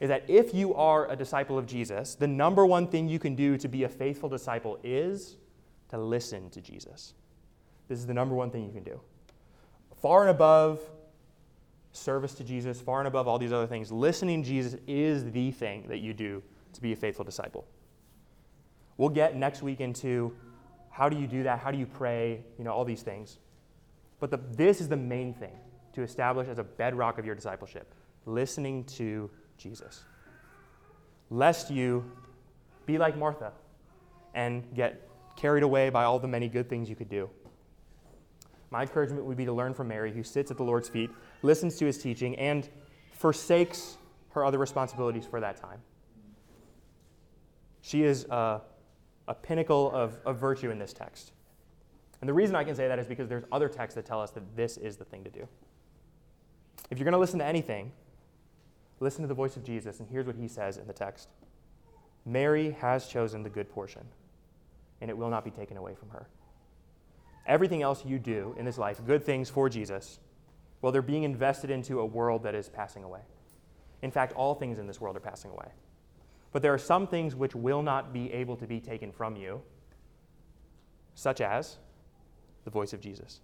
is 0.00 0.08
that 0.08 0.24
if 0.28 0.54
you 0.54 0.74
are 0.74 1.10
a 1.10 1.16
disciple 1.16 1.58
of 1.58 1.66
Jesus, 1.66 2.14
the 2.14 2.26
number 2.26 2.64
one 2.64 2.86
thing 2.86 3.08
you 3.08 3.18
can 3.18 3.34
do 3.34 3.56
to 3.58 3.68
be 3.68 3.84
a 3.84 3.88
faithful 3.88 4.28
disciple 4.28 4.78
is 4.84 5.36
to 5.90 5.98
listen 5.98 6.50
to 6.50 6.60
Jesus. 6.60 7.14
This 7.88 7.98
is 7.98 8.06
the 8.06 8.14
number 8.14 8.34
one 8.34 8.50
thing 8.50 8.64
you 8.64 8.72
can 8.72 8.84
do. 8.84 9.00
Far 10.00 10.22
and 10.22 10.30
above 10.30 10.80
service 11.92 12.34
to 12.34 12.44
Jesus, 12.44 12.80
far 12.80 13.00
and 13.00 13.08
above 13.08 13.26
all 13.26 13.38
these 13.38 13.52
other 13.52 13.66
things, 13.66 13.90
listening 13.90 14.42
to 14.42 14.48
Jesus 14.48 14.78
is 14.86 15.30
the 15.32 15.50
thing 15.50 15.86
that 15.88 15.98
you 15.98 16.12
do 16.12 16.42
to 16.74 16.80
be 16.80 16.92
a 16.92 16.96
faithful 16.96 17.24
disciple. 17.24 17.66
We'll 18.96 19.08
get 19.08 19.36
next 19.36 19.62
week 19.62 19.80
into 19.80 20.36
how 20.90 21.08
do 21.08 21.16
you 21.16 21.26
do 21.26 21.44
that? 21.44 21.60
How 21.60 21.70
do 21.70 21.78
you 21.78 21.86
pray? 21.86 22.42
You 22.58 22.64
know, 22.64 22.72
all 22.72 22.84
these 22.84 23.02
things. 23.02 23.38
But 24.20 24.30
the, 24.30 24.40
this 24.52 24.80
is 24.80 24.88
the 24.88 24.96
main 24.96 25.32
thing 25.32 25.56
to 25.94 26.02
establish 26.02 26.48
as 26.48 26.58
a 26.58 26.64
bedrock 26.64 27.18
of 27.18 27.24
your 27.24 27.34
discipleship 27.34 27.94
listening 28.26 28.84
to 28.84 29.30
Jesus. 29.56 30.04
Lest 31.30 31.70
you 31.70 32.10
be 32.86 32.98
like 32.98 33.16
Martha 33.16 33.52
and 34.34 34.62
get 34.74 35.07
carried 35.38 35.62
away 35.62 35.88
by 35.88 36.04
all 36.04 36.18
the 36.18 36.28
many 36.28 36.48
good 36.48 36.68
things 36.68 36.90
you 36.90 36.96
could 36.96 37.08
do. 37.08 37.30
My 38.70 38.82
encouragement 38.82 39.24
would 39.24 39.36
be 39.36 39.44
to 39.44 39.52
learn 39.52 39.72
from 39.72 39.88
Mary, 39.88 40.12
who 40.12 40.22
sits 40.22 40.50
at 40.50 40.56
the 40.56 40.64
Lord's 40.64 40.88
feet, 40.88 41.10
listens 41.42 41.76
to 41.76 41.86
his 41.86 41.96
teaching, 41.96 42.36
and 42.36 42.68
forsakes 43.12 43.96
her 44.30 44.44
other 44.44 44.58
responsibilities 44.58 45.24
for 45.24 45.40
that 45.40 45.56
time. 45.56 45.80
She 47.80 48.02
is 48.02 48.24
a, 48.24 48.60
a 49.28 49.34
pinnacle 49.34 49.90
of, 49.92 50.18
of 50.26 50.38
virtue 50.38 50.70
in 50.70 50.78
this 50.78 50.92
text. 50.92 51.32
And 52.20 52.28
the 52.28 52.34
reason 52.34 52.56
I 52.56 52.64
can 52.64 52.74
say 52.74 52.88
that 52.88 52.98
is 52.98 53.06
because 53.06 53.28
there's 53.28 53.44
other 53.52 53.68
texts 53.68 53.94
that 53.94 54.04
tell 54.04 54.20
us 54.20 54.32
that 54.32 54.56
this 54.56 54.76
is 54.76 54.96
the 54.96 55.04
thing 55.04 55.22
to 55.22 55.30
do. 55.30 55.46
If 56.90 56.98
you're 56.98 57.04
going 57.04 57.12
to 57.12 57.18
listen 57.18 57.38
to 57.38 57.44
anything, 57.44 57.92
listen 58.98 59.22
to 59.22 59.28
the 59.28 59.34
voice 59.34 59.56
of 59.56 59.62
Jesus, 59.62 60.00
and 60.00 60.08
here's 60.10 60.26
what 60.26 60.36
he 60.36 60.48
says 60.48 60.78
in 60.78 60.86
the 60.86 60.92
text 60.92 61.28
Mary 62.26 62.72
has 62.80 63.06
chosen 63.06 63.42
the 63.42 63.48
good 63.48 63.70
portion, 63.70 64.04
and 65.00 65.10
it 65.10 65.16
will 65.16 65.30
not 65.30 65.44
be 65.44 65.50
taken 65.50 65.76
away 65.76 65.94
from 65.94 66.10
her 66.10 66.28
everything 67.48 67.82
else 67.82 68.04
you 68.04 68.18
do 68.18 68.54
in 68.58 68.64
this 68.64 68.78
life, 68.78 69.00
good 69.04 69.24
things 69.24 69.48
for 69.48 69.68
Jesus, 69.68 70.20
well, 70.80 70.92
they're 70.92 71.02
being 71.02 71.24
invested 71.24 71.70
into 71.70 71.98
a 71.98 72.06
world 72.06 72.44
that 72.44 72.54
is 72.54 72.68
passing 72.68 73.02
away. 73.02 73.22
In 74.02 74.12
fact, 74.12 74.34
all 74.34 74.54
things 74.54 74.78
in 74.78 74.86
this 74.86 75.00
world 75.00 75.16
are 75.16 75.20
passing 75.20 75.50
away. 75.50 75.68
But 76.52 76.62
there 76.62 76.72
are 76.72 76.78
some 76.78 77.06
things 77.06 77.34
which 77.34 77.54
will 77.54 77.82
not 77.82 78.12
be 78.12 78.32
able 78.32 78.56
to 78.56 78.66
be 78.66 78.78
taken 78.78 79.10
from 79.10 79.34
you, 79.34 79.60
such 81.14 81.40
as 81.40 81.78
the 82.64 82.70
voice 82.70 82.92
of 82.92 83.00
Jesus, 83.00 83.40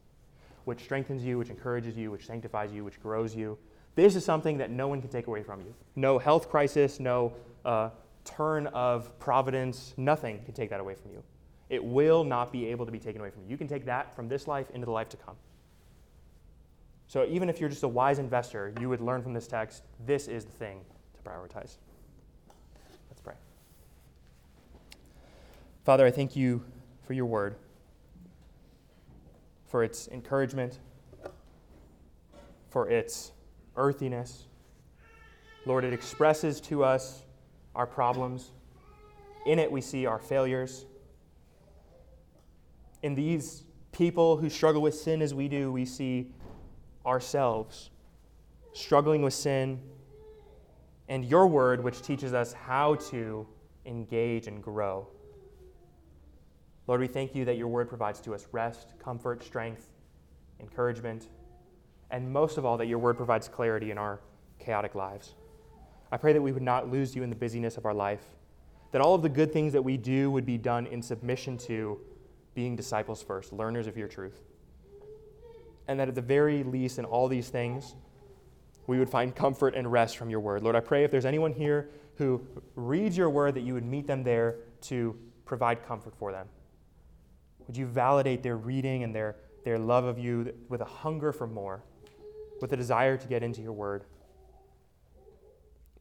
which 0.65 0.81
strengthens 0.81 1.25
you, 1.25 1.39
which 1.39 1.51
encourages 1.51 1.97
you, 1.97 2.11
which 2.11 2.27
sanctifies 2.27 2.73
you, 2.73 2.85
which 2.85 3.03
grows 3.03 3.35
you. 3.35 3.59
This 3.97 4.15
is 4.15 4.25
something 4.25 4.59
that 4.59 4.71
no 4.71 4.87
one 4.87 5.01
can 5.01 5.11
take 5.11 5.27
away 5.27 5.43
from 5.43 5.61
you. 5.61 5.75
No 5.97 6.19
health 6.19 6.49
crisis, 6.49 7.01
no 7.01 7.33
uh, 7.65 7.91
turn 8.25 8.69
of 8.69 9.19
providence, 9.19 9.95
nothing 9.97 10.43
can 10.45 10.55
take 10.55 10.71
that 10.71 10.81
away 10.81 10.95
from 10.95 11.11
you. 11.11 11.23
It 11.71 11.83
will 11.83 12.25
not 12.25 12.53
be 12.53 12.67
able 12.67 12.87
to 12.87 12.93
be 12.93 12.99
taken 12.99 13.21
away 13.21 13.31
from 13.31 13.43
you. 13.43 13.51
You 13.51 13.57
can 13.57 13.69
take 13.69 13.87
that 13.87 14.15
from 14.15 14.29
this 14.29 14.47
life 14.47 14.71
into 14.71 14.85
the 14.85 14.93
life 14.93 15.09
to 15.11 15.17
come. 15.17 15.37
So 17.07 17.25
even 17.27 17.49
if 17.49 17.61
you're 17.61 17.69
just 17.69 17.83
a 17.83 17.89
wise 17.89 18.19
investor, 18.19 18.73
you 18.81 18.89
would 18.89 19.01
learn 19.01 19.23
from 19.23 19.35
this 19.35 19.47
text 19.47 19.83
this 20.07 20.29
is 20.29 20.45
the 20.45 20.53
thing 20.53 20.81
to 21.15 21.31
prioritize. 21.31 21.77
Let's 23.09 23.21
pray. 23.23 23.35
Father, 25.85 26.07
I 26.07 26.11
thank 26.11 26.35
you 26.35 26.65
for 27.07 27.13
your 27.13 27.27
word, 27.27 27.57
for 29.67 29.85
its 29.85 30.09
encouragement, 30.09 30.79
for 32.71 32.89
its 32.89 33.33
earthiness. 33.77 34.45
Lord, 35.67 35.85
it 35.85 35.93
expresses 35.93 36.61
to 36.63 36.85
us 36.85 37.23
our 37.75 37.87
problems. 37.87 38.51
In 39.47 39.59
it, 39.59 39.71
we 39.71 39.81
see 39.81 40.07
our 40.07 40.19
failures. 40.19 40.87
In 43.05 43.15
these 43.15 43.65
people 43.93 44.39
who 44.39 44.49
struggle 44.49 44.81
with 44.81 44.95
sin 44.95 45.21
as 45.21 45.35
we 45.35 45.47
do, 45.47 45.71
we 45.71 45.85
see 45.85 46.33
ourselves 47.05 47.91
struggling 48.73 49.21
with 49.21 49.35
sin, 49.35 49.79
and 51.11 51.23
your 51.23 51.47
word, 51.47 51.85
which 51.85 52.01
teaches 52.01 52.33
us 52.33 52.55
how 52.55 52.95
to 52.95 53.47
engage 53.85 54.47
and 54.47 54.63
grow. 54.63 55.07
Lord, 56.87 56.99
we 57.03 57.07
thank 57.07 57.35
you 57.35 57.45
that 57.45 57.59
your 57.59 57.69
word 57.69 57.91
provides 57.91 58.23
to 58.23 58.33
us 58.35 58.49
rest, 58.53 58.95
comfort, 58.99 59.45
strength, 59.45 59.93
encouragement, 60.59 61.29
and 62.11 62.33
most 62.33 62.57
of 62.57 62.65
all, 62.65 62.79
that 62.79 62.87
your 62.87 62.99
word 62.99 63.19
provides 63.19 63.49
clarity 63.49 63.91
in 63.91 63.99
our 63.99 64.19
chaotic 64.59 64.95
lives. 64.95 65.35
I 66.11 66.17
pray 66.17 66.33
that 66.33 66.41
we 66.41 66.53
would 66.53 66.63
not 66.63 66.91
lose 66.91 67.15
you 67.15 67.23
in 67.23 67.29
the 67.29 67.37
busyness 67.37 67.77
of 67.77 67.85
our 67.85 67.93
life, 67.93 68.25
that 68.93 69.03
all 69.03 69.15
of 69.15 69.21
the 69.21 69.29
good 69.29 69.53
things 69.53 69.75
that 69.75 69.83
we 69.83 69.99
do 69.99 70.31
would 70.31 70.47
be 70.47 70.57
done 70.57 70.87
in 70.87 71.03
submission 71.03 71.59
to 71.59 72.01
being 72.55 72.77
disciples 72.77 73.23
first, 73.23 73.53
learners 73.53 73.87
of 73.87 73.97
your 73.97 74.09
truth 74.09 74.41
and 75.89 76.01
that 76.01 76.09
at 76.09 76.15
the 76.15 76.23
very 76.23 76.63
least, 76.63 76.99
in 76.99 77.05
all 77.05 77.29
these 77.29 77.49
things, 77.49 77.95
we 78.87 78.99
would 78.99 79.09
find 79.09 79.35
comfort 79.35 79.75
and 79.75 79.91
rest 79.91 80.17
from 80.17 80.31
your 80.31 80.41
word. 80.41 80.63
Lord, 80.63 80.77
I 80.77 80.81
pray 80.81 81.05
if 81.05 81.11
there's 81.11 81.25
anyone 81.25 81.53
here 81.53 81.91
who 82.17 82.47
reads 82.75 83.17
your 83.17 83.31
word, 83.31 83.55
that 83.55 83.63
you 83.63 83.75
would 83.75 83.85
meet 83.85 84.07
them 84.07 84.23
there 84.23 84.57
to 84.83 85.17
provide 85.45 85.87
comfort 85.87 86.15
for 86.17 86.33
them. 86.33 86.47
Would 87.67 87.77
you 87.77 87.87
validate 87.87 88.43
their 88.43 88.57
reading 88.57 89.03
and 89.03 89.15
their, 89.15 89.37
their 89.65 89.79
love 89.79 90.05
of 90.05 90.19
you 90.19 90.55
with 90.69 90.81
a 90.81 90.87
hunger 90.87 91.33
for 91.33 91.47
more, 91.47 91.83
with 92.61 92.73
a 92.73 92.77
desire 92.77 93.17
to 93.17 93.27
get 93.27 93.43
into 93.43 93.63
your 93.63 93.73
word? 93.73 94.05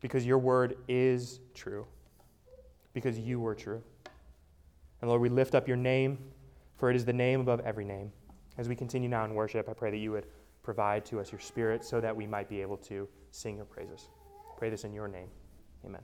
Because 0.02 0.26
your 0.26 0.38
word 0.38 0.78
is 0.88 1.40
true, 1.54 1.86
because 2.94 3.18
you 3.18 3.40
were 3.40 3.56
true. 3.56 3.82
And 5.02 5.10
Lord, 5.10 5.22
we 5.22 5.30
lift 5.30 5.56
up 5.56 5.68
your 5.68 5.78
name, 5.78 6.20
for 6.76 6.90
it 6.90 6.96
is 6.96 7.06
the 7.06 7.14
name 7.14 7.42
above 7.42 7.60
every 7.62 7.86
name. 7.86 8.12
As 8.58 8.70
we 8.70 8.76
continue 8.76 9.10
now 9.10 9.26
in 9.26 9.34
worship, 9.34 9.68
I 9.70 9.74
pray 9.74 9.92
that 9.92 9.98
you 9.98 10.12
would 10.12 10.28
provide 10.62 11.06
to 11.06 11.20
us 11.20 11.32
your 11.32 11.42
spirit 11.42 11.84
so 11.84 12.00
that 12.00 12.16
we 12.16 12.28
might 12.28 12.50
be 12.50 12.62
able 12.62 12.78
to 12.78 13.08
sing 13.32 13.58
your 13.58 13.66
praises. 13.66 14.10
pray 14.58 14.70
this 14.70 14.84
in 14.84 14.94
your 14.94 15.08
name. 15.08 15.28
Amen. 15.86 16.02